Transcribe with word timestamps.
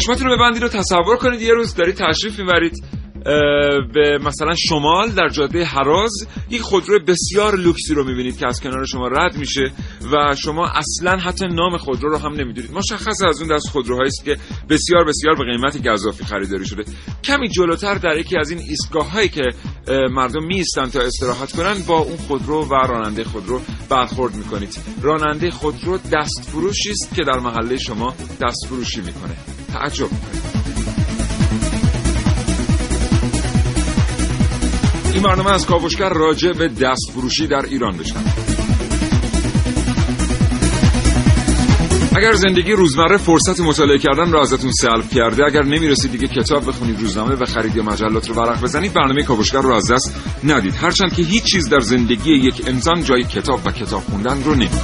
چشماتون 0.00 0.26
رو 0.26 0.36
ببندید 0.36 0.62
و 0.62 0.68
تصور 0.68 1.16
کنید 1.16 1.42
یه 1.42 1.54
روز 1.54 1.74
دارید 1.74 1.94
تشریف 1.94 2.38
می‌برید 2.38 2.84
به 3.94 4.18
مثلا 4.24 4.54
شمال 4.54 5.10
در 5.10 5.28
جاده 5.28 5.64
حراز 5.64 6.26
یک 6.50 6.60
خودرو 6.60 6.98
بسیار 7.04 7.56
لوکسی 7.56 7.94
رو 7.94 8.04
می‌بینید 8.04 8.38
که 8.38 8.46
از 8.46 8.60
کنار 8.60 8.86
شما 8.86 9.08
رد 9.08 9.36
میشه 9.36 9.72
و 10.12 10.34
شما 10.34 10.66
اصلا 10.66 11.16
حتی 11.16 11.46
نام 11.46 11.76
خودرو 11.76 12.10
رو 12.10 12.18
هم 12.18 12.32
نمی‌دونید. 12.32 12.72
مشخص 12.72 13.22
از 13.22 13.40
اون 13.40 13.56
دست 13.56 13.68
خودروهایی 13.68 14.08
است 14.08 14.24
که 14.24 14.36
بسیار 14.68 15.04
بسیار 15.04 15.34
به 15.34 15.44
قیمت 15.44 15.88
گزافی 15.88 16.24
خریداری 16.24 16.66
شده. 16.66 16.84
کمی 17.24 17.48
جلوتر 17.48 17.94
در 17.94 18.18
یکی 18.18 18.38
از 18.38 18.50
این 18.50 18.58
ایستگاه 18.58 19.10
هایی 19.10 19.28
که 19.28 19.42
مردم 20.10 20.44
میستن 20.46 20.86
تا 20.86 21.00
استراحت 21.00 21.52
کنن 21.52 21.74
با 21.86 21.98
اون 21.98 22.16
خودرو 22.16 22.64
و 22.64 22.74
راننده 22.74 23.24
خودرو 23.24 23.60
برخورد 23.90 24.34
می‌کنید. 24.34 24.78
راننده 25.02 25.50
خودرو 25.50 25.98
دست 26.12 26.50
فروشی 26.52 26.90
است 26.90 27.14
که 27.16 27.22
در 27.24 27.38
محله 27.38 27.76
شما 27.76 28.14
دست 28.40 28.66
فروشی 28.68 29.00
می‌کنه. 29.00 29.59
تعجب 29.72 30.08
این 35.14 35.22
برنامه 35.22 35.50
از 35.50 35.66
کاوشگر 35.66 36.08
راجع 36.08 36.52
به 36.52 36.68
دست 36.68 37.10
فروشی 37.12 37.46
در 37.46 37.64
ایران 37.64 37.96
بشن 37.96 38.20
اگر 42.16 42.32
زندگی 42.32 42.72
روزمره 42.72 43.16
فرصت 43.16 43.60
مطالعه 43.60 43.98
کردن 43.98 44.32
را 44.32 44.40
ازتون 44.40 44.72
سلب 44.72 45.08
کرده 45.10 45.44
اگر 45.46 45.62
نمی‌رسید 45.62 46.12
دیگه 46.12 46.28
کتاب 46.28 46.66
بخونید 46.66 47.00
روزنامه 47.00 47.34
و 47.34 47.44
خرید 47.44 47.76
یا 47.76 47.82
مجلات 47.82 48.28
رو 48.28 48.34
ورق 48.34 48.62
بزنید 48.62 48.92
برنامه 48.92 49.22
کاوشگر 49.22 49.60
رو 49.60 49.74
از 49.74 49.90
دست 49.90 50.16
ندید. 50.44 50.74
هرچند 50.74 51.14
که 51.14 51.22
هیچ 51.22 51.44
چیز 51.44 51.68
در 51.68 51.80
زندگی 51.80 52.32
یک 52.32 52.62
انسان 52.66 53.04
جای 53.04 53.24
کتاب 53.24 53.60
و 53.64 53.70
کتاب 53.70 54.02
خوندن 54.02 54.42
رو 54.42 54.54
نمیده. 54.54 54.80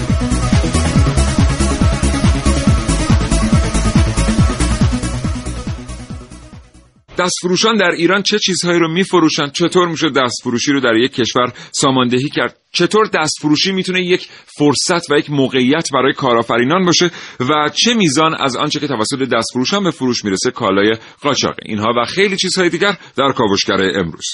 دستفروشان 7.18 7.76
در 7.76 7.90
ایران 7.90 8.22
چه 8.22 8.38
چیزهایی 8.38 8.78
رو 8.78 8.92
میفروشند 8.92 9.52
چطور 9.52 9.88
میشه 9.88 10.10
دستفروشی 10.10 10.72
رو 10.72 10.80
در 10.80 10.96
یک 10.96 11.12
کشور 11.12 11.52
ساماندهی 11.72 12.28
کرد؟ 12.28 12.56
چطور 12.72 13.06
دستفروشی 13.06 13.72
می‌تونه 13.72 14.00
یک 14.00 14.28
فرصت 14.58 15.10
و 15.10 15.18
یک 15.18 15.30
موقعیت 15.30 15.88
برای 15.92 16.12
کارآفرینان 16.12 16.84
باشه؟ 16.84 17.10
و 17.40 17.70
چه 17.74 17.94
میزان 17.94 18.34
از 18.40 18.56
آنچه 18.56 18.80
که 18.80 18.86
توسط 18.86 19.18
دستفروشان 19.18 19.84
به 19.84 19.90
فروش 19.90 20.24
می‌رسه 20.24 20.50
کالای 20.50 20.96
قاچاقه 21.22 21.62
اینها 21.66 21.92
و 22.02 22.04
خیلی 22.04 22.36
چیزهای 22.36 22.68
دیگر 22.68 22.96
در 23.16 23.32
کاوشگر 23.32 23.80
امروز. 23.94 24.26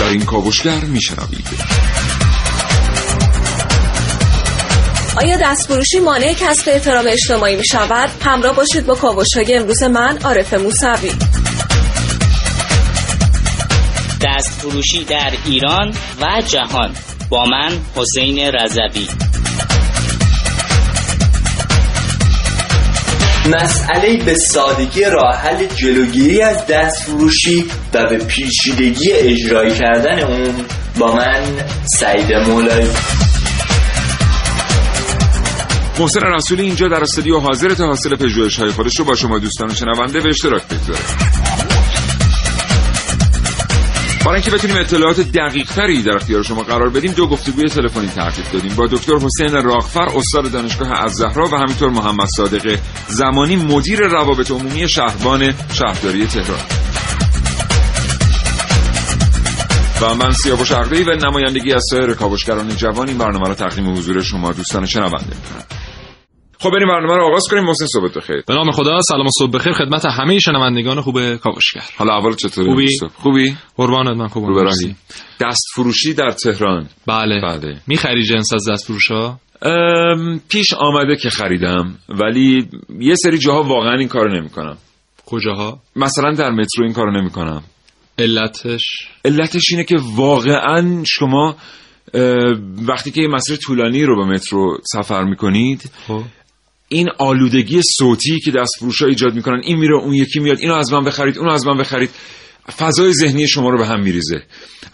در 0.00 0.08
این 0.08 0.24
کاوشگر 0.24 0.80
میشنوید. 0.84 1.95
آیا 5.16 5.36
دستفروشی 5.42 6.00
مانع 6.00 6.32
کسب 6.32 6.68
احترام 6.68 7.04
اجتماعی 7.08 7.56
می 7.56 7.66
شود؟ 7.66 8.10
همراه 8.22 8.56
باشید 8.56 8.86
با 8.86 8.94
کاوش 8.94 9.36
های 9.36 9.54
امروز 9.54 9.82
من 9.82 10.18
عارف 10.24 10.54
موسوی. 10.54 11.12
دستفروشی 14.22 15.04
در 15.04 15.32
ایران 15.46 15.94
و 16.20 16.42
جهان. 16.46 16.94
با 17.30 17.44
من 17.44 17.72
حسین 17.96 18.38
رضوی. 18.38 19.08
مسئله 23.46 24.24
به 24.24 24.34
سادگی 24.34 25.04
راه 25.04 25.36
حل 25.36 25.66
جلوگیری 25.66 26.42
از 26.42 26.66
دستفروشی 26.66 27.64
و 27.94 28.06
به 28.08 28.18
پیچیدگی 28.18 29.12
اجرایی 29.12 29.74
کردن 29.74 30.20
اون 30.20 30.64
با 30.98 31.12
من 31.12 31.42
سعید 31.98 32.32
مولایی 32.32 32.88
محسن 35.98 36.20
رسولی 36.20 36.62
اینجا 36.62 36.88
در 36.88 37.02
استودیو 37.02 37.38
حاضر 37.38 37.74
تا 37.74 37.86
حاصل 37.86 38.16
پژوهش 38.16 38.56
های 38.56 38.70
خودش 38.70 38.96
رو 38.96 39.04
با 39.04 39.14
شما 39.14 39.38
دوستان 39.38 39.74
شنونده 39.74 40.20
به 40.20 40.28
اشتراک 40.28 40.62
بگذاره 40.62 41.00
برای 44.26 44.34
اینکه 44.34 44.50
بتونیم 44.50 44.76
اطلاعات 44.76 45.20
دقیق 45.20 45.70
تری 45.70 46.02
در 46.02 46.16
اختیار 46.16 46.42
شما 46.42 46.62
قرار 46.62 46.88
بدیم 46.88 47.12
دو 47.12 47.26
گفتگوی 47.26 47.68
تلفنی 47.68 48.06
ترتیب 48.06 48.44
دادیم. 48.52 48.74
با 48.74 48.86
دکتر 48.86 49.12
حسین 49.14 49.62
راغفر 49.62 50.08
استاد 50.16 50.50
دانشگاه 50.50 51.02
الزهرا 51.02 51.48
و 51.48 51.56
همینطور 51.56 51.90
محمد 51.90 52.28
صادق 52.36 52.78
زمانی 53.08 53.56
مدیر 53.56 54.00
روابط 54.00 54.50
عمومی 54.50 54.88
شهربان 54.88 55.54
شهرداری 55.72 56.26
تهران. 56.26 56.60
و 60.00 60.14
من 60.14 60.32
سیاوش 60.32 60.72
عقلی 60.72 61.02
و 61.02 61.10
نمایندگی 61.10 61.72
از 61.72 61.82
سایر 61.90 62.14
کاوشگران 62.14 62.76
جوان 62.76 63.08
این 63.08 63.18
برنامه 63.18 63.48
را 63.48 63.54
تقدیم 63.54 63.96
حضور 63.96 64.22
شما 64.22 64.52
دوستان 64.52 64.86
شنونده. 64.86 65.26
می‌کنم 65.26 65.75
خب 66.58 66.70
بریم 66.70 66.88
برنامه 66.88 67.16
رو 67.16 67.26
آغاز 67.26 67.44
کنیم 67.50 67.64
محسن 67.64 67.86
صحبت 67.86 68.14
بخیر. 68.14 68.42
به 68.46 68.54
نام 68.54 68.70
خدا 68.70 69.00
سلام 69.00 69.26
و 69.26 69.30
صبح 69.38 69.50
بخیر. 69.50 69.72
خدمت 69.72 70.04
همه 70.04 70.38
شنوندگان 70.38 71.00
خوب 71.00 71.36
کاوشگر. 71.36 71.84
حالا 71.96 72.14
اول 72.14 72.34
چطوری؟ 72.34 72.68
خوبی؟ 72.68 72.98
خوبی؟ 73.14 73.56
قربانت 73.76 74.16
من 74.16 74.28
خوبم. 74.28 74.70
دست 75.40 75.62
فروشی 75.74 76.14
در 76.14 76.30
تهران. 76.30 76.88
بله. 77.06 77.40
بله. 77.40 77.80
می‌خری 77.86 78.24
جنس 78.24 78.52
از 78.54 78.68
دست 78.68 78.86
فروشا 78.86 79.38
پیش 80.48 80.74
آمده 80.74 81.16
که 81.16 81.30
خریدم 81.30 81.98
ولی 82.08 82.68
یه 83.00 83.14
سری 83.14 83.38
جاها 83.38 83.62
واقعا 83.62 83.98
این 83.98 84.08
کارو 84.08 84.38
نمی‌کنم. 84.38 84.76
کجاها؟ 85.26 85.78
مثلا 85.96 86.32
در 86.32 86.50
مترو 86.50 86.84
این 86.84 86.92
کارو 86.92 87.20
نمی‌کنم. 87.20 87.62
علتش؟ 88.18 88.82
علتش 89.24 89.62
اینه 89.70 89.84
که 89.84 89.96
واقعا 90.14 91.02
شما 91.06 91.56
وقتی 92.88 93.10
که 93.10 93.22
یه 93.22 93.28
مسیر 93.28 93.56
طولانی 93.56 94.04
رو 94.04 94.16
به 94.16 94.32
مترو 94.32 94.78
سفر 94.92 95.24
می‌کنید 95.24 95.90
خب. 96.06 96.22
این 96.88 97.08
آلودگی 97.18 97.80
صوتی 97.98 98.40
که 98.40 98.50
دست 98.50 98.72
فروش 98.78 99.02
ایجاد 99.02 99.34
می‌کنن 99.34 99.60
این 99.64 99.78
میره 99.78 99.94
اون 99.94 100.14
یکی 100.14 100.40
میاد 100.40 100.58
اینو 100.60 100.74
از 100.74 100.92
من 100.92 101.04
بخرید 101.04 101.38
اونو 101.38 101.50
از 101.50 101.66
من 101.66 101.78
بخرید. 101.78 102.10
فضای 102.78 103.12
ذهنی 103.12 103.48
شما 103.48 103.70
رو 103.70 103.78
به 103.78 103.86
هم 103.86 104.02
میریزه. 104.02 104.42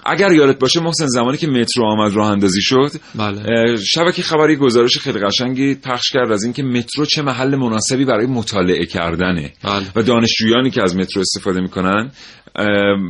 اگر 0.07 0.33
یادت 0.33 0.59
باشه 0.59 0.81
محسن 0.81 1.07
زمانی 1.07 1.37
که 1.37 1.47
مترو 1.47 1.85
آمد 1.85 2.15
راه 2.15 2.31
اندازی 2.31 2.63
شد 2.63 2.91
بله. 3.15 3.77
شبکه 3.77 4.23
خبری 4.23 4.57
گزارش 4.57 4.99
خیلی 4.99 5.19
قشنگی 5.19 5.75
پخش 5.75 6.11
کرد 6.11 6.33
از 6.33 6.45
اینکه 6.45 6.63
مترو 6.63 7.07
چه 7.07 7.23
محل 7.23 7.57
مناسبی 7.57 8.05
برای 8.05 8.27
مطالعه 8.27 8.87
کردنه. 8.87 9.53
بله. 9.65 9.87
و 9.97 10.03
دانشجویانی 10.03 10.71
که 10.71 10.83
از 10.83 10.97
مترو 10.97 11.21
استفاده 11.21 11.61
می‌کنن 11.61 12.11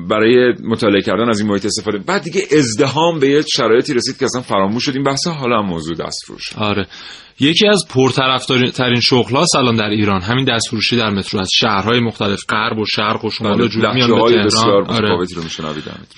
برای 0.09 0.55
مطالعه 0.65 1.03
کردن 1.03 1.29
از 1.29 1.41
این 1.41 1.49
محیط 1.49 1.67
استفاده. 1.67 1.99
بعد 1.99 2.23
دیگه 2.23 2.43
ازدهام 2.59 3.19
به 3.19 3.29
یه 3.29 3.45
شرایطی 3.57 3.95
رسید 3.95 4.19
که 4.19 4.25
اصلا 4.25 4.41
فراموش 4.41 4.85
شد. 4.85 4.95
این 4.95 5.03
بحث 5.03 5.27
حالا 5.27 5.59
هم 5.59 5.67
موضوع 5.67 5.97
دستفروش. 5.97 6.53
آره. 6.57 6.87
یکی 7.41 7.67
از 7.67 7.85
پرطرفدارترین 7.91 9.01
شغل‌ها 9.01 9.47
الان 9.57 9.77
در 9.77 9.89
ایران. 9.89 10.21
همین 10.21 10.45
دستفروشی 10.45 10.97
در 10.97 11.11
مترو. 11.11 11.41
از 11.41 11.49
شهرهای 11.53 12.01
مختلف 12.01 12.41
غرب 12.49 12.79
و 12.79 12.85
شرق 12.87 13.25
و 13.25 13.31
شمال 13.31 13.61
و 13.61 13.69
جنوب 13.69 13.95
میان 13.95 14.11
تهران 14.55 14.87
آره. 14.87 15.09
رو 15.09 15.25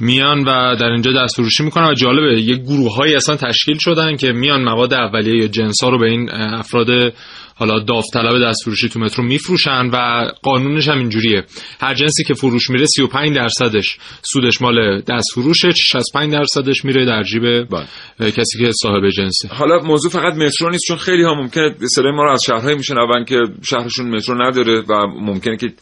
میان 0.00 0.40
و 0.40 0.76
در 0.76 0.90
اینجا 0.90 1.12
دستفروشی 1.12 1.62
می‌کنن 1.62 1.86
و 1.88 1.94
جالبه 1.94 2.42
یه 2.42 2.56
گروههایی 2.56 3.14
اصلا 3.14 3.36
تشکیل 3.36 3.78
شدن 3.78 4.16
که 4.16 4.32
میان 4.32 4.62
مواد 4.62 4.94
اولیه 4.94 5.42
یا 5.42 5.48
جنسا 5.48 5.88
رو 5.88 5.98
به 5.98 6.06
این 6.06 6.30
افراد 6.30 7.12
حالا 7.56 7.80
داوطلب 7.80 8.48
دستفروشی 8.48 8.88
تو 8.88 9.00
مترو 9.00 9.24
میفروشن 9.24 9.90
و 9.92 10.28
قانونش 10.42 10.88
هم 10.88 10.98
اینجوریه 10.98 11.44
هر 11.80 11.94
جنسی 11.94 12.24
که 12.24 12.34
فروش 12.34 12.70
میره 12.70 12.86
35 12.86 13.36
درصدش 13.36 13.98
سودش 14.22 14.62
مال 14.62 15.00
دستفروشه 15.00 15.70
65 15.70 16.32
درصدش 16.32 16.84
میره 16.84 17.06
در 17.06 17.22
جیب 17.22 17.42
بله. 17.42 17.86
کسی 18.30 18.58
که 18.58 18.70
صاحب 18.82 19.08
جنسه 19.08 19.48
حالا 19.48 19.78
موضوع 19.78 20.10
فقط 20.10 20.34
مترو 20.34 20.70
نیست 20.70 20.84
چون 20.88 20.96
خیلی 20.96 21.22
ها 21.22 21.34
ممکنه 21.34 21.74
صدای 21.94 22.12
ما 22.12 22.22
رو 22.24 22.32
از 22.32 22.42
شهرهایی 22.46 22.76
میشنون 22.76 23.24
که 23.24 23.36
شهرشون 23.62 24.16
مترو 24.16 24.42
نداره 24.42 24.80
و 24.80 25.06
ممکنه 25.06 25.56
که 25.56 25.72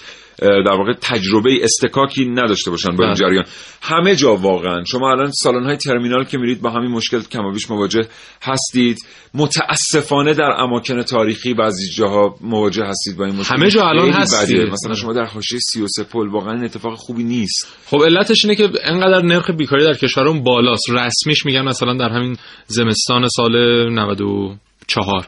در 0.43 0.73
واقع 0.79 0.93
تجربه 1.01 1.51
استکاکی 1.63 2.25
نداشته 2.25 2.71
باشن 2.71 2.97
با 2.97 3.05
این 3.05 3.15
بله. 3.15 3.29
جریان. 3.29 3.45
همه 3.83 4.17
جا 4.17 4.37
واقعا. 4.37 4.85
شما 4.85 5.11
الان 5.11 5.31
سالن 5.31 5.65
های 5.65 5.77
ترمینال 5.77 6.25
که 6.25 6.39
میرید 6.39 6.61
با 6.61 6.71
همین 6.71 6.91
مشکل 6.91 7.21
کم 7.21 7.45
و 7.45 7.53
بیش 7.53 7.71
مواجه 7.71 8.01
هستید. 8.43 8.99
متاسفانه 9.35 10.35
در 10.35 10.51
اماکن 10.59 11.03
تاریخی 11.03 11.55
بعضی 11.55 11.91
جاها 11.91 12.35
مواجه 12.41 12.85
هستید 12.85 13.17
با 13.17 13.25
این 13.25 13.37
مشکل. 13.37 13.55
همه 13.55 13.71
جا 13.71 13.89
الان 13.89 14.05
خیلی 14.05 14.17
هستی. 14.17 14.55
بدیه. 14.55 14.73
مثلا 14.73 14.95
شما 14.95 15.13
در 15.13 15.25
حاشیه 15.25 15.59
33 15.59 16.05
پل 16.05 16.29
واقعا 16.29 16.53
این 16.53 16.65
اتفاق 16.65 16.95
خوبی 16.95 17.25
نیست. 17.25 17.69
خب 17.87 18.03
علتش 18.05 18.45
اینه 18.45 18.57
که 18.57 18.71
انقدر 18.85 19.23
نرخ 19.23 19.51
بیکاری 19.51 19.85
در 19.85 19.95
کشورمون 19.95 20.43
بالاست. 20.43 20.91
رسمیش 20.91 21.47
میگن 21.47 21.63
مثلا 21.63 21.95
در 21.95 22.09
همین 22.09 22.37
زمستان 22.67 23.29
سال 23.29 23.53
94 23.93 25.27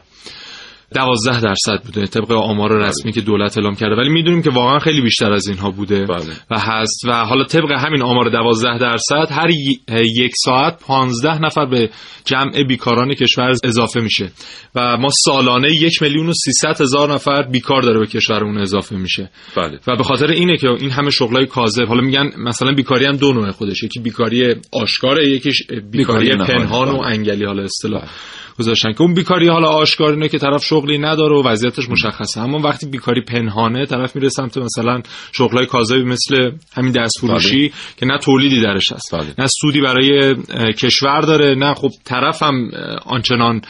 دوازده 0.95 1.41
درصد 1.41 1.83
بوده. 1.85 2.05
طبق 2.05 2.31
آمار 2.31 2.87
رسمی 2.87 3.11
که 3.11 3.21
دولت 3.21 3.57
اعلام 3.57 3.75
کرده. 3.75 3.95
ولی 3.95 4.09
می‌دونیم 4.09 4.41
که 4.41 4.49
واقعا 4.49 4.79
خیلی 4.79 5.01
بیشتر 5.01 5.33
از 5.33 5.47
اینها 5.47 5.71
بوده 5.71 6.05
بله. 6.05 6.33
و 6.51 6.59
هست 6.59 7.05
و 7.07 7.25
حالا 7.25 7.43
طبق 7.43 7.71
همین 7.71 8.01
آمار 8.01 8.29
دوازده 8.29 8.77
درصد 8.77 9.27
هر 9.31 9.49
یک 10.15 10.31
ساعت 10.45 10.79
پانزده 10.87 11.41
نفر 11.41 11.65
به 11.65 11.89
جمع 12.25 12.63
بیکاران 12.67 13.13
کشور 13.13 13.53
اضافه 13.63 13.99
میشه 13.99 14.31
و 14.75 14.97
ما 14.97 15.09
سالانه 15.25 15.71
یک 15.71 16.01
میلیون 16.01 16.29
و 16.29 16.33
سیصد 16.33 16.81
هزار 16.81 17.13
نفر 17.13 17.43
بیکار 17.43 17.81
داره 17.81 17.99
به 17.99 18.05
کشورمون 18.05 18.57
اضافه 18.57 18.95
میشه. 18.95 19.29
بله. 19.57 19.79
و 19.87 19.95
به 19.95 20.03
خاطر 20.03 20.27
اینه 20.27 20.57
که 20.57 20.67
این 20.69 20.91
همه 20.91 21.09
شغلای 21.09 21.45
کاذب 21.45 21.87
حالا 21.87 22.01
میگن 22.01 22.31
مثلا 22.37 22.71
بیکاری 22.71 23.05
هم 23.05 23.17
دو 23.17 23.33
نوع 23.33 23.51
خودش 23.51 23.83
یکی 23.83 23.99
بیکاری 23.99 24.55
آشکاره 24.73 25.29
یکیش 25.29 25.63
بیکاری, 25.91 26.29
بیکاری. 26.29 26.59
پنهان 26.59 26.89
و 26.89 26.97
بله. 26.97 27.07
انگلی 27.07 27.45
حالا 27.45 27.63
اصطلاح. 27.63 28.03
گذاشتن 28.59 28.93
که 28.93 29.01
اون 29.01 29.13
بیکاری 29.13 29.47
حالا 29.47 29.67
آشکار 29.67 30.11
اینه 30.11 30.29
که 30.29 30.37
طرف 30.37 30.63
شغلی 30.63 30.97
نداره 30.97 31.35
و 31.35 31.47
وضعیتش 31.47 31.89
مشخصه 31.89 32.41
اما 32.41 32.59
وقتی 32.59 32.85
بیکاری 32.85 33.21
پنهانه 33.21 33.85
طرف 33.85 34.15
میره 34.15 34.29
سمت 34.29 34.57
مثلا 34.57 35.01
شغلای 35.31 35.65
کاذبی 35.65 36.03
مثل 36.03 36.51
همین 36.73 36.91
دست 36.91 37.19
فروشی 37.19 37.71
که 37.97 38.05
نه 38.05 38.17
تولیدی 38.17 38.61
درش 38.61 38.91
هست 38.91 39.15
بله. 39.15 39.33
نه 39.37 39.47
سودی 39.61 39.81
برای 39.81 40.35
کشور 40.73 41.21
داره 41.21 41.55
نه 41.55 41.73
خب 41.73 41.89
طرف 42.05 42.43
هم 42.43 42.69
اه، 42.73 42.97
آنچنان 43.05 43.61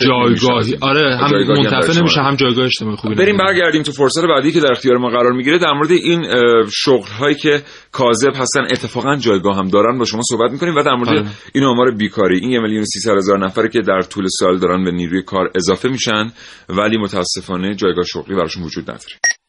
جایگاهی. 0.00 0.76
آره 0.80 1.16
هم 1.16 1.30
منتفع 1.48 2.00
نمیشه. 2.00 2.20
هم 2.20 2.36
جایگاه 2.36 2.64
اجتماعی 2.64 2.96
خوبی 2.96 3.14
بریم. 3.14 3.36
برگردیم 3.36 3.82
تو 3.82 3.92
فرصت 3.92 4.24
بعدی 4.24 4.52
که 4.52 4.60
در 4.60 4.72
اختیار 4.72 4.96
ما 4.96 5.08
قرار 5.08 5.32
می‌گیره 5.32 5.58
در 5.58 5.72
مورد 5.72 5.90
این 5.90 6.24
شغل 6.72 7.08
هایی 7.18 7.34
که 7.34 7.62
کاذب 7.92 8.32
هستن 8.36 8.60
اتفاقا 8.60 9.16
جایگاه 9.16 9.56
هم 9.56 9.68
دارن 9.68 9.98
با 9.98 10.04
شما 10.04 10.20
صحبت 10.30 10.50
می‌کنیم 10.50 10.74
و 10.74 10.82
در 10.82 10.94
مورد 10.94 11.08
آره. 11.08 11.26
این 11.54 11.64
آمار 11.64 11.94
بیکاری 11.94 12.38
این 12.38 12.50
یه 12.50 12.60
میلیون 12.60 12.82
و 12.82 12.84
سیصد 12.84 13.16
هزار 13.16 13.44
نفری 13.44 13.68
که 13.68 13.80
در 13.80 14.00
طول 14.00 14.26
سال 14.28 14.58
دارن 14.58 14.84
به 14.84 14.90
نیروی 14.90 15.22
کار 15.22 15.50
اضافه 15.54 15.88
میشن 15.88 16.30
ولی 16.68 16.98
متاسفانه 16.98 17.74
جایگاه 17.74 18.04
شغلی 18.04 18.36
براشون 18.36 18.62
وجود 18.62 18.90
نداره 18.90 19.39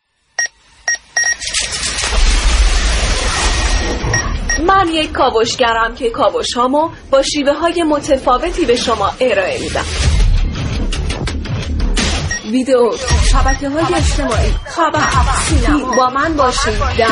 من 4.71 4.87
یک 4.87 5.11
کاوشگرم 5.11 5.95
که 5.95 6.09
کاوش 6.09 6.53
هامو 6.53 6.89
با 7.11 7.21
شیوه 7.21 7.53
های 7.53 7.83
متفاوتی 7.83 8.65
به 8.65 8.75
شما 8.75 9.11
ارائه 9.19 9.59
میدم. 9.59 9.85
ویدیو 12.51 12.91
شبکه 13.31 13.69
های 13.69 13.95
اجتماعی. 13.95 14.51
خبر 14.65 15.07
سینما 15.49 15.95
با 15.95 16.09
من 16.09 16.33
باشید 16.33 16.79
در 16.97 17.07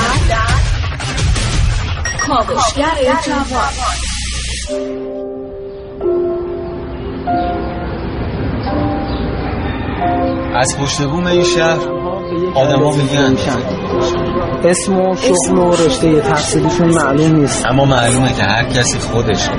کاوشگر 2.27 3.15
جوان. 3.25 3.69
از 10.55 10.77
پشت 10.79 11.01
بوم 11.01 11.27
این 11.27 11.43
شهر 11.43 11.79
آدما 12.55 12.91
میگن 12.91 13.35
اسم 14.63 14.99
و 14.99 15.15
شغل 15.15 15.57
و 15.57 15.71
رشته 15.71 16.21
تحصیلیشون 16.21 16.87
معلوم 16.87 17.35
نیست. 17.35 17.65
اما 17.65 17.85
معلومه 17.85 18.33
که 18.33 18.43
هر 18.43 18.63
کسی 18.63 18.99
خودشه. 18.99 19.51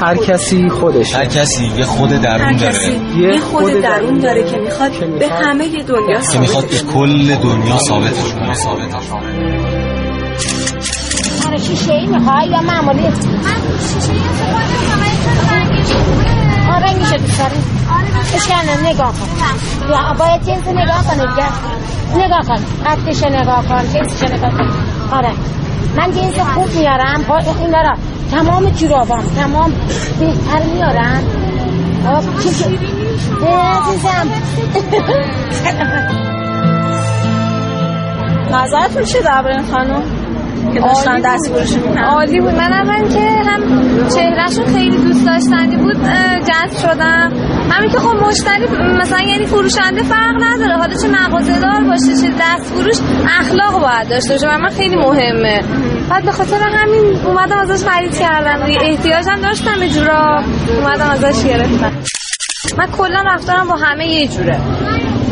هر 0.00 0.16
کسی 0.16 0.68
خودش 0.68 1.14
هر 1.14 1.24
کسی 1.24 1.72
یه 1.76 1.84
خود 1.84 2.10
درون 2.10 2.40
هر 2.40 2.52
داره. 2.52 2.72
کسی 2.72 3.00
یه 3.16 3.40
خود 3.40 3.72
درون 3.72 4.18
داره 4.18 4.50
که 4.50 4.56
می‌خواد 4.56 5.18
به 5.18 5.28
همه 5.28 5.68
دنیا 5.68 6.20
که 6.32 6.38
می‌خواد 6.38 6.64
به 6.70 6.78
کل 6.94 7.34
دنیا 7.34 7.78
ثابتش 7.78 8.32
کنه 8.34 8.54
ثابتش 8.54 9.08
آره 11.46 11.58
شیشه 11.58 11.92
ای 11.92 12.06
می‌خوای 12.06 12.48
یا 12.48 12.60
معمولی؟ 12.60 13.02
من 13.02 13.10
شیشه 13.94 14.12
ای 14.12 14.18
آره 16.70 16.86
رنگش 16.86 17.12
دوست 17.12 17.38
داری؟ 17.38 17.56
اشکنه 18.34 18.90
نگاه 18.90 19.12
کن. 19.12 19.28
یا 19.90 20.14
باید 20.18 20.42
جنس 20.42 20.68
نگاه 20.68 21.04
کنه 21.06 21.26
دیگه. 21.26 21.48
نگاه 22.16 22.40
کن. 22.48 22.64
قدش 22.86 23.22
نگاه 23.22 23.66
کن. 23.66 23.82
جنسش 23.92 24.22
نگاه 24.22 24.50
کن. 24.50 24.70
آره. 25.12 25.30
من 25.96 26.10
جنس 26.12 26.38
خوب 26.38 26.74
میارم. 26.76 27.24
با 27.28 27.36
این 27.38 27.70
دارم. 27.70 27.98
تمام 28.30 28.70
جورابام. 28.70 29.24
تمام 29.36 29.72
بهتر 30.20 30.62
میارم 30.74 31.22
چی 32.42 32.50
چی 32.50 32.78
اه، 33.46 33.88
عزیزم. 33.88 34.28
نظرتون 38.52 39.02
چه 39.04 39.20
درباره 39.22 39.54
این 39.56 39.66
خانم؟ 39.72 40.02
که 40.74 40.80
داشتن 40.80 41.10
عالی 41.10 41.22
دست 41.24 41.50
بود. 41.50 41.58
فروشی 41.58 41.76
می‌کردن؟ 41.76 42.04
عالی 42.04 42.40
بود. 42.40 42.54
من 42.54 42.72
اول 42.72 43.08
که 43.08 43.20
هم 43.46 43.60
چهرهشون 44.14 44.66
خیلی 44.66 44.96
دوست 44.96 45.26
داشتنی 45.26 45.76
بود 45.76 45.96
جذب 46.48 46.78
شدم. 46.88 47.32
همین 47.70 47.90
که 47.90 47.98
خب 47.98 48.26
مشتری 48.26 48.66
مثلا 49.00 49.20
یعنی 49.20 49.46
فروشنده 49.46 50.02
فرق 50.02 50.34
نداره. 50.42 50.76
حالا 50.76 50.94
چه 50.94 51.08
مغازه 51.08 51.60
دار 51.60 51.84
باشه 51.84 52.22
چه 52.22 52.32
دست 52.40 52.74
فروش 52.74 52.96
اخلاق 53.40 53.80
باید 53.80 54.08
داشته 54.08 54.32
باشه 54.32 54.56
من 54.56 54.68
خیلی 54.68 54.96
مهمه. 54.96 55.62
بعد 56.10 56.24
به 56.24 56.32
خاطر 56.32 56.56
همین 56.56 57.16
اومدم 57.26 57.58
ازش 57.58 57.86
خرید 57.88 58.18
کردم. 58.18 58.66
دیگه 58.66 58.78
احتیاجم 58.82 59.40
داشتم 59.42 59.80
به 59.80 59.88
جورا 59.88 60.42
اومدم 60.78 61.10
ازش 61.10 61.44
گرفتم. 61.44 61.92
من 62.78 62.86
کلا 62.86 63.22
رفتارم 63.26 63.68
با 63.68 63.76
همه 63.76 64.06
یه 64.06 64.28
جوره. 64.28 64.60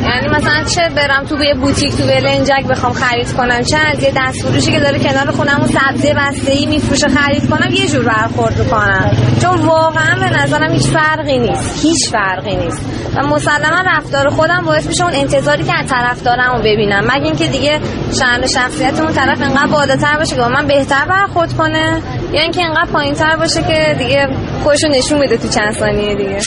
یعنی 0.07 0.29
مثلا 0.29 0.65
چه 0.65 0.95
برم 0.97 1.25
تو 1.25 1.45
یه 1.45 1.55
بوتیک 1.55 1.97
تو 1.97 2.03
بلنجک 2.07 2.67
بخوام 2.71 2.93
خرید 2.93 3.33
کنم 3.33 3.63
چه 3.63 3.79
از 3.79 4.03
یه 4.03 4.13
دست 4.17 4.43
فروشی 4.43 4.73
که 4.73 4.81
داره 4.81 4.99
کنار 4.99 5.31
خونم 5.31 5.61
و 5.63 5.67
سبزی 5.67 6.15
بسته 6.17 6.53
ای 6.53 6.67
میفروشه 6.67 7.09
خرید 7.09 7.51
کنم 7.51 7.73
یه 7.73 7.87
جور 7.87 8.05
برخورد 8.05 8.59
می‌کنم. 8.59 9.11
چون 9.43 9.67
واقعا 9.67 10.15
به 10.21 10.43
نظرم 10.43 10.73
هیچ 10.73 10.87
فرقی 10.87 11.39
نیست 11.39 11.87
هیچ 11.87 12.11
فرقی 12.11 12.57
نیست. 12.57 12.83
و 13.17 13.27
مسلما 13.27 13.83
رفتار 13.87 14.29
خودم 14.29 14.63
باعث 14.67 14.87
میشه 14.87 15.05
اون 15.05 15.13
انتظاری 15.15 15.65
که 15.65 15.73
از 15.79 15.87
طرف 15.91 16.23
دارم 16.23 16.55
و 16.55 16.59
ببینم. 16.59 17.05
مگه 17.05 17.25
اینکه 17.25 17.47
دیگه 17.47 17.81
شأن 18.19 18.47
شخصیت 18.47 19.01
اون 19.01 19.13
طرف 19.13 19.41
انقدر 19.43 19.73
بالاتر 19.73 20.17
باشه 20.19 20.35
که 20.35 20.41
با 20.41 20.49
من 20.49 20.67
بهتر 20.67 21.05
برخورد 21.09 21.53
کنه؟ 21.53 22.03
یا 22.33 22.43
اینکه 22.43 22.65
انقدر 22.65 22.93
پایینتر 22.93 23.37
باشه 23.37 23.63
که 23.63 23.97
دیگه 23.99 24.29
خودشو 24.63 24.89
نشون 24.89 25.21
بده 25.21 25.37
تو 25.37 25.49
چند 25.49 25.73
ثانیه 25.73 26.15
دیگه. 26.15 26.39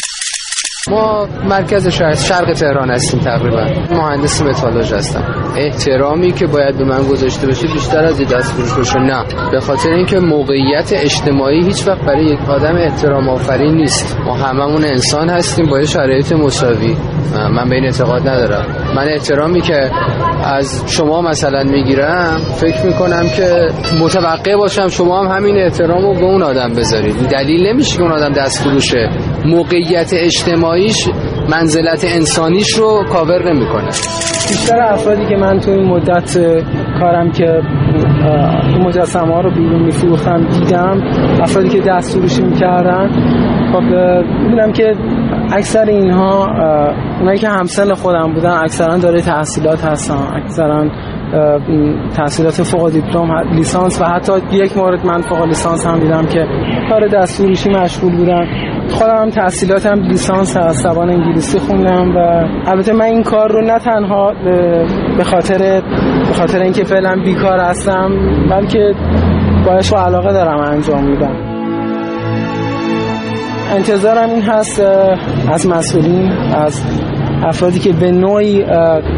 ما 0.90 1.28
مرکز 1.50 1.88
شهر 1.88 2.14
شرق 2.14 2.54
تهران 2.54 2.92
هستیم 2.92 3.20
تقریبا. 3.20 3.66
مهندس 3.92 4.42
متالوژ 4.42 4.94
هستم. 4.94 5.24
احترامی 5.58 6.32
که 6.32 6.48
باید 6.48 6.78
به 6.78 6.84
من 6.84 7.04
گذاشته 7.04 7.48
بشه 7.48 7.68
بیشتر 7.68 8.06
از 8.06 8.22
دست 8.22 8.54
فروش 8.54 8.74
باشه 8.74 9.00
نه. 9.00 9.24
به 9.52 9.60
خاطر 9.60 9.90
اینکه 9.90 10.20
موقعیت 10.20 10.94
اجتماعی 10.94 11.64
هیچ 11.64 11.88
وقت 11.88 12.02
برای 12.02 12.26
یک 12.26 12.40
آدم 12.50 12.76
احترام 12.76 13.30
آفرین 13.30 13.76
نیست. 13.76 14.18
ما 14.26 14.34
هممون 14.36 14.86
انسان 14.86 15.30
هستیم 15.30 15.66
با 15.66 15.86
شرایط 15.86 16.32
مساوی. 16.32 16.96
من 17.52 17.70
به 17.70 17.76
این 17.76 17.86
اعتقاد 17.86 18.28
ندارم. 18.28 18.66
من 18.96 19.08
احترامی 19.10 19.62
که 19.62 19.92
از 20.44 20.84
شما 20.88 21.22
مثلا 21.22 21.64
می‌گیرم 21.64 22.38
فکر 22.56 22.86
می‌کنم 22.86 23.30
که 23.38 23.68
متوقع 24.02 24.56
باشم 24.56 24.88
شما 24.88 25.24
هم 25.24 25.38
همین 25.38 25.58
احترام 25.58 26.02
رو 26.02 26.14
به 26.14 26.24
اون 26.24 26.44
آدم 26.44 26.74
بذارید. 26.74 27.16
دلیل 27.16 27.68
نمیشه 27.68 27.98
که 27.98 28.04
اون 28.04 28.12
آدم 28.12 28.32
دست 28.32 28.64
فروشه 28.64 29.10
موقعیت 29.46 30.12
اجتماعیش 30.14 31.10
منزلت 31.50 32.06
انسانیش 32.16 32.74
رو 32.74 33.04
کاور 33.14 33.54
نمی‌کنه. 33.54 33.90
بیشتر 34.50 34.82
افرادی 34.82 35.26
که 35.26 35.36
من 35.36 35.60
تو 35.60 35.72
این 35.72 35.86
مدت 35.86 36.38
کارم 37.00 37.32
که 37.32 37.62
این 38.68 38.82
مجسمه 38.82 39.34
ها 39.34 39.42
رو 39.42 39.52
بیرون 39.52 39.82
میفروختم 39.84 40.48
دیدم 40.48 41.02
افرادی 41.42 41.70
که 41.70 41.80
دست 41.88 42.18
فروشی 42.18 42.42
می‌کردن 42.42 43.10
خب 43.74 43.84
می‌بینم 44.44 44.72
که 44.72 44.96
اکثر 45.52 45.86
اینها 45.86 46.46
اونایی 47.20 47.40
که 47.40 47.50
همسن 47.50 47.94
خودم 47.94 48.34
بودن 48.34 48.52
اکثرا 48.52 48.98
داره 48.98 49.22
تحصیلات 49.22 49.86
هستن 49.86 50.28
اکثرا 50.36 50.90
تحصیلات 52.18 52.64
فوق 52.64 52.92
دیپلم 52.92 53.32
لیسانس 53.56 54.02
و 54.02 54.06
حتی 54.06 54.34
یک 54.52 54.78
مورد 54.78 55.06
من 55.06 55.22
فوق 55.22 55.46
لیسانس 55.46 55.86
هم 55.86 56.00
دیدم 56.00 56.26
که 56.26 56.48
کار 56.90 57.08
دست 57.08 57.44
فروشی 57.44 57.70
مشغول 57.70 58.16
بودن. 58.16 58.48
خودم 58.90 59.16
هم 59.16 59.30
تحصیلاتم 59.30 60.02
لیسانس 60.02 60.58
هست 60.58 60.84
زبان 60.84 61.10
انگلیسی 61.10 61.60
خوندم 61.60 62.16
و 62.16 62.20
البته 62.70 62.94
من 62.94 63.06
این 63.06 63.24
کار 63.24 63.52
رو 63.52 63.62
نه 63.62 63.80
تنها 63.80 64.34
به 65.18 65.24
خاطر 65.24 65.82
به 66.28 66.34
خاطر 66.34 66.60
اینکه 66.62 66.84
فعلا 66.84 67.16
بیکار 67.26 67.60
هستم 67.60 68.12
بلکه 68.50 68.96
با 69.66 69.72
عشق 69.72 69.94
و 69.94 69.98
علاقه 69.98 70.34
دارم 70.34 70.60
انجام 70.60 71.04
میدم. 71.04 71.36
انتظارم 73.76 74.30
این 74.30 74.42
هست 74.42 74.82
از 75.52 75.68
مسئولین 75.68 76.32
از 76.54 76.84
افرادی 77.44 77.80
که 77.80 77.94
به 77.94 78.12
نوعی 78.12 78.64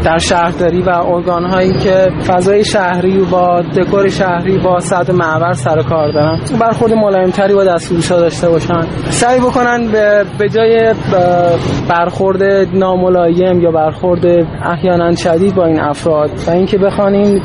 در 0.04 0.18
شهرداری 0.18 0.82
و 0.82 0.90
ارگانهایی 0.90 1.72
که 1.72 2.08
فضای 2.26 2.64
شهری 2.64 3.18
و 3.18 3.24
با 3.24 3.62
دکور 3.76 4.08
شهری 4.08 4.58
با 4.58 4.80
سطح 4.80 5.12
معبر 5.12 5.52
سر 5.52 5.82
کار 5.82 6.12
دارن 6.12 6.38
برخورد 6.60 6.92
ملایمتری 6.92 7.54
با 7.54 7.64
دستفروش 7.64 8.12
ها 8.12 8.20
داشته 8.20 8.48
باشن. 8.48 8.80
سعی 9.10 9.40
بکنن 9.40 9.92
به 10.38 10.48
جای 10.48 10.94
برخورد 11.88 12.42
ناملایم 12.74 13.60
یا 13.60 13.70
برخورد 13.70 14.26
احیانا 14.64 15.14
شدید 15.14 15.54
با 15.54 15.66
این 15.66 15.80
افراد 15.80 16.30
و 16.46 16.50
اینکه 16.50 16.78
بخوان 16.78 17.14
این 17.14 17.40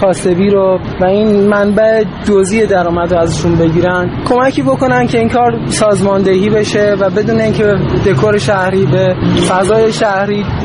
کاسبی 0.00 0.50
رو 0.50 0.78
و 1.00 1.04
این 1.04 1.48
منبع 1.48 2.04
جزئی 2.24 2.66
درآمد 2.66 3.14
ازشون 3.14 3.56
بگیرن 3.56 4.10
کمکی 4.28 4.62
بکنن 4.62 5.06
که 5.06 5.18
این 5.18 5.28
کار 5.28 5.60
سازماندهی 5.66 6.48
بشه 6.48 6.96
و 7.00 7.10
بدون 7.10 7.40
اینکه 7.40 7.64
دکور 8.06 8.38
شهری 8.38 8.86
به 8.86 9.14
فضای 9.48 9.92
شهری 9.92 10.07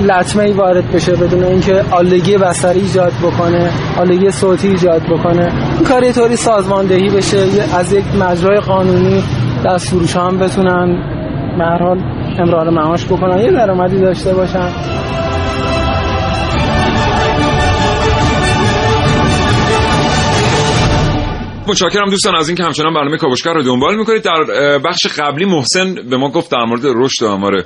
لطمه 0.08 0.54
وارد 0.54 0.92
بشه 0.92 1.12
بدون 1.12 1.44
اینکه 1.44 1.84
آلگی 1.92 2.38
بصری 2.38 2.80
ایجاد 2.80 3.14
بکنه 3.24 3.70
آلگی 4.00 4.32
صوتی 4.32 4.68
ایجاد 4.68 5.02
بکنه. 5.04 5.52
این 5.78 5.88
کار 5.88 6.04
یه 6.04 6.14
طوری 6.14 6.36
سازماندهی 6.36 7.10
بشه 7.10 7.38
از 7.78 7.94
یک 7.94 8.06
مجرای 8.20 8.60
قانونی 8.60 9.24
دست 9.66 9.90
فروش 9.90 10.18
هم 10.18 10.40
بتونن 10.40 10.98
به 11.58 11.66
حال 11.66 12.00
امرار 12.40 12.70
معاش 12.70 13.06
بکنن. 13.06 13.38
یه 13.38 13.52
درآمدی 13.52 14.00
داشته 14.00 14.34
باشن. 14.34 14.70
متشکرم 21.68 22.10
دوستان 22.10 22.36
از 22.36 22.50
اینکه 22.50 22.64
همچنان 22.64 22.94
برنامه 22.94 23.18
کاوشگر 23.18 23.54
رو 23.54 23.64
دنبال 23.64 23.96
می‌کنید. 23.96 24.22
در 24.22 24.80
بخش 24.86 25.08
قبلی 25.08 25.46
محسن 25.46 25.96
به 26.10 26.18
ما 26.18 26.30
گفت 26.30 26.52
در 26.52 26.66
مورد 26.66 26.82
رشد 26.86 27.24
آمار 27.24 27.66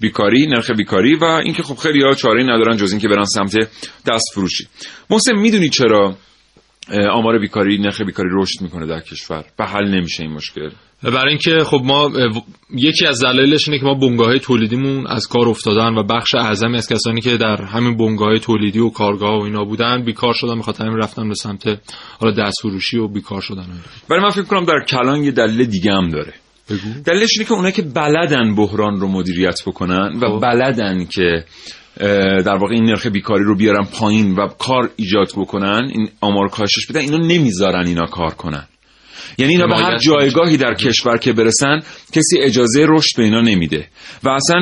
بیکاری 0.00 0.46
نرخ 0.46 0.70
بیکاری 0.70 1.14
و 1.14 1.24
اینکه 1.24 1.62
خب 1.62 1.76
خیلی 1.76 2.02
ها 2.02 2.14
چاره 2.14 2.42
ندارن 2.42 2.76
جز 2.76 2.92
اینکه 2.92 3.08
برن 3.08 3.24
سمت 3.24 3.56
دست 4.12 4.24
فروشی. 4.34 4.66
محسن 5.10 5.32
می‌دونی 5.36 5.68
چرا 5.68 6.16
آمار 7.12 7.38
بیکاری 7.38 7.78
نرخ 7.78 8.00
بیکاری 8.00 8.28
رشد 8.32 8.62
می‌کنه 8.62 8.86
در 8.86 9.00
کشور؟ 9.00 9.44
به 9.58 9.64
حل 9.64 9.88
نمیشه 9.88 10.22
این 10.22 10.32
مشکل. 10.32 10.70
برای 11.02 11.28
اینکه 11.28 11.64
خب 11.64 11.80
ما 11.84 12.10
یکی 12.70 13.06
از 13.06 13.22
دلایلش 13.24 13.68
اینه 13.68 13.80
که 13.80 13.86
ما 13.86 13.94
بنگاه 13.94 14.38
تولیدیمون 14.38 15.06
از 15.06 15.26
کار 15.26 15.48
افتادن 15.48 15.94
و 15.94 16.02
بخش 16.02 16.34
اعظمی 16.34 16.76
از 16.76 16.88
کسانی 16.88 17.20
که 17.20 17.36
در 17.36 17.62
همین 17.62 17.96
بنگاه 17.96 18.38
تولیدی 18.38 18.78
و 18.78 18.90
کارگاه 18.90 19.40
و 19.40 19.42
اینا 19.42 19.64
بودن 19.64 20.04
بیکار 20.04 20.32
شدن 20.34 20.54
میخاطر 20.54 20.84
همین 20.84 20.98
رفتن 20.98 21.28
به 21.28 21.34
سمت 21.34 21.80
حالا 22.20 22.32
دست 22.32 22.60
فروشی 22.62 22.98
و 22.98 23.08
بیکار 23.08 23.40
شدن 23.40 23.66
برای 24.08 24.22
من 24.22 24.30
فکر 24.30 24.42
کنم 24.42 24.64
در 24.64 24.84
کلان 24.88 25.22
یه 25.22 25.30
دلیل 25.30 25.64
دیگه 25.64 25.92
هم 25.92 26.08
داره 26.08 26.32
بگو. 26.70 27.00
دلیلش 27.06 27.30
اینه 27.32 27.48
که 27.48 27.52
اونایی 27.52 27.72
که 27.72 27.82
بلدن 27.82 28.54
بحران 28.54 29.00
رو 29.00 29.08
مدیریت 29.08 29.60
بکنن 29.66 30.20
و 30.22 30.28
خب. 30.28 30.40
بلدن 30.40 31.04
که 31.04 31.44
در 32.44 32.56
واقع 32.56 32.74
این 32.74 32.84
نرخ 32.84 33.06
بیکاری 33.06 33.44
رو 33.44 33.56
بیارن 33.56 33.84
پایین 33.84 34.34
و 34.34 34.48
کار 34.58 34.90
ایجاد 34.96 35.28
بکنن 35.36 35.90
این 35.92 36.08
آمار 36.20 36.48
کاهشش 36.48 36.86
بدن 36.90 37.00
اینا 37.00 37.16
نمی‌ذارن 37.16 37.86
اینا 37.86 38.06
کار 38.06 38.34
کنن 38.34 38.66
یعنی 39.38 39.52
اینا 39.52 39.66
به 39.66 39.76
هر 39.76 39.98
جایگاهی 39.98 40.56
در 40.56 40.74
کشور 40.74 41.18
که 41.18 41.32
برسن 41.32 41.80
کسی 42.12 42.38
اجازه 42.42 42.86
رشد 42.88 43.16
به 43.16 43.22
اینا 43.22 43.40
نمیده. 43.40 43.88
و 44.24 44.28
اصلا 44.28 44.60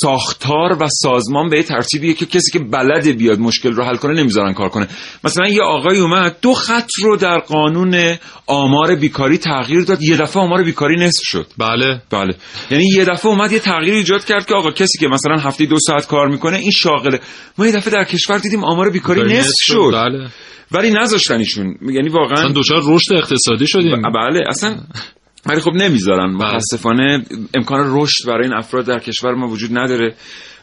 ساختار 0.00 0.72
و 0.80 0.88
سازمان 1.02 1.48
به 1.48 1.62
ترتیبیه 1.62 2.14
که 2.14 2.26
کسی 2.26 2.52
که 2.52 2.58
بلد 2.58 3.16
بیاد 3.18 3.38
مشکل 3.38 3.72
رو 3.72 3.84
حل 3.84 3.96
کنه 3.96 4.20
نمی‌ذارن 4.20 4.52
کار 4.54 4.68
کنه. 4.68 4.88
مثلا 5.24 5.48
یه 5.48 5.62
آقای 5.62 5.98
اومد 5.98 6.36
دو 6.42 6.54
خط 6.54 6.90
رو 7.02 7.16
در 7.16 7.38
قانون 7.38 8.16
آمار 8.46 8.94
بیکاری 8.94 9.38
تغییر 9.38 9.84
داد 9.84 10.02
یه 10.02 10.16
دفعه 10.16 10.42
آمار 10.42 10.62
بیکاری 10.62 10.96
نصف 10.96 11.22
شد. 11.22 11.46
بله. 11.58 12.02
بله. 12.10 12.34
یعنی 12.70 12.84
یه 12.96 13.04
دفعه 13.04 13.26
اومد 13.26 13.52
یه 13.52 13.58
تغییر 13.58 13.94
ایجاد 13.94 14.24
کرد 14.24 14.46
که 14.46 14.54
آقا 14.54 14.70
کسی 14.70 14.98
که 14.98 15.08
مثلا 15.08 15.36
هفته 15.36 15.66
دو 15.66 15.76
ساعت 15.78 16.06
کار 16.06 16.28
می‌کنه 16.28 16.56
این 16.56 16.70
شاغله. 16.70 17.20
ما 17.58 17.66
یه 17.66 17.72
دفعه 17.72 17.92
در 17.92 18.04
کشور 18.04 18.38
دیدیم 18.38 18.64
آمار 18.64 18.90
بیکاری 18.90 19.34
نصف 19.34 19.54
شد. 19.58 19.90
بله. 19.92 20.28
ولی 20.72 20.90
نذاشتنشون 20.90 21.76
یعنی 21.82 22.08
واقعا 22.08 22.38
اصلا 22.38 22.52
دوچار 22.52 22.82
رشد 22.86 23.12
اقتصادی 23.14 23.66
شدیم. 23.66 24.02
بله 24.02 24.40
اصلا. 24.48 24.76
ولی 25.46 25.60
خب 25.60 25.72
نمی‌ذارن. 25.74 26.38
بله. 26.38 26.48
متاسفانه 26.48 27.24
امکان 27.54 28.00
رشد 28.00 28.26
برای 28.26 28.44
این 28.44 28.54
افراد 28.54 28.86
در 28.86 28.98
کشور 28.98 29.34
ما 29.34 29.48
وجود 29.48 29.78
نداره 29.78 30.14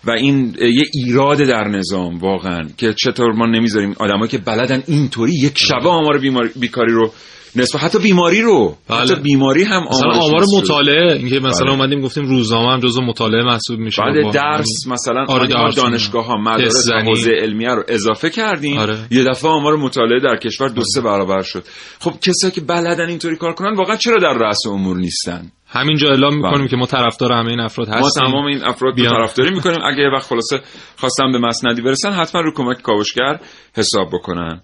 و 0.04 0.12
این 0.12 0.56
یه 0.62 0.84
ایراد 0.94 1.38
در 1.38 1.68
نظام 1.68 2.18
واقعا 2.18 2.70
که 2.78 2.94
چطور 2.94 3.32
ما 3.34 3.46
نمی‌ذاریم. 3.46 3.96
آدمایی 4.00 4.32
که 4.32 4.38
بلدن 4.38 4.84
اینطوری 4.88 5.34
یک 5.34 5.58
شبه 5.58 5.90
آمار 5.90 6.18
بیکاری 6.56 6.94
رو 6.94 7.14
نصف 7.58 7.84
حتی 7.84 8.00
بیماری 8.00 8.42
رو. 8.42 8.76
بله. 8.90 9.00
حتی 9.00 9.16
بیماری 9.16 9.64
هم 9.64 9.84
مثلا 9.90 10.12
آمار 10.12 10.44
مطالعه 10.58 11.14
اینکه 11.14 11.40
مثلا 11.40 11.66
بله. 11.66 11.72
اومدیم 11.72 12.02
گفتیم 12.02 12.26
روزنامه 12.26 12.74
هم 12.74 12.80
جزو 12.80 13.02
مطالعه 13.02 13.44
محسوب 13.44 13.80
میشه 13.80 14.02
بعد 14.02 14.34
درس 14.34 14.88
مثلا 14.88 15.26
آره 15.28 15.48
دانشگاه 15.72 16.26
ها 16.26 16.38
مدارس 16.38 16.90
حوزه 16.92 17.32
علمیه 17.32 17.70
رو 17.70 17.84
اضافه 17.88 18.30
کردیم. 18.30 18.78
آره. 18.78 18.98
یه 19.12 19.24
دفعه 19.24 19.52
آمار 19.52 19.76
مطالعه 19.76 20.20
در 20.20 20.36
کشور 20.36 20.70
دو 20.70 20.84
سه 20.84 21.02
برابر 21.02 21.42
شد. 21.42 21.64
خب 22.00 22.14
کسایی 22.22 22.54
که 22.54 22.62
بلدن 22.62 23.10
اینطوری 23.10 23.36
کار 23.36 23.54
کنن 23.54 23.76
واقعا 23.76 23.96
چرا 23.96 24.18
در 24.18 24.34
رأس 24.34 24.68
امور 24.68 24.98
نیستن؟ 24.98 25.52
همینجا 25.70 26.10
اعلام 26.10 26.36
می‌کنیم 26.36 26.58
بله. 26.58 26.68
که 26.68 26.76
ما 26.76 26.86
طرفدار 26.86 27.32
همه 27.32 27.50
این 27.50 27.60
افراد 27.60 27.88
هستیم. 27.88 28.24
ما 28.24 28.30
تمام 28.30 28.46
این 28.46 28.64
افراد 28.64 29.00
رو 29.00 29.06
طرفداری 29.06 29.50
می‌کنیم. 29.52 29.80
اگه 29.84 30.00
یه 30.04 30.10
وقت 30.10 30.26
خلاصه 30.26 30.60
خواستم 30.98 31.32
به 31.32 31.40
مسندی 31.40 31.82
برسن 31.82 32.12
حتما 32.12 32.42
رو 32.42 32.52
کمک 32.54 32.82
کاوشگر 32.82 33.40
حساب 33.76 34.08
بکنن. 34.14 34.62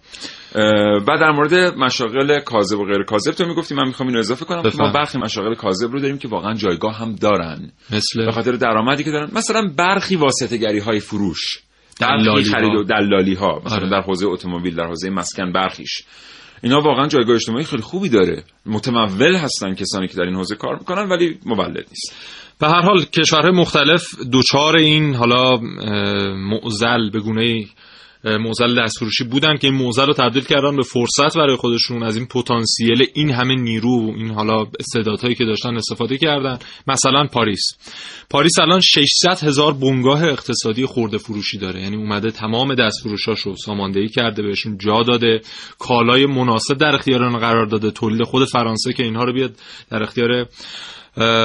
بعد 1.08 1.20
در 1.20 1.32
مورد 1.32 1.54
مشاغل 1.78 2.40
کاذب 2.40 2.80
و 2.80 2.86
غیر 2.86 3.04
کاذب 3.04 3.32
تو 3.32 3.46
می‌گفتی 3.46 3.76
من 3.76 3.88
می‌خوام 3.88 4.10
اینو 4.10 4.20
اضافه 4.20 4.46
کنم. 4.46 4.62
که 4.62 4.78
ما 4.80 4.92
برخی 4.92 5.18
مشاغل 5.18 5.56
کاذب 5.56 5.92
رو 5.92 6.00
داریم 6.00 6.18
که 6.18 6.28
واقعا 6.28 6.54
جایگاه 6.54 6.98
هم 6.98 7.16
دارن. 7.16 7.72
مثل؟ 7.92 8.26
به 8.26 8.32
خاطر 8.32 8.52
درآمدی 8.52 9.04
که 9.04 9.12
دارن. 9.12 9.30
مثلا 9.36 9.62
برخی 9.78 10.16
واسطه 10.16 10.58
گری 10.58 10.80
های 10.80 11.00
فروش 11.00 11.60
دلالی 12.00 12.44
خرید 12.44 12.76
و 12.76 12.84
دلالی 12.84 13.34
ها 13.34 13.62
مثلا 13.66 13.78
آره. 13.78 13.90
در 13.90 14.02
حوزه 14.02 14.28
اتومبیل 14.28 14.76
در 14.76 14.88
حوزه 14.88 15.10
مسکن 15.10 15.52
برخیش. 15.52 16.02
اینا 16.64 16.82
واقعا 16.82 17.08
جایگاه 17.08 17.36
اجتماعی 17.36 17.64
خیلی 17.64 17.82
خوبی 17.82 18.10
داره. 18.10 18.44
متمول 18.66 19.36
هستن 19.36 19.74
کسانی 19.74 20.08
که 20.08 20.18
در 20.18 20.24
این 20.24 20.36
حوزه 20.36 20.56
کار 20.56 20.78
می‌کنن 20.80 21.10
ولی 21.10 21.40
مولد 21.46 21.86
نیست. 21.90 22.16
به 22.60 22.68
هر 22.68 22.82
حال 22.82 23.06
کشورهای 23.06 23.52
مختلف 23.52 24.08
دوچار 24.32 24.78
این 24.78 25.16
حالا 25.16 25.58
معزل 26.36 27.10
به 27.10 27.20
گونه 27.20 27.66
موزل 28.24 28.84
دستفروشی 28.84 29.24
بودن 29.24 29.58
که 29.58 29.68
این 29.68 29.76
موزل 29.76 30.06
رو 30.06 30.14
تبدیل 30.14 30.44
کردن 30.44 30.76
به 30.76 30.84
فرصت 30.84 31.38
برای 31.38 31.56
خودشون. 31.56 32.04
از 32.04 32.18
این 32.18 32.26
پتانسیل 32.26 33.08
این 33.14 33.32
همه 33.32 33.56
نیرو 33.56 34.14
این 34.18 34.32
حالا 34.32 34.66
استعدادهایی 34.80 35.36
که 35.36 35.46
داشتن 35.46 35.76
استفاده 35.76 36.18
کردن. 36.18 36.60
مثلا 36.88 37.28
پاریس. 37.28 37.62
پاریس 38.30 38.60
الان 38.60 38.80
600 38.80 39.44
هزار 39.44 39.74
بنگاه 39.74 40.24
اقتصادی 40.24 40.86
خورده 40.86 41.18
فروشی 41.18 41.58
داره. 41.58 41.82
یعنی 41.82 41.96
اومده 41.96 42.32
تمام 42.32 42.76
دستفروشاشو 42.76 43.56
ساماندهی 43.56 44.10
کرده 44.10 44.44
بهشون 44.44 44.78
جا 44.78 45.04
داده. 45.04 45.42
کالای 45.80 46.26
مناسب 46.26 46.78
در 46.78 46.96
اختیار 46.96 47.40
قرار 47.40 47.66
داده. 47.66 47.92
تولید 47.92 48.24
خود 48.24 48.48
فرانسه 48.48 48.94
که 48.94 49.04
اینها 49.04 49.24
رو 49.24 49.34
بیاد 49.34 49.52
در 49.90 50.04
اختیار 50.04 50.46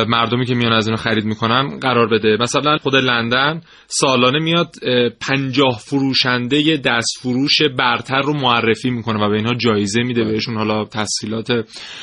مردمی 0.08 0.46
که 0.46 0.54
میان 0.54 0.72
از 0.72 0.86
اینو 0.86 0.96
خرید 0.96 1.24
می‌کنن 1.24 1.78
قرار 1.78 2.08
بده 2.08 2.36
مثلا 2.40 2.78
خود 2.78 2.96
لندن 2.96 3.60
سالانه 3.86 4.38
میاد 4.38 4.74
پنجاه 5.20 5.78
فروشنده 5.78 6.76
دست 6.76 7.18
فروش 7.20 7.62
برتر 7.78 8.20
رو 8.20 8.32
معرفی 8.32 8.90
می‌کنه 8.90 9.24
و 9.24 9.28
به 9.28 9.36
اینها 9.36 9.54
جایزه 9.54 10.02
میده 10.02 10.22
بله. 10.22 10.32
بهشون 10.32 10.56
حالا 10.56 10.84
تسهیلات 10.84 11.48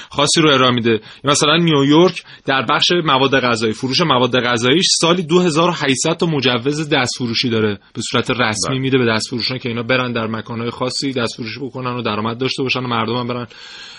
خاصی 0.10 0.42
رو 0.42 0.50
ارائه 0.50 0.72
میده 0.72 1.00
مثلا 1.24 1.58
نیویورک 1.58 2.24
در 2.46 2.66
بخش 2.70 2.92
مواد 3.06 3.40
غذایی 3.40 3.74
فروش 3.74 4.02
مواد 4.02 4.40
غذاییش 4.40 4.86
سالی 5.02 5.24
2800 5.24 6.18
تا 6.18 6.26
مجوز 6.26 6.90
دست 6.90 7.12
فروشی 7.18 7.50
داره 7.50 7.80
به 7.94 8.02
صورت 8.02 8.32
رسمی 8.32 8.70
بله. 8.70 8.80
میده 8.80 8.98
به 8.98 9.06
دست 9.06 9.30
فروشان 9.30 9.58
که 9.58 9.70
اینا 9.70 9.84
برن 9.84 10.14
در 10.14 10.28
مکانهای 10.28 10.70
خاصی 10.70 11.14
دست 11.14 11.36
فروشی 11.36 11.60
بکنن 11.60 11.92
و 11.92 12.02
درآمد 12.02 12.38
داشته 12.38 12.64
باشن 12.64 12.80
و 12.80 12.88
مردم 12.88 13.16
هم 13.16 13.28
برن 13.28 13.48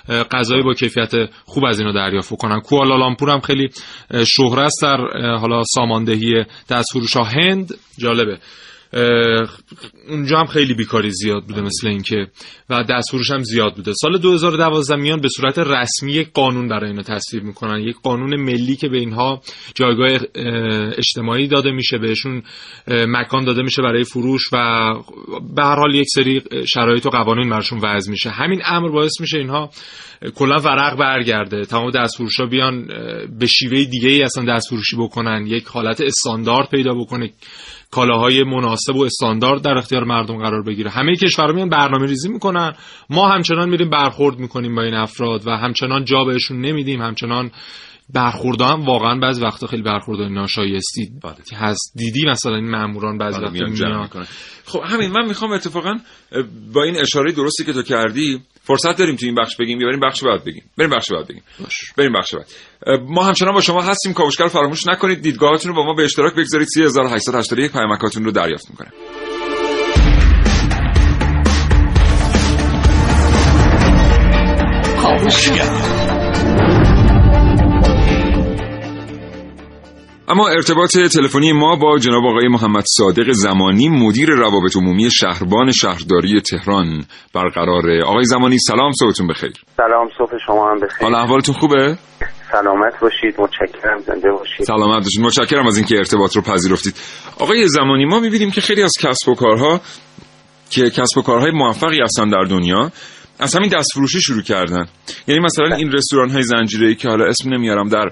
غذای 0.08 0.62
با 0.62 0.74
کیفیت 0.74 1.12
خوب 1.44 1.64
از 1.64 1.80
اینو 1.80 1.92
دریافت 1.92 2.36
کنن 2.36 2.60
کوالالامپور 2.60 3.30
هم 3.30 3.40
خیلی 3.40 3.55
شهره 4.26 4.62
است 4.62 4.78
در 4.82 4.96
حالا 5.36 5.62
ساماندهی 5.74 6.44
دست 6.68 6.88
فروش 6.92 7.16
هند؟ 7.16 7.74
جالبه. 7.98 8.38
اونجا 10.08 10.38
هم 10.38 10.46
خیلی 10.46 10.74
بیکاری 10.74 11.10
زیاد 11.10 11.44
بوده 11.46 11.60
مثل 11.60 11.88
اینکه 11.88 12.26
و 12.70 12.84
دستفروش 12.84 13.30
هم 13.30 13.42
زیاد 13.42 13.74
بوده. 13.74 13.92
سال 13.92 14.18
2012 14.18 14.96
میان 14.96 15.20
به 15.20 15.28
صورت 15.28 15.58
رسمی 15.58 16.12
یک 16.12 16.28
قانون 16.32 16.68
برای 16.68 16.90
اینا 16.90 17.02
تصویب 17.02 17.44
می‌کنن. 17.44 17.80
یک 17.80 17.96
قانون 18.02 18.40
ملی 18.40 18.76
که 18.76 18.88
به 18.88 18.98
اینها 18.98 19.40
جایگاه 19.74 20.20
اجتماعی 20.98 21.48
داده 21.48 21.70
میشه 21.70 21.98
بهشون 21.98 22.42
مکان 22.88 23.44
داده 23.44 23.62
میشه 23.62 23.82
برای 23.82 24.04
فروش 24.04 24.42
و 24.52 24.56
به 25.56 25.62
هر 25.62 25.76
حال 25.76 25.94
یک 25.94 26.06
سری 26.14 26.42
شرایط 26.66 27.06
و 27.06 27.10
قوانین 27.10 27.50
براشون 27.50 27.78
وضع 27.82 28.10
میشه. 28.10 28.30
همین 28.30 28.62
امر 28.64 28.88
باعث 28.88 29.20
میشه 29.20 29.38
اینها 29.38 29.70
کلا 30.34 30.56
ورق 30.56 30.96
برگرده. 30.96 31.64
تمام 31.64 31.90
دستفروش 31.90 32.40
ها 32.40 32.46
بیان 32.46 32.86
به 33.38 33.46
شیوه 33.46 33.84
دیگه 33.84 34.08
ای 34.08 34.22
اصلا 34.22 34.44
دستفروشی 34.44 34.96
بکنن. 34.96 35.46
یک 35.46 35.64
حالت 35.64 36.00
استاندارد 36.00 36.68
پیدا 36.68 36.94
بکنه. 36.94 37.30
کالاهای 37.90 38.44
مناسب 38.44 38.96
و 38.96 39.04
استاندارد 39.04 39.62
در 39.62 39.78
اختیار 39.78 40.04
مردم 40.04 40.36
قرار 40.36 40.62
بگیره. 40.62 40.90
همه 40.90 41.16
کشورها 41.16 41.52
میان 41.52 41.68
برنامه 41.68 42.06
ریزی 42.06 42.28
می‌کنن. 42.28 42.72
ما 43.10 43.28
همچنان 43.28 43.68
میریم 43.68 43.90
برخورد 43.90 44.38
می‌کنیم 44.38 44.74
با 44.74 44.82
این 44.82 44.94
افراد 44.94 45.46
و 45.46 45.50
همچنان 45.50 46.04
جا 46.04 46.24
بهشون 46.24 46.60
نمیدیم. 46.60 47.02
همچنان 47.02 47.50
برخوردها 48.14 48.72
هم 48.72 48.84
واقعا 48.84 49.18
بعضی 49.18 49.42
وقتا 49.42 49.66
خیلی 49.66 49.82
برخورد 49.82 50.20
ناشایستی 50.20 51.10
بله. 51.22 51.60
هست. 51.60 51.92
دیدی 51.96 52.26
مثلا 52.26 52.54
این 52.54 52.70
ماموران 52.70 53.18
بعضی 53.18 53.38
بله، 53.38 53.46
وقتا 53.46 53.86
میان. 53.86 54.08
خب 54.64 54.80
همین 54.84 55.10
من 55.10 55.28
می‌خوام 55.28 55.52
اتفاقا 55.52 55.94
با 56.74 56.82
این 56.82 56.96
اشاره 56.96 57.32
درستی 57.32 57.64
که 57.64 57.72
تو 57.72 57.82
کردی 57.82 58.40
فرصت 58.66 58.98
داریم 58.98 59.16
تو 59.16 59.26
این 59.26 59.34
بخش 59.34 59.56
بگیم؟ 59.56 59.80
یا 59.80 59.86
بریم 59.86 60.00
بخش 60.00 60.24
بعد 60.24 60.44
بگیم؟ 60.44 60.62
بریم 60.78 60.90
بخش 60.90 61.12
بعد 61.12 61.28
بگیم. 61.28 61.42
بریم 61.96 62.12
بخش 62.12 62.34
بعد. 62.34 62.46
ما 63.08 63.24
همچنان 63.24 63.54
با 63.54 63.60
شما 63.60 63.82
هستیم. 63.82 64.12
کاوشگر 64.12 64.46
فراموش 64.46 64.86
نکنید. 64.86 65.22
دیدگاهاتون 65.22 65.68
رو 65.70 65.76
با 65.76 65.84
ما 65.84 65.94
به 65.94 66.04
اشتراک 66.04 66.34
بگذارید. 66.34 66.68
3881 66.68 67.72
پیامکاتون 67.72 68.24
رو 68.24 68.30
دریافت 68.30 68.70
می‌کنه 68.70 68.90
اما 80.28 80.48
ارتباط 80.48 80.98
تلفنی 80.98 81.52
ما 81.52 81.76
با 81.76 81.98
جناب 81.98 82.24
آقای 82.24 82.48
محمد 82.48 82.84
صادق 82.98 83.30
زمانی 83.30 83.88
مدیر 83.88 84.30
روابط 84.30 84.76
عمومی 84.76 85.10
شهربان 85.10 85.72
شهرداری 85.72 86.40
تهران 86.40 87.04
برقراره 87.34 88.04
آقای 88.04 88.24
زمانی 88.24 88.58
سلام 88.58 88.92
صبحتون 88.92 89.26
بخیر. 89.26 89.52
سلام 89.76 90.08
صبح 90.18 90.38
شما 90.46 90.70
هم 90.70 90.80
بخیر. 90.80 91.02
حال 91.02 91.14
احوالتون 91.14 91.54
خوبه؟ 91.54 91.98
سلامت 92.52 93.00
باشید 93.00 93.40
متشکرم 93.40 93.98
زنده 93.98 94.30
باشید. 94.30 94.66
سلامت 94.66 95.04
باشید 95.04 95.20
متشکرم 95.20 95.66
از 95.66 95.76
اینکه 95.76 95.96
ارتباط 95.98 96.36
رو 96.36 96.42
پذیرفتید. 96.42 96.94
آقای 97.38 97.68
زمانی 97.68 98.04
ما 98.04 98.20
می‌بینیم 98.20 98.50
که 98.50 98.60
خیلی 98.60 98.82
از 98.82 98.92
کسب 99.00 99.28
و 99.28 99.34
کارها 99.34 99.80
که 100.70 100.90
کسب 100.90 101.18
و 101.18 101.22
کارهای 101.22 101.50
موفقی 101.50 102.00
هستن 102.02 102.30
در 102.30 102.42
دنیا 102.50 102.90
از 103.38 103.56
همین 103.56 103.68
دستفروشی 103.68 104.20
شروع 104.20 104.42
کردن. 104.42 104.86
یعنی 105.26 105.40
مثلا 105.40 105.76
این 105.76 105.92
رستوران 105.92 106.30
های 106.30 106.42
زنجیره 106.42 106.94
که 106.94 107.08
حالا 107.08 107.24
اسم 107.24 107.54
نمیارم 107.54 107.88
در 107.88 108.10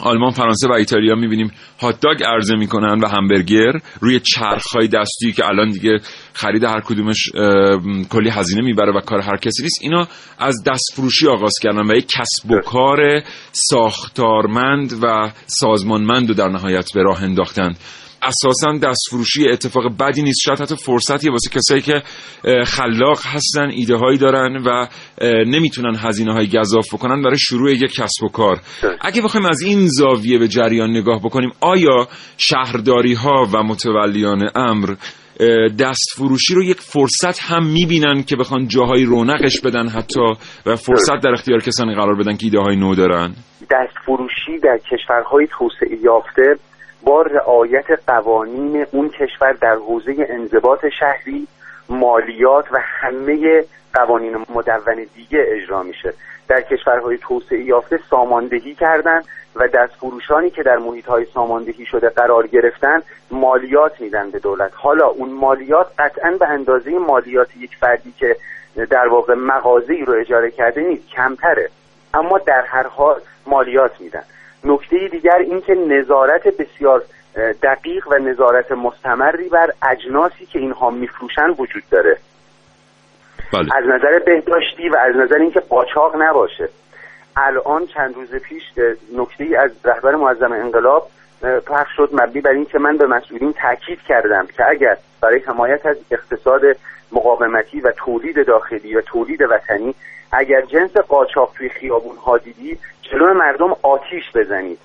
آلمان، 0.00 0.30
فرانسه 0.30 0.68
و 0.68 0.72
ایتالیا 0.72 1.14
می‌بینیم 1.14 1.50
هات 1.80 2.00
داگ 2.00 2.22
عرضه 2.24 2.56
می‌کنن 2.56 3.00
و 3.04 3.08
همبرگر 3.08 3.72
روی 4.00 4.20
چرخهای 4.20 4.88
دستی 4.88 5.32
که 5.32 5.46
الان 5.46 5.68
دیگه 5.68 5.98
خرید 6.32 6.64
هر 6.64 6.80
کدومش 6.80 7.30
کلی 8.10 8.30
هزینه 8.30 8.62
می‌بره 8.62 8.92
و 8.92 9.00
کار 9.00 9.20
هر 9.20 9.36
کسی 9.36 9.62
نیست. 9.62 9.78
اینا 9.82 10.08
از 10.38 10.64
دستفروشی 10.66 11.28
آغاز 11.28 11.54
کردن 11.62 11.90
و 11.90 11.96
یک 11.96 12.06
کسب 12.06 12.50
و 12.50 12.60
کار 12.60 13.22
ساختارمند 13.52 14.92
و 15.02 15.32
سازمانمند 15.46 16.28
رو 16.28 16.34
در 16.34 16.48
نهایت 16.48 16.90
به 16.94 17.02
راه 17.02 17.22
انداختن. 17.22 17.74
اساسا 18.22 18.78
دستفروشی 18.88 19.48
اتفاق 19.48 19.84
بدی 20.00 20.22
نیست. 20.22 20.40
شاید 20.44 20.60
حتی 20.60 20.76
فرصتی 20.76 21.30
واسه 21.30 21.50
کسایی 21.50 21.82
که 21.82 22.02
خلاق 22.66 23.18
هستن 23.24 23.70
ایده 23.70 23.96
هایی 23.96 24.18
دارن 24.18 24.62
و 24.66 24.86
نمی‌تونن 25.46 25.96
هزینه 25.98 26.32
های 26.32 26.48
گذاف 26.48 26.94
بکنن 26.94 27.22
برای 27.22 27.38
شروع 27.38 27.72
یک 27.72 27.92
کسب 27.92 28.24
و 28.24 28.28
کار. 28.28 28.60
اگه 29.00 29.22
بخوایم 29.22 29.46
از 29.46 29.62
این 29.62 29.86
زاویه 29.86 30.38
به 30.38 30.48
جریان 30.48 30.90
نگاه 30.90 31.20
بکنیم 31.20 31.50
آیا 31.60 32.08
شهرداری 32.38 33.14
ها 33.14 33.48
و 33.52 33.62
متولیان 33.62 34.50
امر 34.54 34.94
اه، 35.40 35.68
دستفروشی 35.68 36.54
رو 36.54 36.62
یک 36.62 36.80
فرصت 36.80 37.40
هم 37.42 37.66
می‌بینن 37.66 38.22
که 38.22 38.36
بخوان 38.36 38.68
جاهای 38.68 39.04
رونقش 39.04 39.60
بدن 39.60 39.88
حتی 39.88 40.20
و 40.66 40.76
فرصت 40.76 41.20
در 41.22 41.30
اختیار 41.30 41.60
کسانی 41.60 41.94
قرار 41.94 42.14
بدن 42.14 42.36
که 42.36 42.46
ایده 42.46 42.58
های 42.58 42.76
نو 42.76 42.94
دارن؟ 42.94 43.34
دست 43.70 43.96
فروشی 44.06 44.58
در 44.62 44.78
کشورهای 44.90 45.46
توسعه 45.58 45.98
یافته 46.04 46.56
با 47.04 47.22
رعایت 47.22 47.86
قوانین 48.06 48.86
اون 48.92 49.08
کشور 49.08 49.52
در 49.52 49.74
حوزه 49.74 50.26
انضباط 50.28 50.86
شهری 50.98 51.48
مالیات 51.88 52.72
و 52.72 52.78
همه 52.82 53.64
قوانین 53.94 54.36
مدون 54.54 55.06
دیگه 55.14 55.44
اجرا 55.48 55.82
میشه. 55.82 56.14
در 56.48 56.60
کشورهای 56.60 57.18
توسعه 57.18 57.62
یافته 57.62 58.00
ساماندهی 58.10 58.74
کردن 58.74 59.22
و 59.56 59.68
دستفروشانی 59.68 60.50
که 60.50 60.62
در 60.62 60.78
محیطهای 60.78 61.26
ساماندهی 61.34 61.86
شده 61.86 62.08
قرار 62.08 62.46
گرفتن 62.46 63.02
مالیات 63.30 64.00
میدن 64.00 64.30
به 64.30 64.38
دولت. 64.38 64.70
حالا 64.74 65.06
اون 65.06 65.32
مالیات 65.32 65.86
قطعا 65.98 66.30
به 66.30 66.48
اندازه 66.48 66.90
مالیات 66.90 67.56
یک 67.56 67.76
فردی 67.76 68.12
که 68.18 68.36
در 68.90 69.08
واقع 69.08 69.34
مغازه 69.34 69.94
رو 70.06 70.20
اجاره 70.20 70.50
کرده 70.50 70.80
نیست 70.80 71.08
کمتره. 71.08 71.68
اما 72.14 72.38
در 72.38 72.64
هر 72.66 72.86
حال 72.86 73.20
مالیات 73.46 74.00
میدن. 74.00 74.22
نکته 74.64 75.08
دیگر 75.08 75.38
این 75.38 75.60
که 75.60 75.74
نظارت 75.74 76.48
بسیار 76.48 77.02
دقیق 77.62 78.08
و 78.08 78.14
نظارت 78.14 78.72
مستمری 78.72 79.48
بر 79.48 79.70
اجناسی 79.90 80.46
که 80.46 80.58
اینها 80.58 80.90
میفروشن 80.90 81.50
وجود 81.50 81.82
داره 81.90 82.18
بله. 83.52 83.76
از 83.76 83.84
نظر 83.84 84.18
بهداشتی 84.18 84.88
و 84.88 84.96
از 84.96 85.16
نظر 85.16 85.36
اینکه 85.36 85.60
قاچاق 85.60 86.22
نباشه 86.22 86.68
الان 87.36 87.86
چند 87.86 88.14
روز 88.14 88.34
پیش 88.34 88.62
نکته 89.16 89.44
ای 89.44 89.56
از 89.56 89.70
رهبر 89.84 90.14
معظم 90.14 90.52
انقلاب 90.52 91.08
پخش 91.66 91.96
شد 91.96 92.10
مبنی 92.12 92.40
بر 92.40 92.50
اینکه 92.50 92.78
من 92.78 92.96
به 92.96 93.06
مسئولین 93.06 93.52
تاکید 93.52 93.98
کردم 94.08 94.46
که 94.46 94.68
اگر 94.68 94.96
برای 95.20 95.38
حمایت 95.38 95.86
از 95.86 95.96
اقتصاد 96.10 96.62
مقاومتی 97.12 97.80
و 97.80 97.92
تولید 97.96 98.46
داخلی 98.46 98.94
و 98.94 99.00
تولید 99.00 99.42
وطنی 99.42 99.94
اگر 100.32 100.60
جنس 100.72 100.96
قاچاق 100.96 101.52
توی 101.58 101.68
خیابون 101.68 102.16
ها 102.16 102.38
دیدید 102.38 102.78
جلو 103.12 103.34
مردم 103.34 103.72
آتیش 103.82 104.24
بزنید 104.34 104.78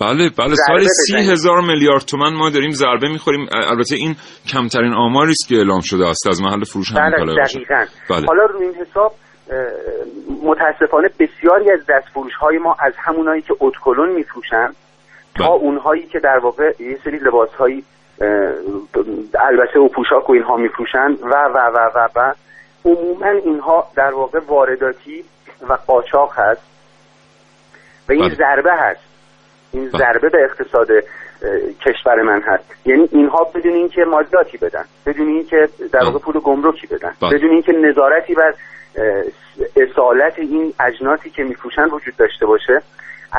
بله 0.00 0.30
بله 0.38 0.54
سال 0.54 0.80
سی. 0.80 1.16
هزار 1.16 1.60
میلیارد 1.60 2.02
تومن 2.02 2.34
ما 2.34 2.50
داریم 2.50 2.70
ضربه 2.70 3.08
می‌خوریم 3.08 3.46
البته 3.52 3.96
این 3.96 4.16
کمترین 4.52 4.92
آماری 4.92 5.30
است 5.30 5.48
که 5.48 5.54
اعلام 5.54 5.80
شده 5.80 6.06
است 6.06 6.26
از 6.26 6.42
محل 6.42 6.64
فروش 6.64 6.92
همین 6.92 7.10
بله. 7.10 7.44
دقیقا 7.44 7.84
بله. 8.10 8.26
حالا 8.26 8.44
روی 8.44 8.66
این 8.66 8.74
حساب 8.74 9.12
متاسفانه 10.42 11.08
بسیاری 11.20 11.70
از 11.72 11.80
دستفروش 11.88 12.32
های 12.34 12.58
ما 12.58 12.76
از 12.80 12.92
همونایی 12.98 13.42
که 13.42 13.54
اتکلون 13.60 14.12
میفروشن 14.12 14.68
تا 15.36 15.52
اونهایی 15.52 16.02
که 16.02 16.18
در 16.18 16.38
واقع 16.42 16.72
یه 16.80 16.98
سری 17.04 17.18
لباس 17.18 17.50
هایی 17.50 17.84
البته 19.40 19.80
و 19.80 19.88
پوشاک 19.88 20.30
و 20.30 20.32
اینها 20.32 20.56
میفروشن 20.56 21.08
و 21.22 21.34
و 21.54 21.58
و 21.74 21.78
و 21.94 22.08
و 22.16 22.32
عموما 22.84 23.30
اینها 23.44 23.88
در 23.96 24.14
واقع 24.14 24.40
وارداتی 24.46 25.24
و 25.68 25.72
قاچاق 25.86 26.32
هست 26.34 26.62
و 28.08 28.12
این 28.12 28.28
بله. 28.28 28.34
ضربه 28.34 28.72
هست 28.72 29.00
این 29.72 29.88
ضربه 29.88 30.28
به 30.28 30.38
اقتصاد 30.44 30.88
کشور 31.80 32.22
من 32.22 32.42
هست 32.42 32.64
یعنی 32.86 33.08
اینها 33.12 33.44
بدون 33.44 33.72
اینکه 33.72 34.04
مالیاتی 34.04 34.58
بدن 34.58 34.84
بدون 35.06 35.28
اینکه 35.28 35.68
در 35.92 36.04
واقع 36.04 36.18
پول 36.18 36.40
گمرکی 36.40 36.86
بدن 36.86 37.14
بله. 37.22 37.38
بدون 37.38 37.50
اینکه 37.50 37.72
نظارتی 37.72 38.34
بر 38.34 38.54
اصالت 39.76 40.38
این 40.38 40.74
اجناسی 40.80 41.30
که 41.30 41.42
میفروشن 41.42 41.84
وجود 41.84 42.16
داشته 42.16 42.46
باشه 42.46 42.82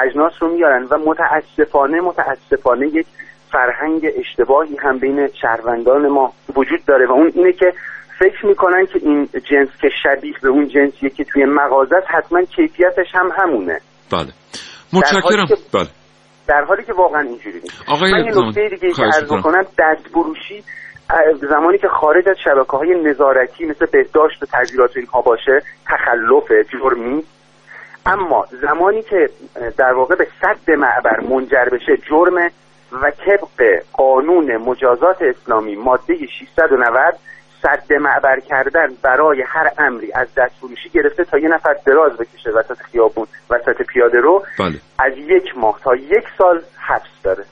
اجناس 0.04 0.34
رو 0.40 0.48
میارن 0.48 0.84
و 0.84 0.98
متاسفانه 0.98 2.02
متاسفانه 2.02 2.88
یک 2.88 3.08
فرهنگ 3.52 4.08
اشتباهی 4.16 4.76
هم 4.76 4.98
بین 4.98 5.28
شهروندان 5.42 6.08
ما 6.08 6.34
وجود 6.56 6.86
داره 6.88 7.08
و 7.08 7.12
اون 7.12 7.32
اینه 7.36 7.52
که 7.52 7.74
فکر 8.20 8.46
می‌کنن 8.46 8.86
که 8.86 9.00
این 9.04 9.30
جنس 9.34 9.70
که 9.82 9.90
شبیه 10.04 10.34
به 10.42 10.50
اون 10.50 10.68
جنسیه 10.68 11.10
که 11.10 11.24
توی 11.24 11.46
مغازه 11.46 11.96
است 11.96 12.08
حتما 12.10 12.42
کیفیتش 12.42 13.08
هم 13.14 13.30
همونه. 13.38 13.80
بله. 14.12 14.28
متشکرم. 14.94 15.46
که- 15.46 15.56
بله. 15.74 15.88
در 16.48 16.64
حالی 16.64 16.84
که 16.84 16.94
واقعا 16.94 17.22
اینجوری 17.22 17.60
نیست. 17.60 17.84
آقای 17.88 18.12
من 18.12 18.26
یه 18.26 18.32
نکته 18.38 18.70
دیگه 18.70 18.94
که 18.94 19.04
عرض. 19.04 19.28
کنم 19.44 19.66
دست 19.80 20.08
فروشی 20.12 20.64
اه، 21.10 21.34
زمانی 21.50 21.78
که 21.78 21.88
خارج 21.88 22.30
از 22.30 22.36
شبکه 22.44 22.78
های 22.78 23.04
نظارتی 23.04 23.66
مثل 23.66 23.86
بهداشت 23.86 24.44
و 24.44 24.46
تعذیرات 24.46 24.98
و 24.98 25.00
اینها 25.00 25.22
باشه 25.22 25.62
تخلف 25.86 26.52
جرمی. 26.74 27.24
اما 28.06 28.46
زمانی 28.62 29.02
که 29.02 29.30
در 29.78 29.94
واقع 29.94 30.16
به 30.16 30.28
صد 30.42 30.72
معبر 30.72 31.20
منجر 31.30 31.66
بشه 31.72 31.98
جرم 32.10 32.52
و 32.92 33.12
طبق 33.26 33.82
قانون 33.94 34.58
مجازات 34.58 35.22
اسلامی 35.22 35.76
ماده 35.76 36.14
690 36.40 37.16
صد 37.66 37.94
معبر 38.02 38.40
کردن 38.50 38.88
برای 39.04 39.44
هر 39.48 39.70
امری 39.78 40.12
از 40.16 40.28
دست 40.38 40.56
فروشی 40.60 40.90
گرفته 40.90 41.24
تا 41.24 41.38
یه 41.38 41.50
نفر 41.50 41.74
دراز 41.86 42.18
بکشه 42.18 42.50
وسط 42.50 42.78
خیابون 42.92 43.28
وسط 43.50 43.88
پیاده 43.94 44.18
رو 44.18 44.44
بله. 44.60 44.80
از 45.00 45.14
یک 45.18 45.58
ماه 45.58 45.80
تا 45.84 45.96
یک 45.96 46.24
سال 46.38 46.62
حبس 46.88 47.22
داره. 47.24 47.44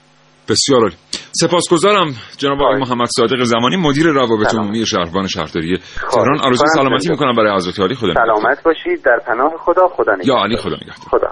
بسیار 0.49 0.81
عالی. 0.81 0.95
سپاسگزارم 1.41 2.07
جناب 2.37 2.61
آقای 2.61 2.79
محمد 2.79 3.07
صادق 3.17 3.43
زمانی 3.43 3.75
مدیر 3.77 4.07
روابط 4.07 4.55
عمومی 4.55 4.85
شهربان 4.85 5.27
شهرداری 5.27 5.77
تهران. 6.11 6.39
آرزوی 6.39 6.49
می‌کنم. 6.51 6.83
سلامتی 6.83 7.09
می‌کنم 7.09 7.35
برای 7.35 7.55
حضرت 7.55 7.79
عالی 7.79 7.95
خدا. 7.95 8.13
سلامت 8.13 8.63
باشید. 8.63 9.03
در 9.05 9.19
پناه 9.27 9.53
خدا 9.57 9.87
خدا 9.87 10.15
نگهدار. 10.15 10.37
یا 10.37 10.43
علی 10.43 10.57
خدا 10.57 10.75
نگهدار. 10.75 11.09
خدا 11.11 11.27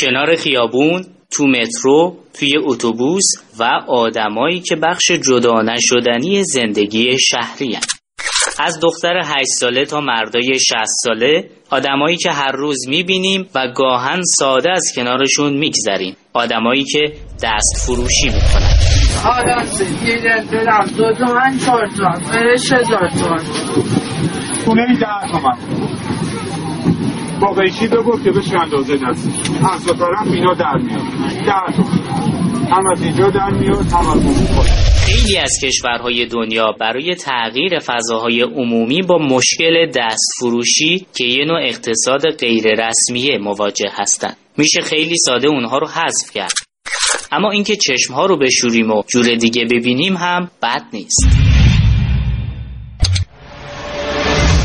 کنار 0.00 0.36
خیابون 0.36 1.04
تو 1.30 1.46
مترو 1.46 2.16
توی 2.38 2.52
اتوبوس 2.64 3.24
و 3.58 3.64
آدمایی 3.88 4.60
که 4.60 4.76
بخش 4.76 5.10
جدا 5.10 5.62
نشدنی 5.62 6.44
زندگی 6.44 7.18
شهری 7.18 7.74
هن. 7.74 7.80
از 8.60 8.80
دختر 8.82 9.20
8 9.24 9.46
ساله 9.46 9.84
تا 9.84 10.00
مردای 10.00 10.58
60 10.58 10.74
ساله 11.04 11.50
آدمایی 11.70 12.16
که 12.16 12.30
هر 12.30 12.52
روز 12.52 12.88
می‌بینیم 12.88 13.48
و 13.54 13.68
گاهن 13.76 14.20
ساده 14.38 14.70
از 14.70 14.92
کنارشون 14.96 15.56
میگذریم. 15.56 16.16
آدمایی 16.32 16.84
که 16.84 17.12
دست 17.42 17.86
فروشی 17.86 18.26
می‌کنن. 18.26 18.74
آدم 19.24 19.66
یه 20.06 20.44
دلم 20.50 20.86
دو 20.96 21.12
تومن 21.12 21.58
چهار 21.58 21.88
تومن 21.96 22.20
فرش 22.20 22.72
هزار 22.72 23.10
تومن 23.18 23.44
خونه 24.64 24.82
ای 24.88 24.96
ده 24.96 25.32
تومن 25.32 25.77
با 27.40 27.52
قیچی 27.52 27.88
بگو 27.88 28.20
که 28.24 28.30
بشه 28.30 28.60
اندازه 28.60 28.96
دست 28.96 29.28
از 29.74 29.86
دو 29.86 29.92
طرف 29.92 30.26
اینا 30.26 30.54
در 30.54 30.76
میاد 30.76 31.02
تومن 31.46 32.08
هم 32.70 32.86
از 32.86 33.02
اینجا 33.02 33.30
در 33.30 33.50
میاد 33.50 33.86
هم 33.86 34.08
از 34.08 34.24
اون 34.26 34.64
خیلی 35.06 35.36
از 35.38 35.52
کشورهای 35.64 36.26
دنیا 36.26 36.72
برای 36.80 37.14
تغییر 37.14 37.78
فضاهای 37.78 38.42
عمومی 38.42 39.02
با 39.02 39.18
مشکل 39.18 39.90
دست 39.96 40.32
فروشی 40.40 41.06
که 41.16 41.24
یه 41.24 41.44
نوع 41.44 41.60
اقتصاد 41.62 42.30
غیر 42.30 42.64
رسمیه 42.88 43.38
مواجه 43.38 43.90
هستند. 43.92 44.36
میشه 44.56 44.80
خیلی 44.80 45.16
ساده 45.16 45.48
اونها 45.48 45.78
رو 45.78 45.86
حذف 45.86 46.30
کرد. 46.34 46.52
اما 47.32 47.50
اینکه 47.50 47.76
چشمها 47.76 48.26
رو 48.26 48.36
بشوریم 48.36 48.90
و 48.90 49.02
جور 49.12 49.34
دیگه 49.34 49.64
ببینیم 49.64 50.16
هم 50.16 50.50
بد 50.62 50.82
نیست. 50.92 51.57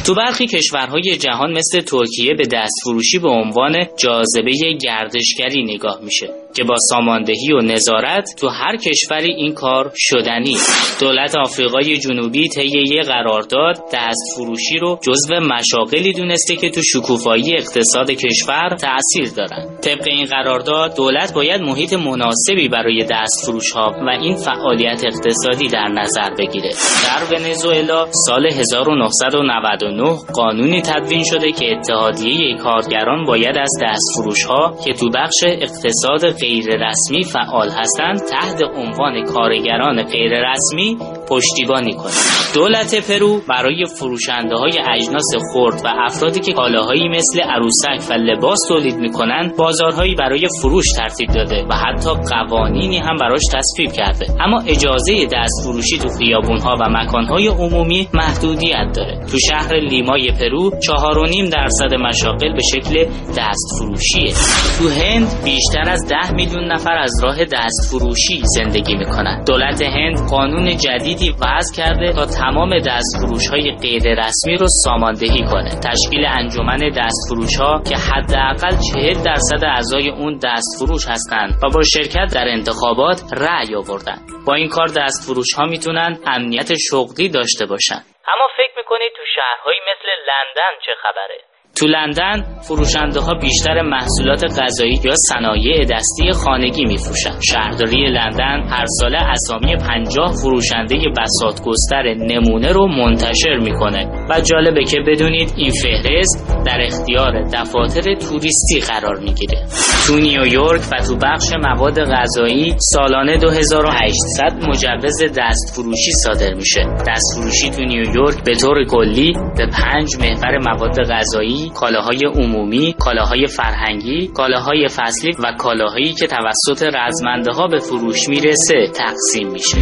تو 0.05 0.15
برخی 0.15 0.47
کشورهای 0.47 1.17
جهان 1.17 1.51
مثل 1.57 1.81
ترکیه 1.81 2.33
به 2.33 2.43
دستفروشی 2.51 3.19
به 3.19 3.29
عنوان 3.29 3.73
جاذبه 3.97 4.51
گردشگری 4.81 5.63
نگاه 5.63 5.99
میشه. 6.03 6.42
که 6.55 6.63
با 6.63 6.75
ساماندهی 6.89 7.51
و 7.53 7.57
نظارت 7.57 8.29
تو 8.37 8.47
هر 8.47 8.77
کشوری 8.77 9.33
این 9.33 9.53
کار 9.53 9.91
شدنی 9.95 10.57
دولت 10.99 11.35
آفریقای 11.35 11.97
جنوبی 11.97 12.49
طی 12.49 12.83
یه 12.95 13.01
قرارداد 13.01 13.77
دستفروشی 13.93 14.77
رو 14.81 14.99
جزو 15.01 15.35
مشاغلی 15.35 16.13
دونسته 16.13 16.55
که 16.55 16.69
تو 16.69 16.81
شکوفایی 16.83 17.53
اقتصاد 17.57 18.11
کشور 18.11 18.69
تأثیر 18.69 19.29
دارن. 19.37 19.77
طبق 19.81 20.07
این 20.07 20.25
قرارداد 20.25 20.95
دولت 20.95 21.33
باید 21.33 21.61
محیط 21.61 21.93
مناسبی 21.93 22.67
برای 22.67 23.05
دستفروش 23.11 23.71
ها 23.71 23.95
و 24.07 24.09
این 24.09 24.35
فعالیت 24.35 25.03
اقتصادی 25.05 25.67
در 25.67 25.87
نظر 25.87 26.29
بگیره. 26.39 26.69
در 27.05 27.35
ونزوئلا 27.35 28.07
سال 28.27 28.45
1999 28.45 30.17
قانونی 30.33 30.81
تدوین 30.81 31.23
شده 31.23 31.51
که 31.51 31.71
اتحادیه 31.71 32.57
کارگران 32.57 33.25
باید 33.25 33.57
از 33.57 33.71
دستفروش 33.81 34.43
ها 34.43 34.77
که 34.85 34.93
تو 34.93 35.09
بخش 35.09 35.43
اقتصاد 35.43 36.37
غیر 36.43 36.87
رسمی 36.87 37.23
فعال 37.23 37.69
هستند 37.69 38.19
تحت 38.31 38.63
عنوان 38.63 39.25
کارگران 39.25 40.03
غیر 40.03 40.51
رسمی 40.51 40.97
پشتیبانی 41.29 41.93
کنند 41.93 42.53
دولت 42.55 43.11
پرو 43.11 43.41
برای 43.49 43.85
فروشنده 43.99 44.55
های 44.55 44.79
اجناس 44.95 45.31
خرد 45.53 45.81
و 45.85 45.87
افرادی 46.05 46.39
که 46.39 46.53
کالاهایی 46.53 47.09
مثل 47.09 47.41
عروسک 47.41 48.09
و 48.09 48.13
لباس 48.13 48.59
تولید 48.67 48.95
می‌کنند 48.95 49.57
بازارهایی 49.57 50.15
برای 50.15 50.47
فروش 50.61 50.85
ترتیب 50.97 51.29
داده 51.29 51.65
و 51.69 51.75
حتی 51.75 52.09
قوانینی 52.09 52.97
هم 52.97 53.17
براش 53.17 53.41
تصویب 53.53 53.91
کرده. 53.91 54.25
اما 54.41 54.61
اجازه 54.67 55.27
دستفروشی 55.33 55.97
تو 55.97 56.09
خیابونها 56.09 56.75
و 56.81 56.89
مکانهای 56.89 57.47
عمومی 57.47 58.07
محدودیت 58.13 58.91
داره. 58.95 59.25
تو 59.31 59.37
شهر 59.49 59.75
لیمای 59.75 60.31
پرو 60.39 60.71
چهار 60.79 61.17
و 61.17 61.25
نیم 61.25 61.49
درصد 61.49 61.93
مشاغل 61.95 62.53
به 62.53 62.61
شکل 62.71 63.05
دستفروشیه. 63.37 64.33
تو 64.79 64.89
هند 64.89 65.27
بیشتر 65.43 65.89
از 65.89 66.07
ده 66.09 66.31
میلیون 66.35 66.71
نفر 66.71 66.97
از 66.97 67.23
راه 67.23 67.37
دستفروشی 67.45 68.41
زندگی 68.43 68.95
می‌کنند 68.95 69.47
دولت 69.47 69.81
هند 69.81 70.29
قانون 70.29 70.77
جدیدی 71.13 71.35
وضع 71.41 71.83
کرده 71.83 72.13
تا 72.13 72.25
تمام 72.25 72.79
دستفروش 72.79 73.47
های 73.51 73.77
غیر 73.81 74.03
رسمی 74.25 74.57
رو 74.57 74.67
ساماندهی 74.85 75.43
کنه. 75.51 75.69
تشکیل 75.69 76.25
انجمن 76.25 76.79
دستفروش 76.97 77.55
ها 77.61 77.81
که 77.89 77.95
حداقل 77.95 78.75
40 78.93 79.23
درصد 79.25 79.65
اعضای 79.65 80.09
اون 80.09 80.39
دستفروش 80.43 81.07
هستند 81.07 81.51
و 81.63 81.69
با 81.75 81.81
شرکت 81.93 82.27
در 82.35 82.47
انتخابات 82.47 83.21
رأی 83.37 83.75
آوردن. 83.75 84.19
با 84.47 84.53
این 84.53 84.69
کار 84.69 84.87
دستفروش 84.87 85.53
ها 85.57 85.65
می‌تونن 85.65 86.17
امنیت 86.27 86.69
شغلی 86.89 87.29
داشته 87.29 87.65
باشن. 87.65 88.01
اما 88.27 88.47
فکر 88.57 88.73
می‌کنید 88.77 89.11
تو 89.17 89.23
شهرهایی 89.35 89.79
مثل 89.89 90.09
لندن 90.29 90.73
چه 90.85 90.91
خبره؟ 91.03 91.52
تو 91.75 91.87
لندن 91.87 92.43
فروشنده 92.61 93.19
ها 93.19 93.33
بیشتر 93.33 93.81
محصولات 93.81 94.43
غذایی 94.59 94.99
یا 95.05 95.15
صنایع 95.15 95.85
دستی 95.85 96.31
خانگی 96.31 96.85
میفروشند. 96.85 97.41
شهرداری 97.51 98.07
لندن 98.07 98.67
هر 98.69 98.85
ساله 98.99 99.17
اسامی 99.21 99.75
50 99.77 100.31
فروشنده 100.41 100.95
بساطگستر 101.17 102.03
نمونه 102.13 102.71
رو 102.71 102.87
منتشر 102.87 103.57
می‌کنه 103.57 104.27
و 104.29 104.41
جالبه 104.41 104.83
که 104.83 104.97
بدونید 105.07 105.53
این 105.57 105.71
فهرست 105.71 106.63
در 106.65 106.81
اختیار 106.81 107.41
دفاتر 107.41 108.15
توریستی 108.15 108.79
قرار 108.87 109.19
می‌گیره. 109.19 109.65
تو 110.07 110.15
نیویورک 110.15 110.81
و 110.91 111.03
تو 111.07 111.15
بخش 111.15 111.53
مواد 111.63 111.99
غذایی 111.99 112.75
سالانه 112.79 113.37
2800 113.37 114.53
مجوز 114.67 115.23
دستفروشی 115.37 116.11
صادر 116.11 116.53
میشه. 116.53 116.81
دستفروشی 117.07 117.69
تو 117.69 117.83
نیویورک 117.83 118.43
به 118.45 118.55
طور 118.55 118.85
کلی 118.85 119.33
به 119.57 119.67
5 119.67 120.15
محور 120.19 120.57
مواد 120.57 120.97
غذایی 121.11 121.62
کالاهای 121.69 122.25
عمومی، 122.25 122.95
کالاهای 122.99 123.47
فرهنگی، 123.47 124.27
کالاهای 124.27 124.87
فصلی 124.87 125.31
و 125.39 125.51
کالاهایی 125.57 126.13
که 126.13 126.27
توسط 126.27 126.83
رزمنده 126.95 127.51
ها 127.51 127.67
به 127.67 127.79
فروش 127.79 128.29
می‌رسه 128.29 128.87
تقسیم 128.95 129.47
میشه. 129.51 129.77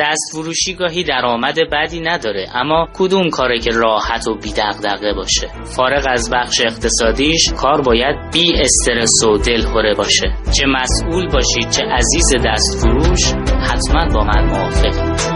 دست 0.00 0.32
فروشی 0.32 0.74
گاهی 0.74 1.04
درآمد 1.04 1.58
بدی 1.72 2.00
نداره 2.00 2.46
اما 2.54 2.88
کدوم 2.94 3.30
کاره 3.30 3.58
که 3.58 3.70
راحت 3.70 4.28
و 4.28 4.34
بی 4.34 4.52
دغدغه 4.52 5.12
باشه؟ 5.14 5.48
فارغ 5.76 6.06
از 6.08 6.30
بخش 6.30 6.60
اقتصادیش 6.60 7.52
کار 7.56 7.82
باید 7.82 8.16
بی 8.32 8.52
استرس 8.60 9.24
و 9.24 9.38
دلهوره 9.38 9.94
باشه. 9.94 10.32
چه 10.58 10.66
مسئول 10.66 11.28
باشید 11.28 11.70
چه 11.70 11.82
عزیز 11.84 12.34
دست 12.46 12.78
فروش 12.80 13.32
حتما 13.70 14.14
با 14.14 14.24
من 14.24 14.44
موافقید. 14.44 15.31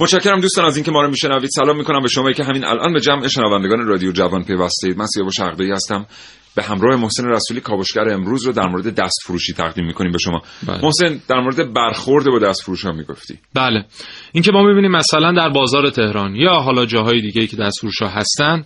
متشکرم 0.00 0.40
دوستان 0.40 0.64
از 0.64 0.76
اینکه 0.76 0.90
ما 0.90 1.02
رو 1.02 1.10
میشنوید. 1.10 1.50
سلام 1.50 1.76
می‌کنم 1.76 2.02
به 2.02 2.08
شما 2.08 2.32
که 2.32 2.44
همین 2.44 2.64
الان 2.64 2.92
به 2.92 3.00
جمع 3.00 3.28
شنوندگان 3.28 3.86
رادیو 3.86 4.12
جوان 4.12 4.44
پیوسته 4.44 4.86
اید 4.86 4.98
من 4.98 5.06
سیاوش 5.06 5.36
شرقی 5.36 5.70
هستم. 5.70 6.06
به 6.56 6.62
همراه 6.62 7.00
محسن 7.00 7.28
رسولی 7.28 7.60
کاوشگر 7.60 8.08
امروز 8.08 8.46
رو 8.46 8.52
در 8.52 8.66
مورد 8.66 8.94
دست 8.94 9.16
فروشی 9.24 9.52
تقدیم 9.52 9.86
می‌کنیم 9.86 10.12
به 10.12 10.18
شما. 10.18 10.42
بله. 10.66 10.84
محسن 10.84 11.20
در 11.28 11.40
مورد 11.40 11.72
برخورد 11.74 12.26
با 12.26 12.38
دست 12.38 12.62
فروش 12.62 12.84
ها 12.84 12.92
می‌گفتی. 12.92 13.38
بله. 13.54 13.84
اینکه 14.32 14.52
ما 14.52 14.62
می‌بینیم 14.62 14.90
مثلا 14.90 15.32
در 15.32 15.48
بازار 15.48 15.90
تهران 15.90 16.36
یا 16.36 16.52
حالا 16.52 16.86
جاهای 16.86 17.20
دیگه 17.20 17.46
که 17.46 17.56
دست 17.56 17.80
فروش 17.80 18.02
ها 18.02 18.08
هستن 18.08 18.64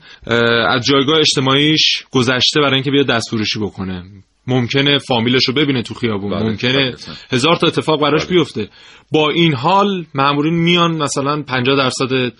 از 0.68 0.84
جایگاه 0.84 1.18
اجتماعیش 1.18 2.04
گذشته 2.10 2.60
برای 2.60 2.74
اینکه 2.74 2.90
بیاد 2.90 3.06
دست 3.06 3.30
فروشی 3.30 3.58
بکنه. 3.58 4.04
ممکنه 4.46 4.98
فامیلش 4.98 5.48
رو 5.48 5.54
ببینه 5.54 5.82
تو 5.82 5.94
خیابون. 5.94 6.30
بله، 6.30 6.42
ممکنه 6.42 6.90
بله. 6.90 6.96
هزار 7.32 7.56
تا 7.56 7.66
اتفاق 7.66 8.00
براش 8.00 8.26
بله. 8.26 8.36
بیفته. 8.36 8.68
با 9.12 9.30
این 9.30 9.54
حال 9.54 10.06
مامورین 10.14 10.54
میان 10.54 11.02
مثلا 11.02 11.42
50 11.42 11.76
درصد 11.76 12.32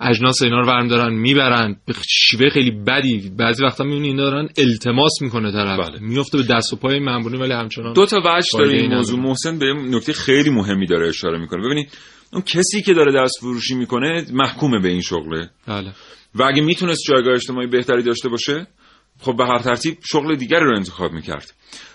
اجناس 0.00 0.42
اینا 0.42 0.60
رو 0.60 0.66
ورم 0.66 0.88
دارن 0.88 1.14
می‌برن. 1.14 1.76
به 1.86 1.94
شیوه 2.08 2.48
خیلی 2.48 2.70
بدی. 2.70 3.30
بعضی 3.38 3.64
وقتا 3.64 3.84
می‌بینی 3.84 4.08
اینا 4.08 4.30
دارن 4.30 4.48
التماس 4.58 5.22
می‌کنه 5.22 5.52
طرف. 5.52 5.88
بله. 5.88 5.98
میفته 6.00 6.38
به 6.38 6.44
دست 6.44 6.72
و 6.72 6.76
پای 6.76 6.98
مامورین 6.98 7.40
ولی 7.40 7.52
همچنان 7.52 7.92
دو 7.92 8.06
تا 8.06 8.20
وجه 8.24 8.48
داره 8.58 8.78
این 8.78 8.94
موضوع. 8.94 9.20
محسن 9.20 9.58
به 9.58 9.66
نکته 9.72 10.12
خیلی 10.12 10.50
مهمی 10.50 10.86
داره 10.86 11.08
اشاره 11.08 11.38
می‌کنه. 11.38 11.64
ببینید 11.64 11.88
اون 12.32 12.42
کسی 12.42 12.82
که 12.82 12.94
داره 12.94 13.24
دست 13.24 13.38
فروشی 13.40 13.74
می‌کنه 13.74 14.24
محکومه 14.32 14.80
به 14.80 14.88
این 14.88 15.00
شغله. 15.00 15.50
بله. 15.68 15.92
و 16.34 16.42
اگه 16.42 16.62
می‌تونست 16.62 17.00
جایگاه 17.08 17.34
اجتماعی 17.34 17.66
بهتری 17.66 18.02
داشته 18.02 18.28
باشه 18.28 18.66
خب 19.20 19.36
به 19.36 19.46
هر 19.46 19.58
ترتیب 19.58 19.98
شغل 20.12 20.36
دیگر 20.36 20.60
رو 20.60 20.76
انتخاب 20.76 21.12
می‌کرد. 21.12 21.54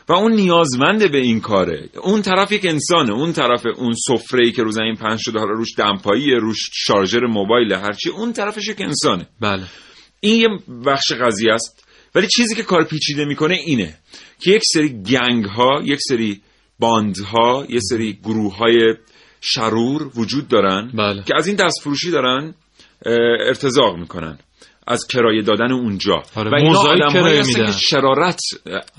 و 0.10 0.14
اون 0.14 0.32
نیازمند 0.32 1.12
به 1.12 1.18
این 1.18 1.40
کاره 1.40 1.90
اون 2.04 2.22
طرف 2.22 2.52
یک 2.52 2.66
انسانه 2.66 3.14
اون 3.14 3.34
طرف 3.34 3.66
اون 3.78 3.94
سفره 3.94 4.46
ای 4.46 4.52
که 4.52 4.64
رو 4.64 4.72
زمین 4.72 4.96
پنج 4.96 5.20
شده 5.20 5.40
حالا 5.40 5.52
روش 5.52 5.76
دمپایی 5.78 6.32
روش 6.32 6.70
شارژر 6.74 7.26
موبایل 7.26 7.74
هرچی 7.74 8.10
اون 8.10 8.34
طرفش 8.34 8.68
یک 8.68 8.82
انسانه. 8.82 9.28
بله. 9.42 9.64
این 10.20 10.42
یه 10.42 10.48
بخش 10.86 11.12
قضیه 11.12 11.54
است. 11.54 11.88
ولی 12.16 12.28
چیزی 12.28 12.56
که 12.56 12.64
کار 12.64 12.84
پیچیده 12.84 13.26
می‌کنه 13.26 13.56
اینه 13.66 13.98
که 14.40 14.52
یک 14.52 14.62
سری 14.74 15.04
گنگ 15.04 15.46
ها 15.46 15.82
یک 15.84 16.00
سری 16.10 16.42
باند 16.80 17.18
ها 17.18 17.66
یک 17.70 17.82
سری 17.90 18.14
گروه 18.24 18.58
های 18.58 18.96
شرور 19.42 20.12
وجود 20.16 20.48
دارن 20.48 20.92
بله. 20.94 21.24
که 21.24 21.34
از 21.38 21.48
این 21.48 21.56
دست 21.56 21.82
فروشی 21.82 22.12
دارن 22.12 22.54
ارتزاق 23.48 23.98
می‌کنن. 23.98 24.38
از 24.88 25.08
کرایه 25.08 25.42
دادن 25.42 25.72
اونجا. 25.72 26.24
آره 26.36 26.52
و 26.52 26.56
اینا 26.56 26.80
آدم 26.80 27.44
که 27.44 27.72
شرارت 27.72 28.40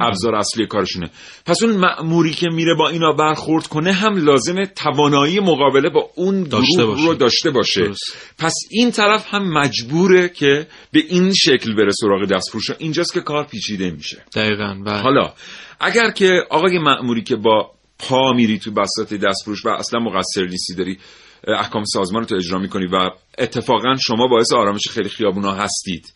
ابزار 0.01 0.35
اصلی 0.35 0.67
کارشونه. 0.67 1.11
پس 1.47 1.63
اون 1.63 1.77
مأموری 1.77 2.31
که 2.31 2.49
میره 2.49 2.75
با 2.75 2.89
اینا 2.89 3.13
برخورد 3.13 3.67
کنه 3.67 3.93
هم 3.93 4.25
لازمه 4.25 4.67
توانایی 4.67 5.41
مقابله 5.41 5.91
با 5.91 6.11
اون 6.15 6.45
داشته 6.45 6.83
رو 6.83 7.15
داشته 7.15 7.51
باشه. 7.51 7.83
درست. 7.83 8.35
پس 8.39 8.55
این 8.71 8.91
طرف 8.91 9.27
هم 9.31 9.53
مجبوره 9.53 10.29
که 10.29 10.67
به 10.93 11.01
این 11.09 11.33
شکل 11.35 11.75
بره 11.75 11.91
سراغ 12.01 12.25
دستفروش 12.25 12.71
اینجاست 12.79 13.15
که 13.15 13.21
کار 13.21 13.45
پیچیده 13.45 13.91
میشه. 13.91 14.23
دقیقا 14.35 14.75
بله. 14.87 15.03
حالا 15.03 15.33
اگر 15.81 16.11
که 16.11 16.45
آقای 16.51 16.79
مأموری 16.79 17.23
که 17.23 17.37
با 17.37 17.71
پا 17.99 18.33
میری 18.33 18.59
تو 18.59 18.71
بساط 18.71 19.15
دستفروش 19.15 19.67
و 19.67 19.69
اصلا 19.69 20.01
مقصر 20.01 20.45
نیستی 20.45 20.75
داری 20.75 20.99
احکام 21.47 21.85
سازمان 21.85 22.23
رو 22.23 22.29
تو 22.29 22.35
اجرا 22.35 22.59
می‌کنی 22.59 22.87
و 22.87 23.11
اتفاقا 23.39 23.95
شما 24.07 24.27
باعث 24.27 24.53
آرامش 24.53 24.89
خیلی 24.89 25.09
خیابونا 25.09 25.53
هستید. 25.53 26.13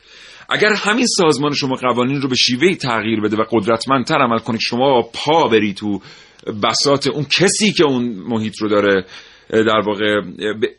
اگر 0.49 0.73
همین 0.73 1.07
سازمان 1.07 1.53
شما 1.55 1.77
قوانین 1.77 2.21
رو 2.21 2.29
به 2.29 2.37
شیوهی 2.37 2.77
تغییر 2.77 3.21
بده 3.21 3.37
و 3.37 3.45
قدرتمندتر 3.51 4.19
عمل 4.19 4.39
کنید 4.39 4.61
شما 4.61 5.03
پا 5.15 5.49
بری 5.49 5.75
تو 5.75 6.01
بساط 6.63 7.07
اون 7.07 7.25
کسی 7.25 7.73
که 7.73 7.85
اون 7.85 8.05
محیط 8.29 8.59
رو 8.61 8.69
داره 8.69 9.05
در 9.51 9.81
واقع 9.87 10.21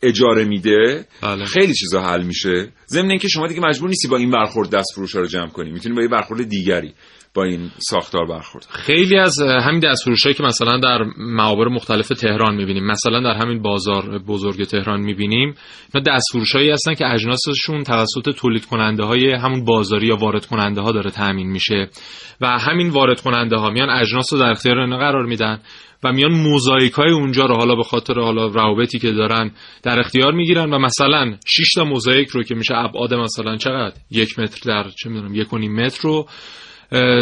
اجاره 0.04 0.44
میده 0.44 1.06
بله. 1.22 1.46
خیلی 1.46 1.74
چیزا 1.74 2.02
حل 2.02 2.24
میشه. 2.24 2.70
ضمن 2.88 3.10
اینکه 3.10 3.28
شما 3.28 3.48
دیگه 3.48 3.62
مجبور 3.62 3.90
نیستی 3.90 4.08
با 4.08 4.18
این 4.18 4.32
برخورد 4.32 4.70
دست 4.70 4.88
فروش 4.96 5.16
رو 5.16 5.26
جمع 5.26 5.50
کنی. 5.50 5.72
می‌تونی 5.72 5.96
با 5.96 6.02
یه 6.02 6.08
برخورد 6.08 6.50
دیگری. 6.50 6.94
با 7.34 7.44
این 7.44 7.72
ساختار 7.78 8.26
برخورد. 8.26 8.68
خیلی 8.70 9.18
از 9.18 9.42
همین 9.42 9.80
دستفروشایی 9.80 10.36
که 10.36 10.44
مثلا 10.44 10.78
در 10.78 11.04
معابر 11.18 11.68
مختلف 11.68 12.08
تهران 12.08 12.56
می‌بینیم 12.56 12.86
مثلا 12.86 13.22
در 13.22 13.34
همین 13.34 13.62
بازار 13.62 14.20
بزرگ 14.20 14.64
تهران 14.64 15.02
می‌بینیم 15.02 15.56
اینا 15.94 16.16
دستفروشایی 16.16 16.70
هستن 16.70 16.94
که 16.94 17.08
اجناسشون 17.08 17.84
توسط 17.84 18.30
تولید 18.30 18.66
کننده 18.66 19.04
های 19.04 19.34
همون 19.34 19.66
بازاری 19.66 20.08
یا 20.08 20.16
وارد 20.16 20.46
کننده 20.46 20.82
ها 20.82 20.92
داره 20.92 21.12
تامین 21.12 21.52
میشه 21.52 21.90
و 22.42 22.48
همین 22.48 22.90
وارد 22.90 23.22
کننده 23.22 23.58
ها 23.58 23.70
میان 23.70 23.90
اجناس 23.90 24.34
رو 24.34 24.40
در 24.40 24.52
اختیار 24.52 24.80
اینا 24.80 24.98
قرار 24.98 25.26
میدن 25.26 25.60
و 26.04 26.12
میان 26.12 26.32
موزاییک 26.32 26.94
های 26.94 27.12
اونجا 27.12 27.46
رو 27.46 27.56
حالا 27.56 27.76
به 27.76 27.84
خاطر 27.84 28.20
حالا 28.20 28.46
روابطی 28.46 29.00
که 29.00 29.12
دارن 29.12 29.52
در 29.84 30.00
اختیار 30.00 30.34
می‌گیرن 30.34 30.74
و 30.74 30.80
مثلا 30.80 31.36
6 31.46 31.74
تا 31.76 31.84
موزاییک 31.84 32.30
رو 32.30 32.44
که 32.44 32.56
میشه 32.56 32.76
ابعاد 32.76 33.14
مثلا 33.14 33.58
چقدر؟ 33.58 33.96
یک 34.12 34.40
متر 34.40 34.60
در 34.66 34.90
چه 34.90 35.10
می‌دونم 35.10 35.36
یک 35.36 35.54
و 35.54 35.58
نیم 35.58 35.76
متر 35.76 36.00
رو 36.04 36.28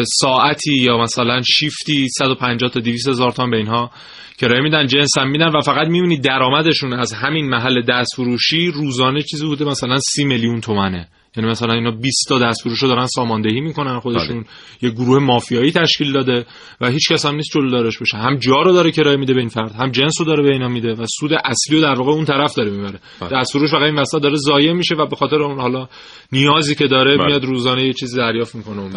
ساعتی 0.04 0.76
یا 0.76 0.98
مثلا 0.98 1.42
شیفتی 1.42 2.08
150 2.10 2.72
تا 2.72 2.80
200 2.80 3.08
هزار 3.08 3.32
تومان 3.32 3.52
به 3.52 3.58
اینها 3.58 3.92
کرایه 4.38 4.62
میدن 4.62 4.88
جنس 4.88 5.18
هم 5.18 5.30
میدن 5.30 5.48
و 5.58 5.62
فقط 5.62 5.88
می‌بینید 5.88 6.24
درآمدشون 6.24 6.94
از 6.94 7.14
همین 7.14 7.50
محل 7.50 7.82
دست 7.82 8.16
فروشی 8.16 8.72
روزانه 8.72 9.22
چیزی 9.22 9.46
بوده 9.46 9.66
مثلا 9.66 9.98
30 9.98 10.24
میلیون 10.24 10.62
تومنه. 10.62 11.08
یعنی 11.38 11.50
مثلا 11.50 11.74
اینا 11.74 11.92
20 11.92 12.26
تا 12.30 12.40
دست 12.40 12.62
فروش 12.62 12.84
دارن 12.84 13.06
ساماندهی 13.06 13.62
می‌کنن 13.62 14.00
خودشون 14.00 14.46
یه 14.82 14.90
گروه 14.90 15.20
مافیایی 15.20 15.72
تشکیل 15.72 16.12
داده 16.12 16.46
و 16.82 16.90
هیچ 16.90 17.12
کس 17.12 17.26
هم 17.26 17.36
نیست 17.36 17.50
جلودارش 17.54 17.98
بشه. 17.98 18.18
هم 18.18 18.38
جا 18.38 18.62
رو 18.62 18.74
داره 18.74 18.92
کرایه 18.92 19.18
میده 19.18 19.34
به 19.34 19.40
این 19.40 19.50
فرد 19.50 19.72
هم 19.72 19.92
جنس 19.92 20.14
رو 20.20 20.26
داره 20.26 20.44
به 20.44 20.50
اینا 20.52 20.68
میده 20.68 20.94
و 20.94 21.06
سود 21.20 21.34
اصلی 21.34 21.76
رو 21.76 21.82
در 21.82 21.94
واقع 21.94 22.12
اون 22.12 22.26
طرف 22.26 22.56
داره 22.56 22.72
می‌بره. 22.72 23.00
دست 23.32 23.52
فروش 23.52 23.72
فقط 23.72 23.82
این 23.82 24.00
وسط 24.00 24.22
داره 24.22 24.36
ضایع 24.36 24.74
میشه 24.74 24.96
و 24.96 25.06
به 25.06 25.16
خاطر 25.16 25.36
اون 25.36 25.60
حالا 25.60 25.88
نیازی 26.32 26.76
که 26.76 26.88
داره 26.88 27.18
بله. 27.18 27.26
میاد 27.26 27.46
روزانه 27.46 27.84
یه 27.84 27.94
چیزی 27.94 28.18
دریافت 28.18 28.56
می‌کنه 28.56 28.80
اون 28.82 28.92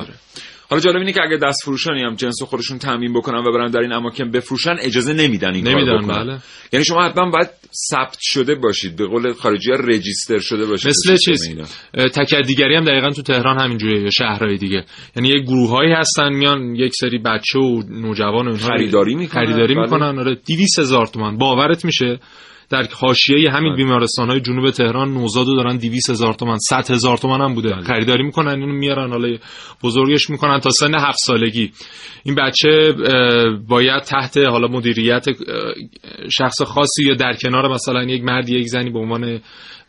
حالا 0.72 0.80
جالب 0.80 0.96
اینه 0.96 1.12
که 1.12 1.20
اگه 1.22 1.36
دست 1.36 1.62
فروشانی 1.64 2.02
هم 2.02 2.14
جنس 2.14 2.42
خودشون 2.42 2.78
تامین 2.78 3.12
بکنن 3.12 3.38
و 3.38 3.52
برن 3.52 3.70
در 3.70 3.80
این 3.80 3.92
اماکن 3.92 4.30
بفروشن 4.30 4.76
اجازه 4.80 5.12
نمیدن 5.12 5.54
این 5.54 5.68
نمیدن، 5.68 5.90
کارو 5.90 6.02
بکنن. 6.02 6.24
بله. 6.24 6.38
یعنی 6.72 6.84
شما 6.84 7.02
حتما 7.02 7.30
باید 7.30 7.48
ثبت 7.90 8.16
شده 8.20 8.54
باشید 8.54 8.96
به 8.96 9.06
قول 9.06 9.32
خارجی 9.32 9.70
ها 9.70 9.76
رجیستر 9.76 10.38
شده 10.38 10.66
باشید 10.66 10.88
مثل 10.88 11.16
چیز؟ 11.16 11.56
تکدیگری 11.94 12.74
هم 12.74 12.84
دقیقا 12.84 13.10
تو 13.10 13.22
تهران 13.22 13.60
همینجوریه 13.60 14.02
یا 14.02 14.10
شهرهای 14.10 14.56
دیگه. 14.56 14.84
یعنی 15.16 15.28
یک 15.28 15.42
گروههایی 15.42 15.92
هستن 15.92 16.32
میان 16.32 16.74
یک 16.74 16.92
سری 17.00 17.18
بچه 17.18 17.58
و 17.58 17.82
نوجوان 17.90 18.48
و 18.48 18.56
خریداری 18.56 19.14
می‌کنن، 19.14 19.44
خریداری 19.44 19.74
بله. 19.74 19.82
می‌کنن 19.82 20.18
آره 20.18 20.34
200 20.34 20.78
هزار 20.78 21.06
تومان. 21.06 21.38
باورت 21.38 21.84
میشه؟ 21.84 22.18
در 22.72 22.86
حاشیه 23.00 23.50
همین 23.50 23.76
بیمارستان 23.76 24.30
های 24.30 24.40
جنوب 24.40 24.70
تهران 24.70 25.14
نوزادو 25.14 25.56
دارن 25.56 25.76
200 25.76 26.10
هزار 26.10 26.34
تومان 26.34 26.58
100 26.58 26.90
هزار 26.90 27.16
تومان 27.16 27.40
هم 27.40 27.54
بوده. 27.54 27.74
خریداری 27.74 28.22
می‌کنن 28.22 28.60
اینو 28.60 28.66
میارن 28.66 29.10
حالا 29.10 29.36
بزرگش 29.82 30.30
می‌کنن 30.30 30.60
تا 30.60 30.70
سن 30.70 30.94
هفت 30.94 31.18
سالگی. 31.18 31.72
این 32.24 32.34
بچه 32.34 32.94
باید 33.68 34.02
تحت 34.02 34.36
حالا 34.36 34.68
مدیریت 34.68 35.26
شخص 36.30 36.62
خاصی 36.62 37.04
یا 37.04 37.14
در 37.14 37.32
کنار 37.42 37.72
مثلا 37.72 38.02
یک 38.02 38.24
مرد 38.24 38.48
یک 38.48 38.66
زنی 38.66 38.90
به 38.90 38.98
عنوان 38.98 39.40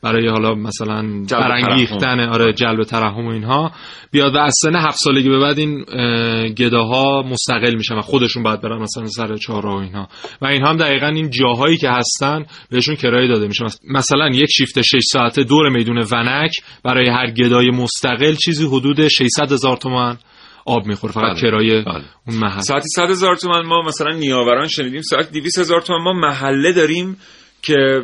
برای 0.03 0.27
حالا 0.27 0.55
مثلا 0.55 1.25
برانگیختن. 1.31 2.19
آره 2.19 2.53
جلب 2.53 2.83
ترحم 2.83 3.27
و 3.27 3.29
اینها 3.29 3.71
بیاد 4.11 4.35
و 4.35 4.37
از 4.37 4.53
سن 4.61 4.75
هفت 4.75 4.97
سالگی 4.97 5.29
به 5.29 5.39
بعد 5.39 5.59
این 5.59 5.85
اه، 5.93 6.49
گداها 6.49 7.21
مستقل 7.21 7.75
میشن 7.75 7.95
و 7.95 8.01
خودشون 8.01 8.43
باید 8.43 8.61
برن 8.61 8.81
مثلا 8.81 9.07
سر 9.07 9.35
چهارراه 9.37 9.75
و 9.75 9.79
اینها 9.79 10.07
و 10.41 10.45
اینها 10.45 10.69
هم 10.69 10.77
دقیقا 10.77 11.07
این 11.07 11.29
جاهایی 11.29 11.77
که 11.77 11.89
هستن 11.89 12.45
بهشون 12.69 12.95
کرایه 12.95 13.27
داده 13.27 13.47
میشه 13.47 13.65
مثلا 13.89 14.29
یک 14.33 14.49
شیفت 14.51 14.81
6 14.81 14.99
ساعته 15.11 15.43
دور 15.43 15.69
میدون 15.69 15.97
ونک 16.11 16.51
برای 16.83 17.09
هر 17.09 17.31
گدای 17.31 17.69
مستقل 17.69 18.35
چیزی 18.35 18.65
حدود 18.65 19.07
600 19.07 19.51
هزار 19.51 19.77
تومان 19.77 20.17
آب 20.65 20.85
می‌خوره 20.85 21.13
فقط 21.13 21.31
بله. 21.31 21.41
کرایه 21.41 21.81
بله. 21.81 22.03
اون 22.27 22.37
محل 22.37 22.59
ساعتی 22.59 22.87
100 22.95 23.09
هزار 23.09 23.35
تومن 23.35 23.65
ما 23.65 23.81
مثلا 23.87 24.11
نیاوران 24.11 24.67
شنیدیم 24.67 25.01
ساعت 25.01 25.31
200 25.31 25.59
هزار 25.59 25.81
تومن 25.81 26.03
ما 26.03 26.13
محله 26.13 26.73
داریم 26.73 27.17
که 27.63 28.03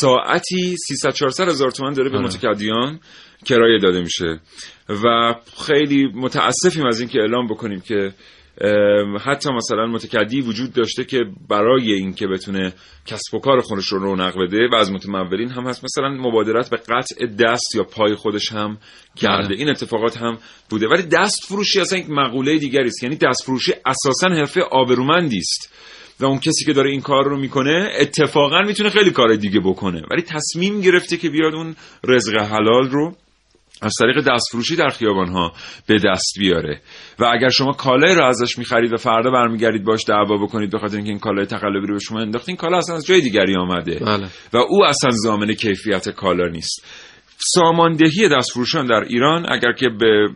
ساعتی 0.00 0.76
300 0.76 1.10
400 1.10 1.48
هزار 1.48 1.70
تومن 1.70 1.92
داره 1.92 2.10
به 2.10 2.18
آره. 2.18 2.26
متکدیان 2.26 3.00
کرایه 3.44 3.78
داده 3.78 4.00
میشه. 4.00 4.40
و 4.88 5.34
خیلی 5.66 6.08
متاسفیم 6.14 6.86
از 6.86 7.00
اینکه 7.00 7.18
اعلام 7.18 7.46
بکنیم 7.46 7.80
که 7.80 8.12
حتی 9.20 9.50
مثلا 9.52 9.86
متکدی 9.86 10.40
وجود 10.40 10.72
داشته 10.72 11.04
که 11.04 11.18
برای 11.48 11.92
اینکه 11.92 12.26
بتونه 12.26 12.72
کسب 13.06 13.34
و 13.34 13.38
کار 13.38 13.60
خودش 13.60 13.86
رو 13.86 13.98
رونق 13.98 14.34
بده 14.42 14.68
و 14.72 14.74
از 14.74 14.92
متمولین 14.92 15.50
هم 15.50 15.66
هست. 15.66 15.84
مثلا 15.84 16.08
مبادرت 16.08 16.70
به 16.70 16.76
قطع 16.76 17.26
دست 17.26 17.74
یا 17.74 17.84
پای 17.84 18.14
خودش 18.14 18.52
هم 18.52 18.78
کرده 19.16 19.48
بله. 19.48 19.56
این 19.56 19.68
اتفاقات 19.68 20.16
هم 20.16 20.38
بوده. 20.70 20.88
ولی 20.88 21.02
دست 21.02 21.44
فروشی 21.48 21.80
اصلا 21.80 21.98
یک 21.98 22.10
مقوله 22.10 22.58
دیگری 22.58 22.86
است. 22.86 23.02
یعنی 23.02 23.16
دست 23.16 23.42
فروشی 23.44 23.72
اساسا 23.86 24.28
حرفه 24.28 24.60
آبرومندی 24.60 25.38
است. 25.38 25.72
و 26.20 26.24
اون 26.24 26.38
کسی 26.38 26.64
که 26.64 26.72
داره 26.72 26.90
این 26.90 27.00
کار 27.00 27.24
رو 27.24 27.40
می‌کنه 27.40 27.90
اتفاقا 28.00 28.62
می‌تونه 28.62 28.90
خیلی 28.90 29.10
کار 29.10 29.36
دیگه 29.36 29.60
بکنه. 29.60 30.02
ولی 30.10 30.22
تصمیم 30.22 30.80
گرفته 30.80 31.16
که 31.16 31.30
بیاد 31.30 31.54
اون 31.54 31.76
رزق 32.04 32.36
حلال 32.36 32.90
رو 32.90 33.14
از 33.82 33.94
طریق 34.00 34.20
دست 34.20 34.44
فروشی 34.52 34.76
در 34.76 34.88
خیابان 34.88 35.28
ها 35.28 35.52
به 35.86 35.98
دست 36.04 36.34
بیاره. 36.38 36.80
و 37.18 37.24
اگر 37.24 37.48
شما 37.48 37.72
کالای 37.72 38.14
رو 38.14 38.24
ازش 38.24 38.58
می‌خرید 38.58 38.92
و 38.92 38.96
فردا 38.96 39.30
برمیگردید 39.30 39.84
باش 39.84 40.04
دعوا 40.08 40.36
بکنید 40.36 40.70
به 40.70 40.78
خاطر 40.78 40.96
اینکه 40.96 41.10
این 41.10 41.18
کالای 41.18 41.46
تقلبی 41.46 41.86
رو 41.86 41.94
به 41.94 42.00
شما 42.00 42.20
انداخت 42.20 42.48
این 42.48 42.56
کالا 42.56 42.78
اصلا 42.78 42.96
از 42.96 43.06
جای 43.06 43.20
دیگری 43.20 43.56
آمده. 43.56 43.98
بله. 43.98 44.26
و 44.52 44.56
او 44.56 44.84
اصلا 44.84 45.10
ضامن 45.10 45.52
کیفیت 45.52 46.08
کالا 46.08 46.48
نیست. 46.48 46.84
ساماندهی 47.38 48.28
دستفروشان 48.28 48.86
در 48.86 49.04
ایران 49.08 49.52
اگر 49.52 49.72
که 49.72 49.88
به 49.88 50.28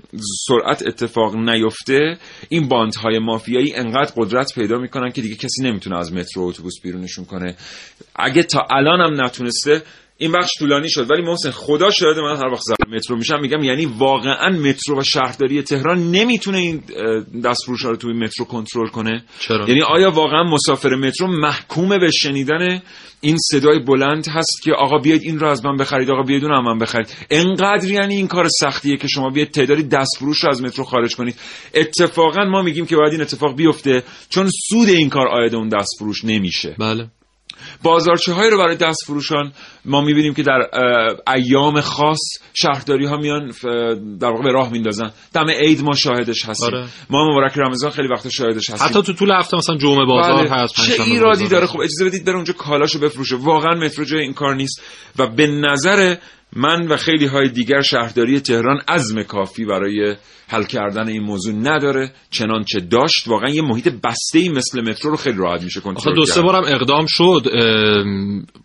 سرعت 0.48 0.86
اتفاق 0.86 1.36
نیفته 1.36 2.18
این 2.48 2.68
باندهای 2.68 3.18
مافیایی 3.18 3.74
انقدر 3.74 4.12
قدرت 4.16 4.54
پیدا 4.54 4.78
می‌کنن 4.78 5.12
که 5.12 5.22
دیگه 5.22 5.34
کسی 5.34 5.62
نمی‌تونه 5.62 5.98
از 5.98 6.12
مترو 6.12 6.42
اتوبوس 6.42 6.74
بیرونشون 6.82 7.24
کنه. 7.24 7.56
اگه 8.16 8.42
تا 8.42 8.66
الان 8.70 9.00
هم 9.00 9.24
نتونسته 9.24 9.82
این 10.22 10.32
بخش 10.32 10.50
طولانی 10.58 10.90
شد. 10.90 11.10
ولی 11.10 11.22
محسن 11.22 11.50
خدا 11.50 11.90
شاهد 11.90 12.18
من 12.18 12.36
هر 12.36 12.46
وقت 12.46 12.62
مترو 12.92 13.16
میشم 13.16 13.40
میگم 13.40 13.64
یعنی 13.64 13.86
واقعا 13.86 14.48
مترو 14.48 14.98
و 14.98 15.02
شهرداری 15.02 15.62
تهران 15.62 16.10
نمی‌تونه 16.10 16.58
این 16.58 16.82
دستفروش 17.44 17.80
رو 17.80 17.96
توی 17.96 18.12
مترو 18.12 18.44
کنترل 18.44 18.88
کنه. 18.88 19.24
چرا؟ 19.38 19.68
یعنی 19.68 19.82
آیا 19.82 20.10
واقعا 20.10 20.44
مسافر 20.44 20.94
مترو 20.94 21.26
محکوم 21.26 21.88
به 21.88 22.10
شنیدن 22.10 22.82
این 23.20 23.36
صدای 23.38 23.78
بلند 23.78 24.28
هست 24.28 24.62
که 24.64 24.72
آقا 24.72 24.98
بیاید 24.98 25.22
این 25.22 25.38
رو 25.38 25.48
از 25.48 25.64
من 25.64 25.76
بخرید 25.76 26.10
آقا 26.10 26.22
بیاید 26.22 26.44
اون 26.44 26.54
هم 26.54 26.64
من 26.64 26.78
بخرید؟ 26.78 27.08
انقدر 27.30 27.90
یعنی 27.90 28.14
این 28.14 28.26
کار 28.26 28.48
سختیه 28.48 28.96
که 28.96 29.08
شما 29.08 29.30
بیاید 29.30 29.50
تعدادی 29.50 29.82
دستفروش 29.82 30.44
رو 30.44 30.50
از 30.50 30.62
مترو 30.62 30.84
خارج 30.84 31.16
کنید. 31.16 31.34
اتفاقا 31.74 32.44
ما 32.44 32.62
میگیم 32.62 32.86
که 32.86 32.96
باید 32.96 33.12
این 33.12 33.20
اتفاق 33.20 33.56
بیفته 33.56 34.02
چون 34.28 34.50
سود 34.68 34.88
این 34.88 35.08
کار 35.08 35.28
آید 35.28 35.54
اون 35.54 35.68
دستفروش 35.68 36.24
نمیشه. 36.24 36.76
بله. 36.78 37.06
بازارچه 37.82 38.32
هایی 38.32 38.50
رو 38.50 38.58
برای 38.58 38.76
دست 38.76 38.98
فروشان 39.06 39.52
ما 39.84 40.00
می‌بینیم 40.00 40.34
که 40.34 40.42
در 40.42 40.68
ایام 41.34 41.80
خاص 41.80 42.18
شهرداری 42.54 43.06
ها 43.06 43.16
میان 43.16 43.52
در 44.20 44.28
واقع 44.28 44.42
به 44.42 44.52
راه 44.52 44.72
میندازن 44.72 45.10
دم 45.34 45.50
عید 45.50 45.82
ما 45.82 45.94
شاهدش 45.94 46.44
هستیم 46.44 46.66
آره. 46.66 46.86
ما 47.10 47.30
مبارک 47.30 47.52
رمضان 47.58 47.90
خیلی 47.90 48.08
وقت 48.08 48.28
شاهدش 48.28 48.70
هستیم 48.70 48.88
حتی 48.88 49.02
تو 49.02 49.12
طول 49.12 49.30
هفته 49.30 49.56
مثلا 49.56 49.76
جمعه 49.76 50.04
بازار 50.06 50.46
بله. 50.46 50.50
هست 50.50 50.74
چه 50.74 51.02
ایرادی 51.02 51.48
داره. 51.48 51.66
خب 51.66 51.80
اجازه 51.80 52.04
بدید 52.04 52.24
بره 52.24 52.34
اونجا 52.34 52.52
کالاشو 52.52 52.98
بفروشه 52.98 53.36
واقعا 53.36 53.74
مترو 53.74 54.04
جای 54.04 54.20
این 54.20 54.34
کار 54.34 54.54
نیست 54.54 54.82
و 55.18 55.26
به 55.26 55.46
نظر 55.46 56.16
من 56.56 56.88
و 56.88 56.96
خیلی 56.96 57.26
های 57.26 57.48
دیگر 57.48 57.80
شهرداری 57.80 58.40
تهران 58.40 58.80
عزم 58.88 59.22
کافی 59.22 59.64
برای 59.64 60.16
حل 60.48 60.64
کردن 60.64 61.08
این 61.08 61.22
موضوع 61.22 61.54
نداره. 61.54 62.12
چنانچه 62.30 62.80
داشت 62.80 63.28
واقعا 63.28 63.48
یه 63.48 63.62
محیط 63.62 63.88
بسته 63.88 64.38
ای 64.38 64.48
مثل 64.48 64.80
مترو 64.80 65.10
رو 65.10 65.16
خیلی 65.16 65.38
راحت 65.38 65.62
میشه 65.62 65.80
کنترل 65.80 66.14
دو 66.14 66.24
سه 66.24 66.34
کرد. 66.34 66.44
بارم 66.44 66.64
اقدام 66.64 67.06
شد 67.08 67.46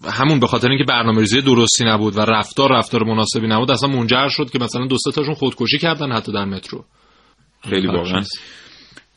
همون 0.05 0.39
به 0.39 0.47
خاطر 0.47 0.69
اینکه 0.69 0.83
برنامه‌ریزی 0.83 1.41
درستی 1.41 1.85
نبود 1.85 2.17
و 2.17 2.21
رفتار 2.21 2.71
رفتار 2.71 3.03
مناسبی 3.03 3.47
نبود 3.47 3.71
اصلا 3.71 3.89
منجر 3.89 4.27
شد 4.29 4.49
که 4.49 4.59
مثلا 4.59 4.87
دو 4.87 4.97
سه 4.97 5.11
تاشون 5.11 5.33
خودکشی 5.33 5.77
کردن 5.77 6.11
حتی 6.11 6.31
در 6.31 6.45
مترو. 6.45 6.85
خیلی 7.69 7.87
واقعا. 7.87 8.23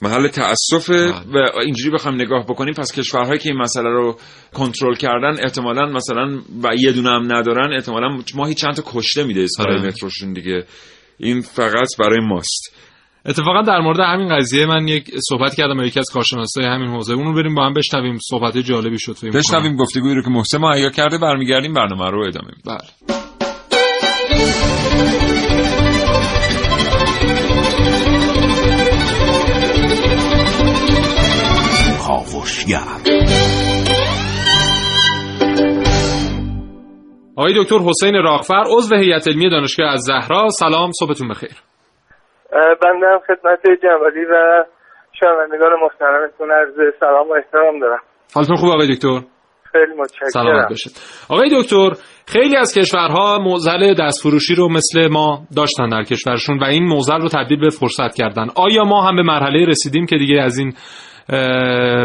محل 0.02 0.28
تاسف 0.28 0.90
و 1.32 1.60
اینجوری 1.64 1.90
بخوام 1.90 2.14
نگاه 2.14 2.44
بکنیم 2.44 2.74
پس 2.74 2.92
کشورهایی 2.92 3.38
که 3.38 3.48
این 3.48 3.58
مسئله 3.58 3.88
رو 3.88 4.18
کنترل 4.54 4.94
کردن 4.94 5.36
احتمالا 5.44 5.86
مثلا 5.86 6.40
و 6.62 6.74
یه 6.78 6.92
دونه 6.92 7.10
هم 7.10 7.32
ندارن 7.32 7.72
احتمالا 7.72 8.18
ماهی 8.34 8.54
چند 8.54 8.74
تا 8.74 8.82
کشته 8.86 9.24
میده 9.24 9.42
اسپای 9.42 9.66
آره. 9.66 9.86
متروشون 9.86 10.32
دیگه. 10.32 10.64
این 11.18 11.40
فقط 11.40 11.88
برای 11.98 12.20
ماست. 12.20 12.74
اتفاقا 13.26 13.62
در 13.62 13.80
مورد 13.80 14.00
همین 14.00 14.36
قضیه 14.36 14.66
من 14.66 14.88
یک 14.88 15.10
صحبت 15.28 15.54
کردم 15.54 15.76
با 15.76 15.84
یکی 15.84 15.98
از 16.00 16.10
کارشناسای 16.14 16.64
همین 16.64 16.88
حوزه. 16.88 17.14
اون 17.14 17.24
رو 17.24 17.34
بریم 17.34 17.54
با 17.54 17.66
هم 17.66 17.74
بشنویم 17.74 18.18
صحبت 18.30 18.58
جالبی 18.58 18.98
شد 18.98 19.12
فکر 19.12 19.30
بشنویم 19.30 19.76
گفتگویی 19.76 20.14
رو 20.14 20.22
که 20.22 20.30
محسن 20.30 20.58
مهیا 20.58 20.90
کرده 20.90 21.18
برمیگردیم 21.18 21.74
برنامه 21.74 22.10
رو 22.10 22.26
ادامه 22.26 22.48
میدیم. 22.56 22.62
بله. 22.66 23.18
آقای 37.36 37.54
دکتر 37.62 37.78
حسین 37.78 38.14
راغفر 38.14 38.64
عضو 38.76 38.96
هیئت 38.96 39.28
علمی 39.28 39.50
دانشگاه 39.50 39.90
از 39.92 40.00
زهرا. 40.00 40.48
سلام 40.48 40.90
صبحتون 40.92 41.28
بخیر. 41.28 41.50
بنده 42.52 43.06
خدمت 43.26 43.60
جنبالی 43.82 44.24
و 44.24 44.64
شنوندگان 45.20 45.70
محترمتون 45.82 46.50
عرض 46.52 46.94
سلام 47.00 47.28
و 47.28 47.32
احترام 47.32 47.80
دارم. 47.80 48.00
حالتون 48.34 48.56
خوب 48.56 48.70
آقای 48.70 48.94
دکتر؟ 48.94 49.20
خیلی 49.72 49.94
متشکرم. 49.98 50.28
سلامت 50.28 50.68
باشید. 50.68 50.92
آقای 51.30 51.62
دکتر 51.62 51.90
خیلی 52.26 52.56
از 52.56 52.74
کشورها 52.78 53.38
موزل 53.38 53.94
دستفروشی 53.94 54.54
رو 54.54 54.68
مثل 54.68 55.08
ما 55.12 55.42
داشتن 55.56 55.88
در 55.88 56.02
کشورشون 56.02 56.58
و 56.58 56.64
این 56.64 56.84
موزل 56.84 57.20
رو 57.20 57.28
تبدیل 57.28 57.60
به 57.60 57.70
فرصت 57.70 58.14
کردن. 58.14 58.46
آیا 58.56 58.84
ما 58.84 59.02
هم 59.08 59.16
به 59.16 59.22
مرحله 59.22 59.66
رسیدیم 59.66 60.06
که 60.06 60.16
دیگه 60.16 60.42
از 60.42 60.58
این 60.58 60.72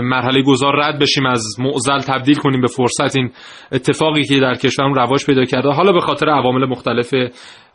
مرحله 0.04 0.42
گذار 0.42 0.76
رد 0.76 1.00
بشیم 1.00 1.26
از 1.26 1.46
معزل 1.60 2.00
تبدیل 2.00 2.36
کنیم 2.36 2.62
به 2.62 2.68
فرصت 2.68 3.16
این 3.16 3.32
اتفاقی 3.72 4.24
که 4.24 4.40
در 4.40 4.54
کشورمون 4.54 4.96
رواج 4.96 5.26
پیدا 5.26 5.44
کرده 5.46 5.70
حالا 5.70 5.92
به 5.92 6.00
خاطر 6.00 6.30
عوامل 6.30 6.66
مختلف 6.66 7.14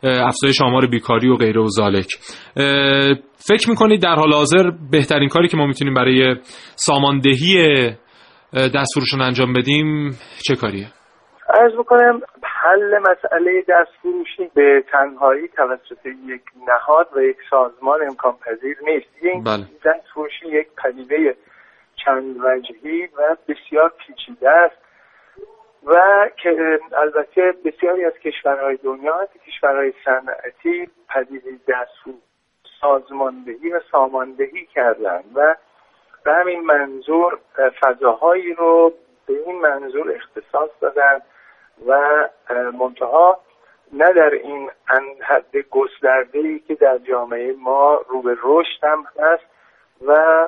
افزایش 0.03 0.61
آمار 0.61 0.87
بیکاری 0.87 1.29
و 1.29 1.35
غیره 1.35 1.61
و 1.61 1.67
زالک 1.67 2.07
فکر 3.37 3.69
می‌کنید 3.69 4.01
در 4.01 4.15
حال 4.15 4.33
حاضر 4.33 4.71
بهترین 4.91 5.29
کاری 5.29 5.47
که 5.47 5.57
ما 5.57 5.65
می‌تونیم 5.65 5.93
برای 5.93 6.35
ساماندهی 6.75 7.89
دست 8.53 8.93
فروشون 8.93 9.21
انجام 9.21 9.53
بدیم 9.53 10.17
چه 10.47 10.55
کاریه؟ 10.55 10.87
ارز 11.61 11.73
بکنم 11.79 12.19
حل 12.61 12.99
مسئله 12.99 13.61
دست 13.61 13.91
فروشی 14.01 14.51
به 14.53 14.83
تنهایی 14.91 15.47
توسط 15.47 16.05
یک 16.05 16.41
نهاد 16.67 17.09
و 17.13 17.21
یک 17.21 17.37
سازمان 17.49 18.01
امکان 18.01 18.37
پذیر 18.37 18.77
نیست 18.81 19.07
یک 19.21 19.43
بله. 19.43 19.65
دست 19.85 20.07
فروشی 20.13 20.47
یک 20.47 20.67
پدیده 20.83 21.35
چند 21.95 22.35
وجهی 22.39 23.05
و 23.05 23.37
بسیار 23.47 23.93
پیچیده 23.97 24.49
است 24.49 24.75
و 25.85 25.95
که 26.37 26.79
البته 26.97 27.53
بسیاری 27.65 28.05
از 28.05 28.13
کشورهای 28.13 28.77
دنیا 28.77 29.27
کشورهای 29.47 29.93
صنعتی 30.05 30.89
پدیده 31.09 31.51
دست 31.67 32.17
سازماندهی 32.81 33.71
و 33.71 33.79
ساماندهی 33.91 34.65
کردن 34.65 35.23
و 35.35 35.55
به 36.23 36.33
همین 36.33 36.59
منظور 36.59 37.39
فضاهایی 37.81 38.53
رو 38.53 38.93
به 39.27 39.33
این 39.45 39.61
منظور 39.61 40.11
اختصاص 40.11 40.69
دادن 40.81 41.21
و 41.87 42.29
منتها 42.79 43.39
نه 43.93 44.13
در 44.13 44.29
این 44.29 44.69
حد 45.21 45.57
گسترده 45.57 46.39
ای 46.39 46.59
که 46.59 46.75
در 46.75 46.97
جامعه 46.97 47.53
ما 47.53 48.01
رو 48.07 48.21
به 48.21 48.37
رشد 48.43 48.83
هم 48.83 49.05
هست 49.19 49.43
و 50.05 50.47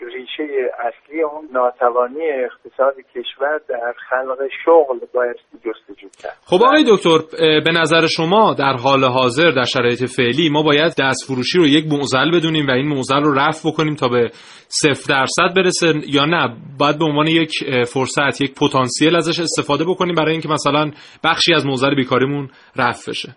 ریشه 0.00 0.70
اصلی 0.78 1.22
اون 1.22 1.48
ناتوانی 1.52 2.30
اقتصاد 2.30 2.94
کشور 3.14 3.60
در 3.68 3.94
خلق 4.08 4.48
شغل 4.64 4.98
باید 5.14 5.36
جستجو 5.64 6.08
کرد. 6.22 6.36
خب 6.46 6.64
آقای 6.64 6.84
دکتر 6.88 7.18
به 7.64 7.72
نظر 7.80 8.06
شما 8.06 8.54
در 8.58 8.76
حال 8.84 9.04
حاضر 9.04 9.50
در 9.50 9.64
شرایط 9.64 10.04
فعلی 10.16 10.48
ما 10.52 10.62
باید 10.62 10.92
دست 11.02 11.26
فروشی 11.26 11.58
رو 11.58 11.66
یک 11.66 11.84
معضل 11.92 12.30
بدونیم 12.36 12.66
و 12.66 12.70
این 12.70 12.88
معضل 12.88 13.22
رو 13.22 13.32
رفع 13.32 13.68
بکنیم 13.70 13.94
تا 13.94 14.08
به 14.08 14.30
صفر 14.68 15.14
درصد 15.14 15.56
برسه 15.56 15.86
یا 16.06 16.24
نه؟ 16.24 16.56
باید 16.78 16.98
به 16.98 17.04
عنوان 17.04 17.26
یک 17.26 17.52
فرصت 17.94 18.40
یک 18.40 18.54
پتانسیل 18.60 19.16
ازش 19.16 19.40
استفاده 19.40 19.84
بکنیم 19.84 20.14
برای 20.14 20.32
اینکه 20.32 20.48
مثلا 20.48 20.90
بخشی 21.24 21.54
از 21.54 21.66
معضل 21.66 21.94
بیکاریمون 21.94 22.48
رفع 22.76 23.10
بشه. 23.10 23.28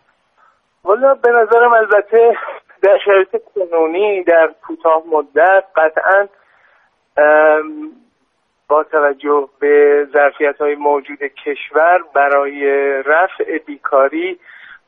والا 0.83 1.13
به 1.13 1.29
نظرم 1.29 1.73
البته 1.73 2.37
در 2.83 2.97
شرایط 3.05 3.43
کنونی 3.55 4.23
در 4.23 4.49
کوتاه 4.67 5.03
مدت 5.11 5.63
قطعا 5.75 6.27
با 8.67 8.83
توجه 8.83 9.49
به 9.59 10.07
ظرفیت 10.13 10.57
های 10.57 10.75
موجود 10.75 11.19
کشور 11.23 12.03
برای 12.13 12.63
رفع 13.05 13.57
بیکاری 13.57 14.39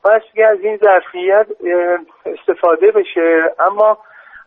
بایستی 0.02 0.42
از 0.42 0.58
این 0.60 0.76
ظرفیت 0.76 1.46
استفاده 2.26 2.90
بشه. 2.90 3.54
اما 3.58 3.98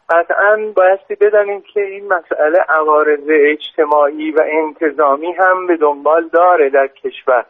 قطعا 0.09 0.71
بایستی 0.75 1.15
بدانیم 1.15 1.61
که 1.73 1.81
این 1.81 2.07
مسئله 2.07 2.59
عوارض 2.69 3.19
اجتماعی 3.29 4.31
و 4.31 4.43
انتظامی 4.45 5.31
هم 5.31 5.67
به 5.67 5.77
دنبال 5.77 6.27
داره 6.27 6.69
در 6.69 6.87
کشور. 6.87 7.45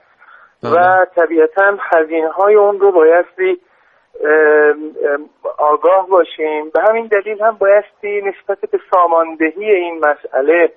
و 0.63 1.06
طبیعتا 1.15 1.78
هزینه 1.91 2.30
های 2.30 2.56
اون 2.56 2.80
رو 2.80 2.91
بایستی 2.91 3.62
آگاه 5.58 6.08
باشیم. 6.10 6.69
به 6.69 6.82
همین 6.89 7.08
دلیل 7.08 7.41
هم 7.41 7.58
بایستی 7.60 8.21
نسبت 8.21 8.69
به 8.71 8.80
ساماندهی 8.93 9.71
این 9.71 10.06
مسئله 10.06 10.71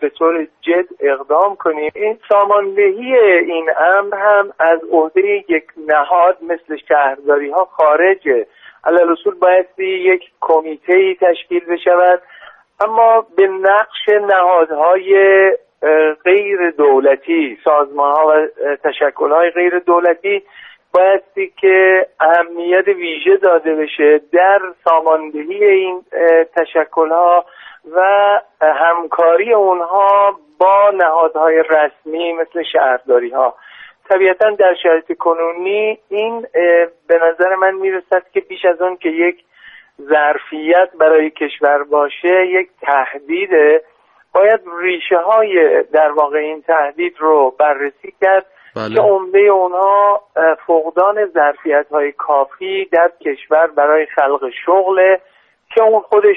به 0.00 0.08
طور 0.08 0.46
جد 0.60 0.86
اقدام 1.00 1.56
کنیم. 1.56 1.92
این 1.94 2.18
ساماندهی 2.28 3.18
این 3.18 3.70
امر 3.80 4.16
هم 4.16 4.52
از 4.58 4.80
عهده 4.92 5.44
یک 5.48 5.64
نهاد 5.86 6.38
مثل 6.42 6.76
شهرداری 6.88 7.50
ها 7.50 7.64
خارجه. 7.64 8.46
علال 8.84 9.12
اصول 9.12 9.34
بایستی 9.34 9.86
یک 9.86 10.22
کمیته 10.40 10.92
ای 10.92 11.14
تشکیل 11.14 11.64
بشود. 11.64 12.22
اما 12.80 13.26
به 13.36 13.46
نقش 13.46 14.08
نهادهای 14.08 15.52
غیر 16.24 16.70
دولتی 16.70 17.58
سازمان 17.64 18.12
ها 18.12 18.26
و 18.26 18.46
تشکل 18.84 19.32
های 19.32 19.50
غیر 19.50 19.78
دولتی 19.78 20.42
بایستی 20.92 21.52
که 21.56 22.06
اهمیت 22.20 22.88
ویژه 22.88 23.36
داده 23.36 23.74
بشه 23.74 24.20
در 24.32 24.60
ساماندهی 24.84 25.64
این 25.64 26.02
تشکل 26.56 27.08
ها 27.08 27.44
و 27.92 28.00
همکاری 28.60 29.52
اونها 29.52 30.38
با 30.58 30.90
نهادهای 30.90 31.62
رسمی 31.70 32.32
مثل 32.32 32.62
شهرداری 32.72 33.30
ها 33.30 33.54
طبیعتا 34.08 34.50
در 34.50 34.74
شرایط 34.82 35.12
کنونی 35.18 35.98
این 36.08 36.46
به 37.08 37.18
نظر 37.22 37.54
من 37.54 37.74
می‌رسد 37.74 38.22
که 38.32 38.40
بیش 38.40 38.64
از 38.64 38.82
اون 38.82 38.96
که 38.96 39.08
یک 39.08 39.44
ظرفیت 40.02 40.88
برای 40.98 41.30
کشور 41.30 41.84
باشه 41.84 42.46
یک 42.46 42.68
تهدیده. 42.80 43.82
باید 44.34 44.60
ریشه 44.80 45.18
های 45.18 45.82
در 45.82 46.12
واقع 46.12 46.38
این 46.38 46.62
تهدید 46.62 47.14
رو 47.18 47.54
بررسی 47.58 48.14
کرد 48.20 48.46
بله. 48.76 48.94
که 48.94 49.00
عمده 49.00 49.38
اونها 49.38 50.22
فقدان 50.66 51.26
ظرفیت 51.26 51.86
های 51.90 52.12
کافی 52.12 52.84
در 52.84 53.12
کشور 53.20 53.66
برای 53.66 54.06
خلق 54.06 54.50
شغل 54.64 55.16
که 55.74 55.82
اون 55.82 56.00
خودش 56.00 56.36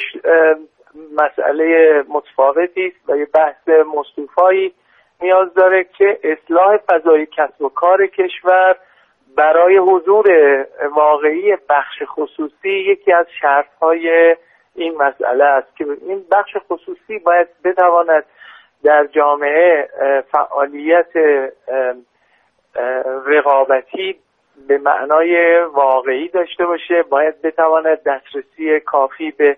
مسئله 1.17 2.04
متفاوتی 2.10 2.88
است 2.88 3.10
و 3.10 3.17
یه 3.17 3.26
بحث 3.26 3.67
مصطوفایی 3.96 4.74
نیاز 5.22 5.54
داره 5.54 5.84
که 5.84 6.20
اصلاح 6.24 6.78
فضای 6.78 7.26
کسب 7.26 7.62
و 7.62 7.70
کار 7.70 8.08
کشور 8.08 8.76
برای 9.36 9.78
حضور 9.78 10.28
واقعی 10.96 11.58
بخش 11.70 12.04
خصوصی 12.06 12.70
یکی 12.70 13.13
از 13.13 13.26
شرطهای 13.41 14.36
این 14.76 14.98
مسئله 14.98 15.44
است 15.44 15.78
که 15.78 15.86
این 16.08 16.26
بخش 16.32 16.58
خصوصی 16.70 17.20
باید 17.20 17.48
بتواند 17.63 18.26
در 18.84 19.06
جامعه 19.06 19.89
فعالیت 20.32 21.13
رقابتی 23.26 24.16
به 24.68 24.78
معنای 24.78 25.60
واقعی 25.74 26.28
داشته 26.28 26.66
باشه. 26.66 27.04
باید 27.10 27.42
بتواند 27.42 28.04
دسترسی 28.04 28.80
کافی 28.80 29.32
به 29.32 29.58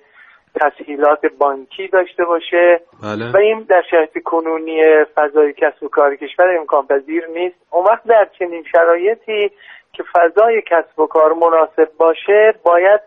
تسهیلات 0.55 1.25
بانکی 1.25 1.87
داشته 1.87 2.25
باشه. 2.25 2.81
بله. 3.03 3.31
و 3.31 3.37
این 3.37 3.59
در 3.69 3.83
شرایط 3.91 4.23
کنونی 4.23 4.81
فضای 5.15 5.53
کسب 5.53 5.83
و 5.83 5.87
کار 5.87 6.15
کشور 6.15 6.57
امکان 6.57 6.87
پذیر 6.87 7.27
نیست. 7.27 7.55
اون 7.71 7.85
وقت 7.85 8.03
در 8.03 8.27
چنین 8.39 8.63
شرایطی 8.71 9.51
که 9.93 10.03
فضای 10.13 10.61
کسب 10.61 10.99
و 10.99 11.07
کار 11.07 11.33
مناسب 11.33 11.89
باشه 11.97 12.53
باید 12.63 13.01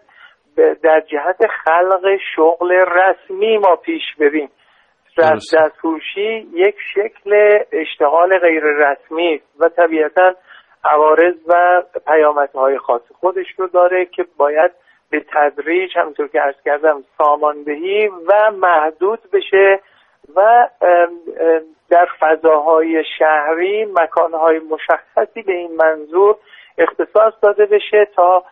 در 0.83 1.01
جهت 1.01 1.47
خلق 1.64 2.16
شغل 2.37 2.72
رسمی 2.72 3.59
ما 3.59 3.76
پیش 3.76 4.03
بریم. 4.18 4.51
دستفروشی 5.19 6.47
یک 6.53 6.77
شکل 6.95 7.59
اشتغال 7.73 8.39
غیر 8.39 8.64
رسمی 8.64 9.41
و 9.61 9.69
طبیعتا 9.69 10.35
عوارض 10.85 11.35
و 11.47 11.83
پیامدهای 12.07 12.79
خاص 12.79 13.03
خودش 13.21 13.47
رو 13.57 13.67
داره 13.67 14.05
که 14.05 14.27
باید 14.37 14.71
به 15.11 15.25
تدریج 15.33 15.99
همونطور 15.99 16.29
که 16.29 16.43
ارز 16.43 16.55
کردم 16.64 17.05
ساماندهی 17.19 18.09
و 18.09 18.51
محدود 18.51 19.21
بشه 19.33 19.81
و 20.37 20.69
در 21.91 22.09
فضاهای 22.21 23.05
شهری 23.19 23.85
مکانهای 23.85 24.59
مشخصی 24.59 25.43
به 25.43 25.53
این 25.53 25.77
منظور 25.77 26.37
اختصاص 26.79 27.35
داده 27.43 27.67
بشه 27.67 28.09
تا 28.17 28.45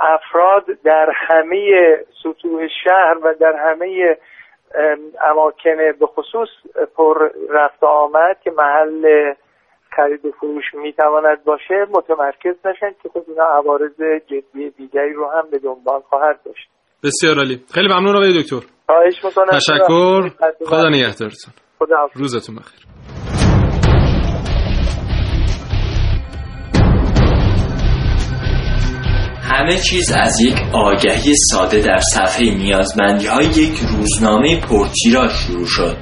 افراد 0.00 0.64
در 0.84 1.10
همه 1.14 1.96
سطوح 2.22 2.68
شهر 2.84 3.18
و 3.22 3.34
در 3.40 3.56
همه 3.56 4.16
اماکن 5.30 5.76
به 6.00 6.06
خصوص 6.06 6.48
پر 6.96 7.28
رفت 7.50 7.84
آمد 7.84 8.36
که 8.44 8.50
محل 8.50 9.32
خرید 9.96 10.26
و 10.26 10.30
فروش 10.30 10.64
می‌تواند 10.74 11.44
باشه 11.44 11.86
متمرکز 11.90 12.54
نشن 12.66 12.90
که 13.02 13.08
خب 13.08 13.22
اینا 13.28 13.44
عوارض 13.44 14.00
جدی 14.26 14.70
دیگری 14.70 15.12
رو 15.12 15.30
هم 15.30 15.50
به 15.50 15.58
دنبال 15.58 16.00
خواهد 16.00 16.40
داشت. 16.44 16.68
بسیار 17.04 17.36
عالی. 17.36 17.60
خیلی 17.74 17.88
ممنون 17.88 18.16
آقای 18.16 18.42
دکتر. 18.42 18.66
خواهش 18.86 19.24
می‌کنم. 19.24 19.46
تشکر. 19.46 20.28
خدا 20.66 20.88
نگهدارتون. 20.88 21.54
خدا 21.78 22.08
روزتون 22.14 22.56
بخیر. 22.56 22.93
همه 29.54 29.76
چیز 29.76 30.12
از 30.12 30.40
یک 30.40 30.56
آگهی 30.72 31.34
ساده 31.50 31.80
در 31.80 31.98
صفحه 32.14 32.54
نیازمندی 32.54 33.26
های 33.26 33.46
یک 33.46 33.78
روزنامه 33.78 34.60
پرتیراژ 34.60 35.32
شروع 35.32 35.66
شد. 35.66 35.96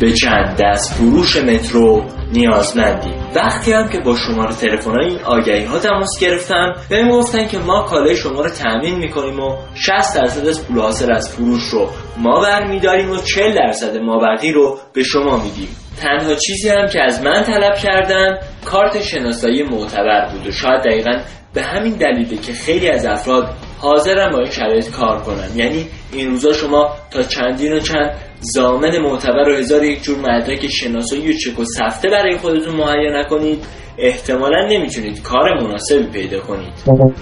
به 0.00 0.12
چند 0.12 0.56
دست 0.60 0.94
فروش 0.94 1.36
مترو 1.36 2.04
نیازمندی. 2.32 3.10
وقتی 3.34 3.72
هم 3.72 3.88
که 3.88 3.98
با 3.98 4.16
شماره 4.16 4.54
تلفن 4.54 5.00
این 5.00 5.18
آگهی 5.18 5.64
ها 5.64 5.78
تماس 5.78 6.18
گرفتم 6.20 6.74
بهم 6.90 7.10
گفتن 7.10 7.46
که 7.46 7.58
ما 7.58 7.82
کالای 7.82 8.16
شما 8.16 8.40
رو 8.40 8.50
تامین 8.50 8.98
می‌کنیم 8.98 9.40
و 9.40 9.56
60 9.74 10.16
درصد 10.16 10.46
از 10.46 10.66
پول 10.66 10.78
حاصل 10.78 11.12
از 11.12 11.30
فروش 11.30 11.62
رو 11.62 11.90
ما 12.18 12.40
برمیداریم 12.40 13.10
و 13.10 13.16
40 13.16 13.54
درصد 13.54 13.96
مابقی 13.96 14.52
رو 14.52 14.78
به 14.92 15.02
شما 15.02 15.36
میدیم. 15.36 15.68
تنها 16.02 16.34
چیزی 16.34 16.68
هم 16.68 16.86
که 16.92 17.02
از 17.02 17.22
من 17.22 17.42
طلب 17.42 17.74
کردن 17.74 18.38
کارت 18.64 19.02
شناسایی 19.02 19.62
معتبر 19.62 20.28
بود 20.32 20.46
و 20.46 20.52
شاید 20.52 20.80
دقیقا 20.80 21.18
به 21.54 21.62
همین 21.62 21.94
دلیله 21.94 22.36
که 22.36 22.52
خیلی 22.52 22.88
از 22.88 23.06
افراد 23.06 23.54
حاضرن 23.78 24.30
با 24.30 24.38
این 24.38 24.50
شرایط 24.50 24.90
کار 24.90 25.22
کنن. 25.22 25.48
یعنی 25.56 25.86
این 26.12 26.30
روزا 26.30 26.52
شما 26.52 26.96
تا 27.10 27.22
چندین 27.22 27.72
و 27.72 27.80
چند 27.80 28.10
زامن 28.40 28.98
معتبر 28.98 29.48
و 29.48 29.56
هزار 29.56 29.84
یک 29.84 30.02
جور 30.02 30.18
مدرک 30.18 30.66
شناسایی 30.66 31.30
و 31.30 31.32
چک 31.32 31.58
و 31.58 31.64
سفته 31.64 32.08
برای 32.08 32.36
خودتون 32.36 32.74
مهیا 32.74 33.20
نکنید. 33.20 33.64
احتمالا 33.98 34.66
نمی‌تونید. 34.70 35.22
کار 35.22 35.62
مناسبی 35.62 36.06
پیدا 36.12 36.40
کنید. 36.40 36.72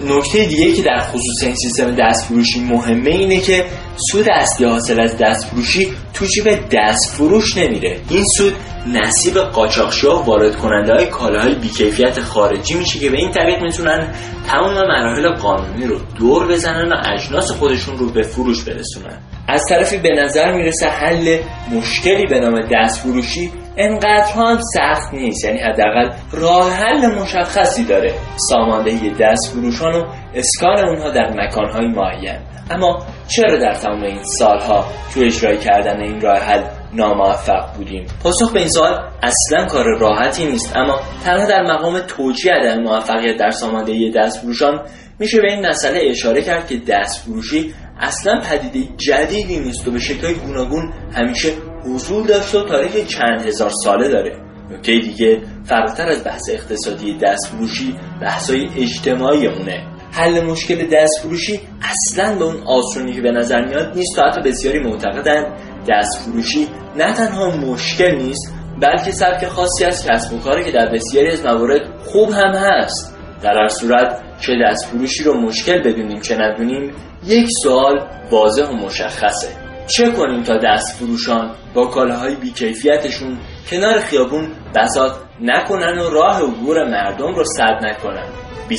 نکته 0.05 0.45
دیگه 0.45 0.73
که 0.73 0.83
در 0.83 1.01
خصوص 1.01 1.43
این 1.43 1.55
سیستم 1.55 1.95
دستفروشی 1.95 2.61
مهمه 2.61 3.11
اینه 3.11 3.41
که 3.41 3.65
سود 4.13 4.27
اصلی 4.31 4.67
حاصل 4.67 5.01
از 5.01 5.19
دستفروشی 5.19 5.93
تو 6.15 6.25
جیب 6.25 6.45
دستفروش 6.73 7.57
نمیره. 7.57 8.01
این 8.11 8.25
سود 8.37 8.53
نصیب 8.87 9.39
قاچاقچی 9.39 10.07
و 10.07 10.11
وارد 10.11 10.57
کننده 10.57 10.95
های 10.95 11.07
کالاهای 11.07 11.55
بیکیفیت 11.55 12.21
خارجی 12.21 12.75
میشه 12.75 12.99
که 12.99 13.11
به 13.11 13.17
این 13.17 13.31
طریق 13.31 13.63
می‌تونن 13.63 14.15
تمام 14.47 14.75
مراحل 14.75 15.35
قانونی 15.35 15.87
رو 15.87 15.97
دور 16.19 16.49
بزنن 16.49 16.93
و 16.93 16.97
اجناس 17.15 17.51
خودشون 17.53 17.99
رو 17.99 18.11
به 18.11 18.23
فروش 18.23 18.65
برسونن. 18.65 19.19
از 19.49 19.63
طرفی 19.69 19.99
به 19.99 20.11
نظر 20.11 20.53
می‌رسه 20.53 20.87
حل 20.87 21.39
مشکلی 21.73 22.27
به 22.27 22.41
نام 22.41 22.61
دستفروشی 22.73 23.51
انقدر 23.77 24.33
هم 24.37 24.59
سخت 24.75 25.15
نیست. 25.15 25.45
یعنی 25.45 25.59
حداقل 25.59 26.11
راه 26.33 26.73
حل 26.73 27.07
مشخصی 27.21 27.85
داره. 27.85 28.15
ساماندهی 28.37 29.11
دست 29.21 29.53
فروشان 29.53 29.95
و 29.95 30.05
اسکان 30.35 30.89
اونها 30.89 31.11
در 31.11 31.31
مکانهای 31.37 31.87
معین. 31.87 32.39
اما 32.71 33.07
چرا 33.29 33.57
در 33.57 33.73
تمام 33.73 34.03
این 34.03 34.23
سالها 34.23 34.85
تو 35.15 35.21
اجرای 35.21 35.59
کردن 35.59 36.01
این 36.01 36.21
راه 36.21 36.39
حل 36.39 36.63
ناموفق 36.93 37.77
بودیم؟ 37.77 38.07
پاسخ 38.23 38.53
به 38.53 38.59
این 38.59 38.69
سوال 38.69 39.11
اصلا 39.23 39.67
کار 39.67 39.85
راحتی 40.01 40.47
نیست. 40.47 40.77
اما 40.77 41.01
تنها 41.25 41.47
در 41.47 41.63
مقام 41.63 41.99
توجیه 41.99 42.53
عدم 42.53 42.83
موفقیت 42.83 43.37
در 43.39 43.51
ساماندهی 43.51 44.11
دست 44.11 44.41
فروشان 44.41 44.87
میشه 45.19 45.41
به 45.41 45.53
این 45.53 45.67
مسئله 45.67 46.01
اشاره 46.11 46.43
کرد 46.43 46.69
که 46.69 46.77
دست 46.89 47.25
فروشی 47.25 47.75
اصلا 48.01 48.41
پدیده 48.41 48.89
جدیدی 48.97 49.59
نیست 49.59 49.89
و 49.89 49.91
به 49.91 49.99
شکل 49.99 50.33
گوناگون 50.33 50.93
همیشه 51.13 51.49
حضور 51.85 52.27
داشته 52.27 52.59
و 52.59 52.63
تاریخ 52.63 53.07
چند 53.07 53.47
هزار 53.47 53.71
ساله 53.85 54.09
داره. 54.09 54.47
نکته 54.71 54.99
دیگه 54.99 55.43
فراتر 55.65 56.09
از 56.09 56.25
بحث 56.25 56.51
اقتصادی 56.53 57.19
دستفروشی 57.19 57.95
بحثای 58.23 58.69
اجتماعی 58.77 59.47
اونه 59.47 59.87
حل 60.13 60.45
مشکل 60.45 60.87
دستفروشی 60.93 61.61
اصلا 61.83 62.39
به 62.39 62.45
اون 62.45 62.63
آسونی 62.67 63.13
که 63.13 63.21
به 63.21 63.31
نظر 63.31 63.65
میاد 63.65 63.97
نیست 63.97 64.17
تا 64.17 64.23
حتی 64.23 64.41
بسیاری 64.41 64.79
معتقدن 64.79 65.57
دستفروشی 65.89 66.69
نه 66.97 67.13
تنها 67.13 67.51
مشکل 67.51 68.15
نیست 68.15 68.55
بلکه 68.83 69.11
سبک 69.11 69.47
خاصی 69.47 69.85
از 69.85 70.07
کسب 70.07 70.33
و 70.33 70.39
کاری 70.39 70.65
که 70.65 70.71
در 70.71 70.93
بسیاری 70.93 71.31
از 71.31 71.45
موارد 71.45 71.83
خوب 72.05 72.31
هم 72.31 72.55
هست. 72.55 73.17
در 73.43 73.55
هر 73.63 73.69
صورت 73.69 74.23
چه 74.41 74.53
دستفروشی 74.63 75.25
رو 75.25 75.41
مشکل 75.41 75.79
بدونیم 75.79 76.21
چه 76.21 76.37
ندونیم 76.37 76.93
یک 77.27 77.49
سوال 77.63 78.09
واضح 78.31 78.69
و 78.69 78.73
مشخصه. 78.73 79.49
چه 79.97 80.11
کنیم 80.11 80.43
تا 80.43 80.59
دست 80.65 80.99
فروشان 80.99 81.55
با 81.75 81.87
کالاهای 81.87 82.35
بیکیفیتشون 82.35 83.39
کنار 83.71 84.01
خیابون 84.01 84.53
بساط 84.75 85.13
نکنن 85.41 85.99
و 85.99 86.11
راه 86.11 86.43
عبور 86.43 86.85
مردم 86.85 87.35
رو 87.35 87.45
سد 87.45 87.79
نکنن؟ 87.83 88.29
بی 88.69 88.77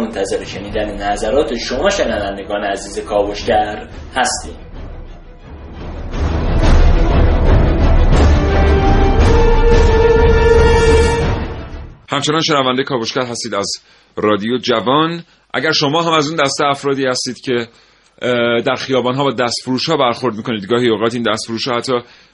منتظر 0.00 0.44
شنیدن 0.44 1.12
نظرات 1.12 1.56
شما 1.56 1.90
شنوندگان 1.90 2.64
عزیز 2.64 3.04
کاوشگر 3.04 3.88
هستیم. 4.16 4.56
همچنان 12.08 12.40
شنونده 12.40 12.82
کاوشگر 12.82 13.26
هستید 13.26 13.54
از 13.54 13.72
رادیو 14.16 14.58
جوان. 14.58 15.24
اگر 15.54 15.72
شما 15.72 16.02
هم 16.02 16.12
از 16.12 16.28
اون 16.28 16.36
دسته 16.36 16.64
افرادی 16.66 17.06
هستید 17.06 17.40
که 17.40 17.68
در 18.66 18.74
خیابان 18.74 19.14
ها 19.14 19.24
و 19.24 19.32
دستفروش 19.32 19.88
ها 19.88 19.96
برخورد 19.96 20.36
می‌کنید 20.36 20.66
گاهی 20.66 20.88
اوقات 20.88 21.14
این 21.14 21.22
دستفروش 21.22 21.68
ها 21.68 21.76
حتی 21.76 21.92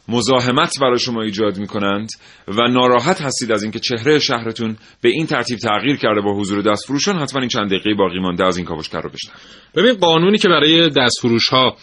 مزاحمت 0.08 0.78
برای 0.80 0.98
شما 0.98 1.22
ایجاد 1.22 1.58
می‌کنند 1.58 2.08
و 2.48 2.68
ناراحت 2.68 3.20
هستید 3.22 3.52
از 3.52 3.62
اینکه 3.62 3.78
چهره 3.78 4.18
شهرتون 4.18 4.76
به 5.00 5.08
این 5.08 5.26
ترتیب 5.26 5.58
تغییر 5.58 5.96
کرده 5.96 6.20
با 6.20 6.34
حضور 6.34 6.62
دستفروشان 6.62 7.18
حتما 7.18 7.40
این 7.40 7.48
چند 7.48 7.66
دقیقه 7.66 7.94
باقی 7.94 8.18
مانده 8.18 8.46
از 8.46 8.56
این 8.56 8.66
کاوشگر 8.66 9.00
رو 9.00 9.10
بشنوید 9.10 9.38
ببین 9.74 9.94
قانونی 10.00 10.38
که 10.38 10.48
برای 10.48 10.90
دستفروش 10.90 11.48
ها 11.48 11.76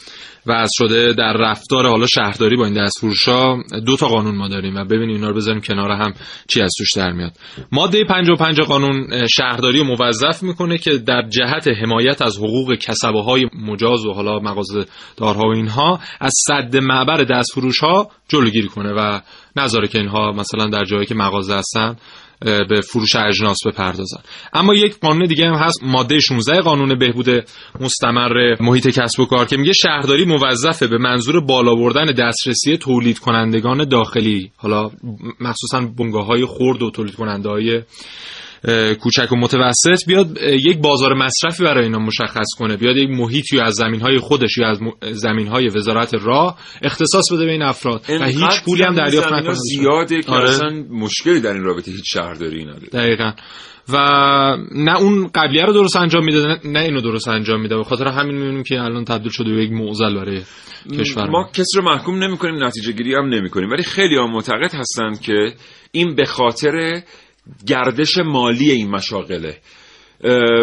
وضع 0.48 0.72
شده 0.74 1.14
در 1.14 1.34
رفتار 1.34 1.88
حالا 1.88 2.06
شهرداری 2.06 2.56
با 2.56 2.66
این 2.66 2.74
دستفروش 2.74 3.28
ها 3.28 3.64
دو 3.86 3.98
تا 3.98 4.08
قانون 4.08 4.36
ما 4.36 4.48
داریم 4.48 4.76
و 4.76 4.86
ببینیم 4.86 5.16
اینا 5.16 5.28
رو 5.28 5.36
بذاریم 5.36 5.62
کنار 5.62 5.92
هم 5.92 6.14
چی 6.50 6.62
از 6.62 6.72
توش 6.78 6.94
در 6.96 7.12
میاد. 7.12 7.32
ماده 7.72 8.04
55 8.04 8.62
قانون 8.62 9.28
شهرداری 9.28 9.84
موظف 9.84 10.44
می‌کنه 10.44 10.78
که 10.78 10.98
در 10.98 11.22
جهت 11.30 11.68
حمایت 11.68 12.22
از 12.22 12.38
حقوق 12.38 12.76
کسبه 12.76 13.22
های 13.22 13.46
مجاز 13.54 14.06
و 14.06 14.14
حالا 14.14 14.40
مغازه 14.40 14.86
دارها 15.18 15.48
و 15.48 15.52
اینها 15.56 16.00
از 16.20 16.34
صد 16.48 16.78
معبر 16.78 17.24
دستفروش 17.24 17.80
ها 17.80 18.10
جلوگیری 18.28 18.68
کنه 18.68 18.94
و 18.94 19.20
نذاره 19.56 19.88
که 19.88 20.00
اینها 20.00 20.32
مثلا 20.32 20.66
در 20.66 20.84
جایی 20.84 21.06
که 21.06 21.16
مغازه 21.16 21.56
هستن 21.56 21.96
به 22.40 22.82
فروش 22.82 23.16
اجناس 23.16 23.58
بپردازن. 23.66 24.20
اما 24.54 24.74
یک 24.74 25.00
قانون 25.00 25.28
دیگه 25.28 25.48
هم 25.48 25.56
هست 25.56 25.84
ماده 25.84 26.20
16 26.20 26.62
قانون 26.62 27.00
بهبود 27.00 27.46
مستمر 27.80 28.56
محیط 28.60 28.88
کسب 28.88 29.20
و 29.20 29.26
کار 29.26 29.46
که 29.46 29.58
میگه 29.58 29.74
شهرداری 29.74 30.26
موظفه 30.26 30.88
به 30.88 30.98
منظور 30.98 31.40
بالا 31.40 31.76
بردن 31.76 32.06
دسترسی 32.06 32.78
تولید 32.78 33.20
کنندگان 33.20 33.84
داخلی. 33.90 34.52
حالا 34.58 34.92
مخصوصا 35.40 35.82
بنگاه 35.82 36.26
های 36.26 36.46
خرد 36.46 36.82
و 36.82 36.92
تولید 36.92 37.16
کننده 37.16 37.50
های 37.50 37.82
کوچک 39.00 39.32
و 39.32 39.36
متوسط 39.36 40.06
بیاد 40.08 40.38
یک 40.42 40.78
بازار 40.78 41.14
مصرفی 41.14 41.64
برای 41.64 41.84
اینا 41.84 42.00
مشخص 42.00 42.48
کنه 42.58 42.78
بیاد 42.78 42.98
یک 42.98 43.10
محیطی 43.10 43.60
از 43.60 43.74
زمین 43.74 44.02
های 44.02 44.20
خودش 44.20 44.58
یا 44.58 44.68
از 44.68 44.80
زمین 45.12 45.48
های 45.48 45.68
وزارت 45.68 46.14
راه 46.14 46.60
اختصاص 46.82 47.32
بده 47.34 47.46
به 47.46 47.52
این 47.52 47.62
افراد 47.62 48.02
و 48.22 48.26
هیچ 48.26 48.64
پولی 48.66 48.84
هم 48.84 48.96
دریافت 48.96 49.34
نکنه. 49.34 49.54
زیاده 49.54 50.22
که 50.22 50.32
آره. 50.32 50.50
اصلا 50.50 50.70
مشکلی 50.90 51.40
در 51.40 51.54
این 51.54 51.64
رابطه 51.64 51.92
هیچ 51.92 52.14
شهرداری 52.14 52.66
نداره. 52.66 52.88
دقیقا. 52.88 53.32
و 53.90 53.98
نه 54.72 54.98
اون 54.98 55.28
قبلیه 55.36 55.66
رو 55.66 55.74
درست 55.74 55.96
انجام 55.96 56.26
میده 56.26 56.60
نه 56.66 56.80
اینو 56.80 57.02
درست 57.02 57.28
انجام 57.28 57.62
میده. 57.62 57.78
به 57.78 57.84
خاطر 57.84 58.08
همین 58.08 58.36
می‌بینیم 58.36 58.64
که 58.64 58.76
الان 58.82 59.06
تبدیل 59.06 59.32
شده 59.32 59.54
به 59.54 59.64
یک 59.64 59.72
معضل 59.72 60.16
برای 60.16 60.42
کشور. 61.00 61.30
ما 61.30 61.50
کسی 61.54 61.78
رو 61.78 61.84
محکوم 61.84 62.24
نمی‌کنیم 62.24 62.64
نتیجه 62.64 62.92
گیری 62.92 63.16
هم 63.16 63.26
نمی‌کنیم. 63.26 63.70
ولی 63.70 63.84
خیلی 63.84 64.16
ها 64.16 64.28
معتقد 64.28 64.74
هستند 64.74 65.22
که 65.22 65.54
این 65.92 66.16
به 66.16 66.26
خاطر 66.26 67.02
گردش 67.68 68.18
مالی 68.18 68.72
این 68.72 68.90
مشاغله. 68.90 69.58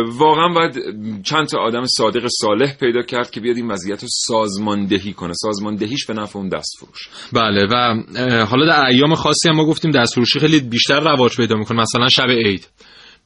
واقعا 0.06 0.48
باید 0.48 0.74
چند 1.22 1.46
تا 1.46 1.58
آدم 1.58 1.84
صادق 1.86 2.26
صالح 2.40 2.76
پیدا 2.76 3.02
کرد 3.02 3.30
که 3.30 3.40
بیاد 3.40 3.56
این 3.56 3.70
وضعیت 3.70 4.02
رو 4.02 4.08
سازماندهی 4.10 5.12
کنه. 5.12 5.32
سازماندهیش 5.34 6.06
به 6.06 6.14
نفع 6.14 6.38
اون 6.38 6.48
دست 6.48 6.70
فروش 6.78 7.08
بله 7.32 7.66
و 7.70 8.02
حالا 8.44 8.66
در 8.66 8.84
ایام 8.84 9.14
خاصی 9.14 9.48
هم 9.48 9.56
ما 9.56 9.64
گفتیم 9.64 9.90
دست 9.90 10.14
فروشی 10.14 10.40
خیلی 10.40 10.60
بیشتر 10.60 11.00
رواج 11.00 11.36
پیدا 11.36 11.56
می‌کنه 11.56 11.80
مثلا 11.80 12.08
شب 12.08 12.30
عید. 12.30 12.68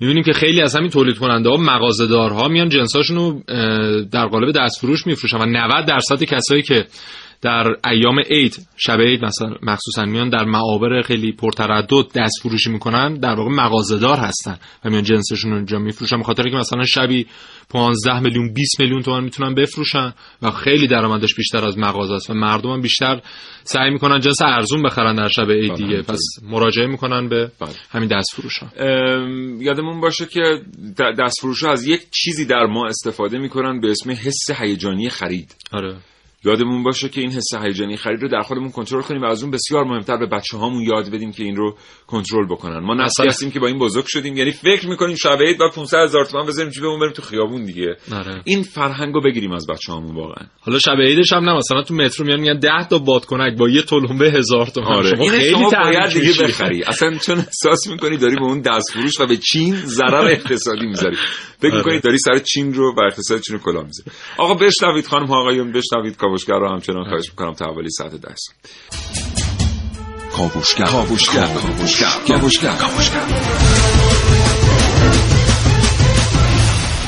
می‌بینیم 0.00 0.22
که 0.22 0.32
خیلی 0.32 0.60
از 0.60 0.76
همین 0.76 0.90
تولید 0.90 1.18
کننده 1.18 1.48
ها 1.48 1.56
مغازه 1.56 2.06
دارها 2.06 2.48
میان 2.48 2.68
جنساشون 2.68 3.16
رو 3.16 3.42
در 4.04 4.26
قالب 4.26 4.54
دست 4.56 4.80
فروش 4.80 5.06
میفروشن 5.06 5.38
و 5.38 5.46
90 5.46 5.86
درصد 5.86 6.24
کسایی 6.24 6.62
که 6.62 6.86
در 7.42 7.76
ایام 7.84 8.18
عید 8.30 8.68
شب 8.76 9.00
عید 9.00 9.24
مثلا 9.24 9.54
مخصوصا 9.62 10.04
میان 10.04 10.28
در 10.28 10.44
معابر 10.44 11.02
خیلی 11.02 11.32
پرتردد 11.32 12.12
دست 12.14 12.34
فروشی 12.42 12.70
می‌کنن 12.70 13.14
در 13.14 13.34
واقع 13.34 13.50
مغازه‌دار 13.50 14.16
هستن 14.16 14.58
و 14.84 14.90
میان 14.90 15.02
جنسشون 15.02 15.50
رو 15.50 15.56
اونجا 15.56 15.78
میفروشن 15.78 16.20
بخاطر 16.20 16.42
اینکه 16.42 16.58
مثلا 16.58 16.84
شبی 16.84 17.26
15 17.70 18.20
میلیون 18.20 18.52
20 18.54 18.80
میلیون 18.80 19.02
تومان 19.02 19.24
می‌تونن 19.24 19.54
بفروشن 19.54 20.14
و 20.42 20.50
خیلی 20.50 20.86
درآمدش 20.86 21.34
بیشتر 21.34 21.66
از 21.66 21.78
مغازه 21.78 22.14
است 22.14 22.30
و 22.30 22.34
مردم 22.34 22.70
هم 22.70 22.80
بیشتر 22.80 23.20
سعی 23.64 23.90
می‌کنن 23.90 24.20
جنس 24.20 24.42
ارزون 24.42 24.82
بخرن 24.82 25.14
در 25.14 25.28
شب 25.28 25.50
عید 25.50 25.74
دیگه. 25.74 26.02
پس 26.02 26.20
مراجعه 26.42 26.86
می‌کنن 26.86 27.28
به 27.28 27.50
همین 27.90 28.08
دست 28.08 28.40
یادمون 29.60 30.00
باشه 30.00 30.26
که 30.26 30.40
دست 31.18 31.40
فروش 31.40 31.64
از 31.64 31.86
یک 31.86 32.00
چیزی 32.10 32.46
در 32.46 32.66
ما 32.66 32.86
استفاده 32.86 33.38
می‌کنن 33.38 33.80
به 33.80 33.90
اسم 33.90 34.10
حس 34.10 34.50
هیجانی 34.50 35.08
خرید. 35.08 35.56
آره. 35.72 35.96
یادمون 36.46 36.82
باشه 36.82 37.08
که 37.08 37.20
این 37.20 37.30
حس 37.32 37.54
هیجانی 37.64 37.96
خرید 37.96 38.22
رو 38.22 38.28
در 38.28 38.42
خودمون 38.42 38.70
کنترل 38.70 39.02
کنیم 39.02 39.22
و 39.22 39.24
از 39.24 39.42
اون 39.42 39.50
بسیار 39.50 39.84
مهمتر 39.84 40.16
به 40.16 40.26
بچه 40.26 40.56
هامون 40.56 40.82
یاد 40.82 41.10
بدیم 41.10 41.32
که 41.32 41.42
این 41.42 41.56
رو 41.56 41.76
کنترل 42.06 42.46
بکنن. 42.46 42.78
ما 42.78 42.94
نسلی 42.94 43.28
هستیم 43.28 43.50
که 43.50 43.60
با 43.60 43.66
این 43.66 43.78
بزرگ 43.78 44.04
شدیم. 44.08 44.36
یعنی 44.36 44.50
فکر 44.50 44.88
می‌کنیم 44.88 45.16
شب 45.16 45.38
عید 45.40 45.58
با 45.58 45.70
500 45.74 45.98
هزار 45.98 46.24
تومان 46.24 46.46
بذاریم 46.46 46.70
جیبمون 46.70 47.00
بریم 47.00 47.12
تو 47.12 47.22
خیابون 47.22 47.64
دیگه. 47.64 47.96
آره. 48.12 48.42
این 48.44 48.62
فرهنگ 48.62 49.14
رو 49.14 49.20
بگیریم 49.20 49.52
از 49.52 49.66
بچه 49.66 49.92
هامون 49.92 50.14
واقعا. 50.14 50.46
حالا 50.60 50.78
شب 50.78 50.96
عیدش 51.00 51.32
هم 51.32 51.44
نه 51.44 51.56
مثلا 51.56 51.82
تو 51.82 51.94
مترو 51.94 52.26
میان 52.26 52.40
میگن 52.40 52.58
10 52.58 52.68
تا 52.90 52.98
بادکنک 52.98 53.58
با 53.58 53.68
یه 53.68 53.82
تلمبه 53.82 54.30
هزار 54.30 54.66
تومان. 54.66 54.96
آره. 54.96 55.16
شما 55.16 55.28
خیلی 55.28 55.50
شما 55.50 55.70
باید 55.70 56.12
دیگه. 56.12 56.44
بخری. 56.44 56.82
اصلا 56.84 57.18
چون 57.18 57.38
احساس 57.38 57.86
می‌کنی 57.86 58.16
داری 58.16 58.36
به 58.36 58.44
اون 58.44 58.60
دست 58.60 58.92
فروش 58.92 59.20
و 59.20 59.26
به 59.26 59.36
چین 59.36 59.74
ضرر 59.74 60.26
اقتصادی 60.30 60.86
می‌ذاری. 60.86 61.16
فکر 61.58 61.66
آره. 61.66 61.76
می‌کنی 61.78 62.00
داری 62.00 62.18
سر 62.18 62.38
چین 62.38 62.74
رو 62.74 62.94
و 62.98 63.00
اقتصاد 63.06 63.40
چین 63.40 63.56
رو 63.56 63.62
کلا 63.62 63.82
می‌ذاری. 63.82 64.10
آقا 64.38 64.54
بشنوید 64.54 65.06
خانم 65.06 65.32
آقایون 65.32 65.72
بشنوید 65.72 66.16
کاوشگر 66.36 66.54
رو 66.54 66.72
همچنان 66.72 67.04
خواهش 67.04 67.30
می‌کنم 67.30 67.52
تحولی 67.52 67.90
ساعت 67.90 68.14
10 68.14 68.34
کاوشگر. 70.32 70.84
کاوشگر. 70.84 71.46
کاوشگر. 71.46 72.06
کاوشگر. 72.28 72.76
کاوشگر. 72.76 73.20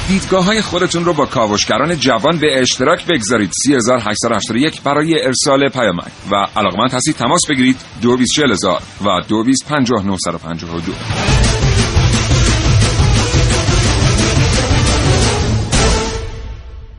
دیدگاه 0.08 0.44
های 0.44 0.62
خودتون 0.62 1.04
رو 1.04 1.12
با 1.12 1.26
کاوشگران 1.26 1.96
جوان 1.96 2.38
به 2.38 2.60
اشتراک 2.60 3.06
بگذارید. 3.06 3.50
3881 3.66 4.82
برای 4.82 5.24
ارسال 5.24 5.68
پیامک. 5.68 6.12
و 6.32 6.46
علاقمند 6.56 6.92
هستید 6.92 7.14
تماس 7.14 7.40
بگیرید. 7.50 7.76
224000 8.02 8.82
و 9.04 9.20
225952 9.28 11.67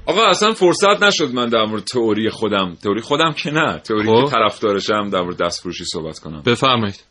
آقا 0.09 0.25
اصلا 0.25 0.53
فرصت 0.53 1.03
نشد 1.03 1.33
من 1.33 1.49
در 1.49 1.65
مورد 1.65 1.83
تئوری 1.83 2.29
خودم. 2.29 2.75
تئوری 2.83 3.01
خودم 3.01 3.33
که 3.33 3.51
نه. 3.51 3.79
تئوری 3.79 4.07
خب. 4.07 4.25
که 4.25 4.31
طرفدارشم 4.31 5.09
در 5.09 5.21
مورد 5.21 5.37
دست 5.37 5.61
فروشی 5.61 5.85
صحبت 5.85 6.19
کنم. 6.19 6.41
بفرمایید. 6.45 7.03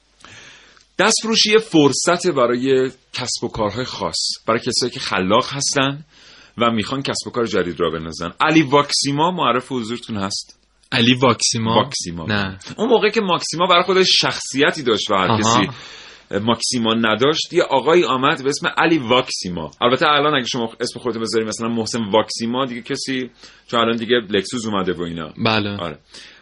دست 0.98 1.14
فروشی 1.22 1.52
یه 1.52 1.58
فرصت 1.58 2.26
برای 2.26 2.90
کسب 3.12 3.44
و 3.44 3.48
کارهای 3.48 3.84
خاص. 3.84 4.18
برای 4.46 4.60
کسایی 4.60 4.92
که 4.92 5.00
خلاق 5.00 5.46
هستن 5.50 6.04
و 6.58 6.70
می‌خوان 6.70 7.02
کسب 7.02 7.26
و 7.26 7.30
کار 7.30 7.46
جدید 7.46 7.80
را 7.80 7.90
بندازن. 7.90 8.32
علی 8.40 8.62
واکسیما 8.62 9.30
معرف 9.30 9.72
حضورتون 9.72 10.16
هست؟ 10.16 10.58
علی 10.92 11.14
واکسیما؟ 11.14 11.74
واکسیما. 11.74 12.26
نه. 12.26 12.58
اون 12.76 12.88
موقع 12.88 13.10
که 13.10 13.20
ماکسیما 13.20 13.66
برای 13.66 13.82
خودش 13.82 14.06
شخصیتی 14.20 14.82
داشت 14.82 15.10
و 15.10 15.14
هر. 15.14 15.38
کسی 15.40 15.68
ماکسیما 16.30 16.94
نداشت 16.94 17.52
یه 17.52 17.62
آقایی 17.62 18.04
آمد 18.04 18.42
به 18.42 18.48
اسم 18.48 18.68
علی 18.76 18.98
واکسیما. 18.98 19.70
البته 19.80 20.06
الان 20.06 20.34
اگه 20.34 20.46
شما 20.46 20.72
اسم 20.80 21.00
خودتو 21.00 21.20
بذاری 21.20 21.44
مثلا 21.44 21.68
محسن 21.68 22.04
واکسیما 22.10 22.66
دیگه 22.66 22.82
کسی 22.82 23.30
چون 23.66 23.80
الان 23.80 23.96
دیگه 23.96 24.16
لکسوس 24.30 24.66
اومده 24.66 24.92
و 24.92 25.02
اینا. 25.02 25.32
بله. 25.44 25.76
آره. 25.76 25.98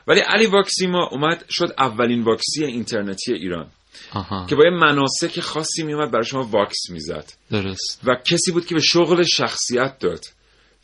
ولی 0.07 0.21
علی 0.21 0.47
واکسیما 0.47 1.09
اومد 1.13 1.45
شد 1.51 1.75
اولین 1.79 2.23
واکسی 2.23 2.65
اینترنتی 2.65 3.33
ایران. 3.33 3.67
آها. 4.15 4.47
که 4.47 4.57
با 4.57 4.65
یه 4.65 4.71
مناسک 4.71 5.41
خاصی 5.41 5.83
میومد 5.83 6.11
برای 6.11 6.25
شما 6.25 6.43
واکس 6.43 6.91
می‌زد. 6.91 7.33
درست. 7.51 8.01
و 8.05 8.17
کسی 8.31 8.53
بود 8.53 8.67
که 8.67 8.75
به 8.75 8.81
شغل 8.81 9.23
شخصیت 9.23 9.99
داد. 9.99 10.21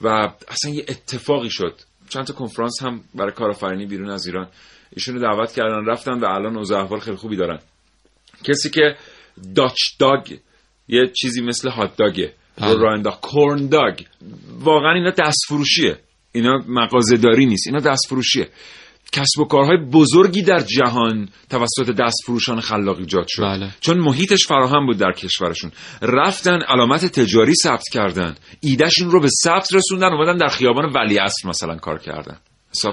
و 0.00 0.09
اصلا 0.48 0.70
یه 0.70 0.84
اتفاقی 0.88 1.50
شد. 1.50 1.74
چند 2.09 2.24
تا 2.24 2.34
کنفرانس 2.34 2.82
هم 2.82 3.00
برای 3.14 3.32
کارآفرینی 3.32 3.86
بیرون 3.86 4.11
از 4.11 4.26
ایران. 4.26 4.48
ایشونو 4.90 5.20
دعوت 5.20 5.53
کردن 5.53 5.84
رفتن 5.86 6.20
و 6.20 6.24
الان 6.24 6.57
اوضاع 6.57 6.82
احوال 6.82 7.00
خیلی 7.00 7.16
خوبی 7.16 7.36
دارن. 7.36 7.59
کسی 8.43 8.70
که 8.70 8.97
داچ 9.55 9.76
داگ 9.99 10.32
یه 10.88 11.12
چیزی 11.20 11.40
مثل 11.40 11.70
هات 11.70 11.97
داگه. 11.97 12.34
رو 12.59 12.78
راه 12.78 12.93
انداخت. 12.93 13.20
کورن 13.20 13.68
داگ 13.68 14.01
واقعا 14.61 14.95
اینا 14.95 15.11
دست 15.11 15.40
فروشیه 15.49 15.99
اینا 16.32 16.59
مغازه 16.68 17.16
داری 17.16 17.47
نیست. 17.47 17.66
اینا 17.66 17.80
دست 17.80 18.07
فروشیه 18.09 18.49
کسب 19.12 19.40
و 19.40 19.45
کارهای 19.45 19.76
بزرگی 19.76 20.43
در 20.43 20.61
جهان 20.61 21.28
توسط 21.51 21.90
دست 21.90 22.16
فروشان 22.26 22.61
خلاق 22.61 22.99
ایجاد 22.99 23.26
شد. 23.28 23.43
بله. 23.43 23.70
چون 23.80 23.99
محیطش 23.99 24.47
فراهم 24.47 24.86
بود 24.86 24.99
در 24.99 25.12
کشورشون. 25.12 25.72
رفتن 26.03 26.62
علامت 26.62 27.07
تجاری 27.07 27.55
ثبت 27.55 27.84
کردن. 27.93 28.34
ایدهشون 28.61 29.11
رو 29.11 29.20
به 29.20 29.28
ثبت 29.45 29.74
رسوندن 29.74 30.12
اومدن 30.12 30.36
در 30.36 30.49
خیابان 30.49 30.93
ولیعصر 30.93 31.49
مثلا 31.49 31.76
کار 31.76 31.99
کردن. 31.99 32.38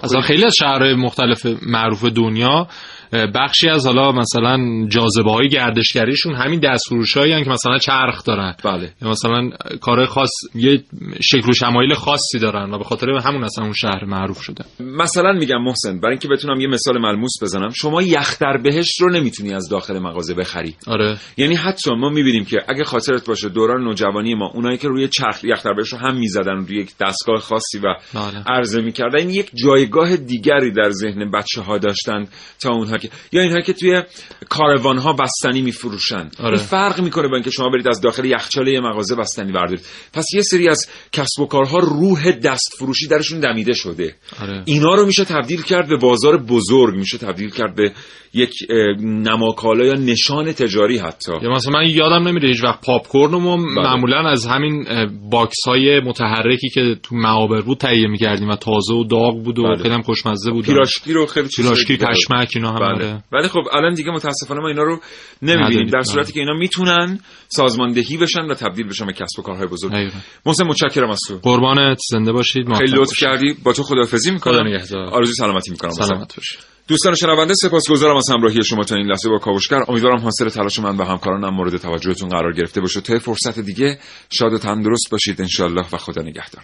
اصلا. 0.04 0.22
خیلی 0.22 0.45
از 0.45 0.54
شهرهای 0.60 0.95
مختلف 0.95 1.45
معروف 1.62 2.06
دنیا 2.06 2.68
بخشی 3.12 3.70
از 3.70 3.86
حالا 3.86 4.12
مثلا 4.12 4.88
جاذبه 4.88 5.32
های 5.32 5.49
گردشگریشون 5.49 6.36
همین 6.36 6.60
دستفروش 6.60 7.18
هایی 7.18 7.43
که 7.43 7.49
مثلا 7.49 7.78
چرخ 7.78 8.24
دارن. 8.24 8.55
بله. 8.64 8.93
مثلا 9.01 9.49
کار 9.82 10.05
خاص 10.05 10.30
یه 10.55 10.84
شکل 11.22 11.49
و 11.49 11.53
شمایل 11.53 11.93
خاصی 11.93 12.39
دارن 12.39 12.74
و 12.74 12.78
به 12.78 12.84
خاطر 12.84 13.10
همون 13.10 13.43
اصلا 13.43 13.64
اون 13.64 13.74
شهر 13.74 14.05
معروف 14.05 14.41
شده. 14.41 14.66
مثلا 14.80 15.34
میگم 15.34 15.64
محسن 15.64 15.99
برای 15.99 16.12
اینکه 16.12 16.28
بتونم 16.28 16.60
یه 16.60 16.68
مثال 16.68 16.97
ملموس 16.97 17.32
بزنم 17.41 17.70
شما 17.70 18.01
یخ 18.01 18.39
در 18.39 18.57
بهشت 18.64 19.01
رو 19.01 19.12
نمی‌تونی 19.12 19.53
از 19.53 19.70
داخل 19.70 19.99
مغازه 19.99 20.34
بخری. 20.34 20.76
آره. 20.88 21.18
یعنی 21.38 21.55
حتی 21.55 21.95
ما 21.95 22.10
می‌بینیم 22.10 22.45
که 22.45 22.57
اگه 22.68 22.84
خاطرت 22.84 23.28
باشه 23.28 23.49
دوران 23.49 23.84
نوجوانی 23.84 24.36
ما 24.36 24.51
اونایی 24.53 24.78
که 24.78 24.88
روی 24.88 25.07
چرخ 25.07 25.43
یخ 25.43 25.64
در 25.64 25.74
بهشت 25.74 25.93
رو 25.93 25.99
هم 25.99 26.18
می‌زدن 26.18 26.55
روی 26.55 26.82
یک 26.82 26.91
دستگاه 27.01 27.39
خاصی 27.39 27.80
و 27.80 27.95
بله. 28.14 28.43
عرضه 28.47 28.82
می‌کردن 28.82 29.30
یک 29.30 29.51
جایگاه 29.64 30.18
دیگری 30.18 30.72
در 30.72 30.89
ذهن 30.89 31.32
بچه 31.32 31.62
ها 31.62 31.78
داشتن 31.78 32.26
تا 32.62 32.70
اونها 32.70 32.99
که 33.00 33.10
یا 33.32 33.41
اینها 33.41 33.62
که 33.62 33.74
توی 33.74 34.02
کاروان 34.50 34.97
ها 34.97 35.14
بستنی 35.14 35.62
میفروشن 35.62 36.30
آره. 36.39 36.58
این 36.58 36.68
فرق 36.68 37.02
می‌کنه 37.02 37.28
با 37.28 37.36
اینکه 37.36 37.52
شما 37.52 37.70
برید 37.70 37.88
از 37.88 38.02
داخل 38.02 38.26
یخچال 38.26 38.68
یه 38.68 38.80
مغازه 38.80 39.16
بستنی 39.16 39.52
بردارید 39.52 39.86
پس 40.14 40.26
یه 40.34 40.41
سری 40.41 40.70
از 40.70 40.88
کسب 41.12 41.41
و 41.41 41.45
کارها 41.45 41.80
روح 41.80 42.32
دست 42.32 42.76
فروشی 42.78 43.08
درشون 43.08 43.39
دمیده 43.39 43.74
شده 43.74 44.16
آره. 44.41 44.64
اینا 44.66 44.95
رو 44.95 45.06
میشه 45.06 45.26
تبدیل 45.26 45.62
کرد 45.62 45.89
به 45.89 45.97
بازار 45.97 46.38
بزرگ 46.38 46.95
میشه 46.95 47.18
تبدیل 47.18 47.50
کرد 47.50 47.76
به 47.76 47.91
یک 48.34 48.54
نماکالا 49.00 49.86
یا 49.86 49.93
نشان 49.93 50.52
تجاری 50.52 50.97
حتی 50.97 51.32
یا 51.41 51.50
مثلا 51.50 51.74
من 51.74 51.89
یادم 51.89 52.28
نمیره 52.28 52.50
هیچ 52.50 52.64
وقت 52.64 52.86
پاپ 52.86 53.08
کورن 53.08 53.32
رو 53.32 53.39
ما 53.39 53.58
بله. 53.58 53.66
معمولا 53.66 54.30
از 54.30 54.45
همین 54.45 54.86
box 55.32 55.68
های 55.68 56.00
متحرکی 56.00 56.70
که 56.70 56.95
تو 57.04 57.16
معابر 57.16 57.62
بود 57.62 57.78
تهیه 57.78 58.08
می‌کردیم 58.08 58.50
و 58.50 58.56
تازه 58.56 58.93
و 58.93 59.04
داغ 59.04 59.43
بود 59.43 59.60
و 59.60 59.64
بله. 59.64 59.78
خیلی 59.78 59.93
هم 59.93 60.02
خوشمزه 60.02 60.52
بود 60.52 60.66
پیراشکی 60.66 61.14
رو 61.14 61.26
خیلی 61.26 61.47
پیراشکی. 61.56 61.97
پشمک 61.97 62.52
اینا 62.56 62.72
هم 62.72 62.89
بله. 62.96 63.06
آره. 63.06 63.24
ولی 63.32 63.48
خب 63.48 63.62
الان 63.74 63.94
دیگه 63.94 64.12
متاسفانه 64.12 64.62
ما 64.62 64.68
اینا 64.68 64.84
رو 64.84 65.00
نمی‌بینیم. 65.42 65.88
در 65.88 66.02
صورتی 66.02 66.32
بله. 66.32 66.34
که 66.34 66.40
اینا 66.40 66.54
می‌تونن 66.54 67.20
سازماندهی 67.48 68.18
بشن 68.18 68.42
و 68.42 68.54
تبدیل 68.54 68.88
بشن 68.88 69.06
به 69.06 69.14
کسب 69.14 69.40
و 69.40 69.42
کارهای 69.42 69.68
بزرگ. 69.68 70.12
محسن 70.46 70.64
متشکرم 70.64 71.10
از 71.10 71.20
تو 71.28 71.40
قربانت 71.44 71.98
زنده 72.12 72.32
باشید 72.32 72.74
خیلی 72.74 72.92
لطف. 72.92 73.18
کردی 73.18 73.54
با 73.64 73.74
تو 73.74 73.84
خداحافظی 73.84 74.38
خدا 74.38 74.64
می‌کنم. 74.64 75.10
آرزوی 75.12 75.34
سلامتی 75.34 75.72
می‌کنم 75.72 75.92
سلامت 75.92 76.36
باشید 76.36 76.60
دوستان 76.88 77.16
شنونده 77.16 77.54
سپاسگزارم 77.54 78.16
از 78.16 78.30
همراهی 78.30 78.64
شما 78.64 78.84
تا 78.84 78.96
این 78.96 79.06
لحظه 79.06 79.30
با 79.30 79.38
کاوشگر 79.38 79.80
امیدوارم 79.88 80.20
حاصل 80.20 80.50
تلاش 80.50 80.80
من 80.80 80.98
و 80.98 81.04
همکارانم 81.04 81.56
مورد 81.56 81.78
توجهتون 81.78 82.30
قرار 82.30 82.54
گرفته 82.54 82.82
باشه 82.82 83.02
تا 83.02 83.20
فرصت 83.20 83.60
دیگه 83.60 84.00
شاد 84.30 84.54
و 84.54 84.58
تندرست 84.58 85.12
باشید 85.12 85.42
انشالله 85.42 85.86
و 85.94 85.98
خدا 85.98 86.22
نگهدار 86.22 86.64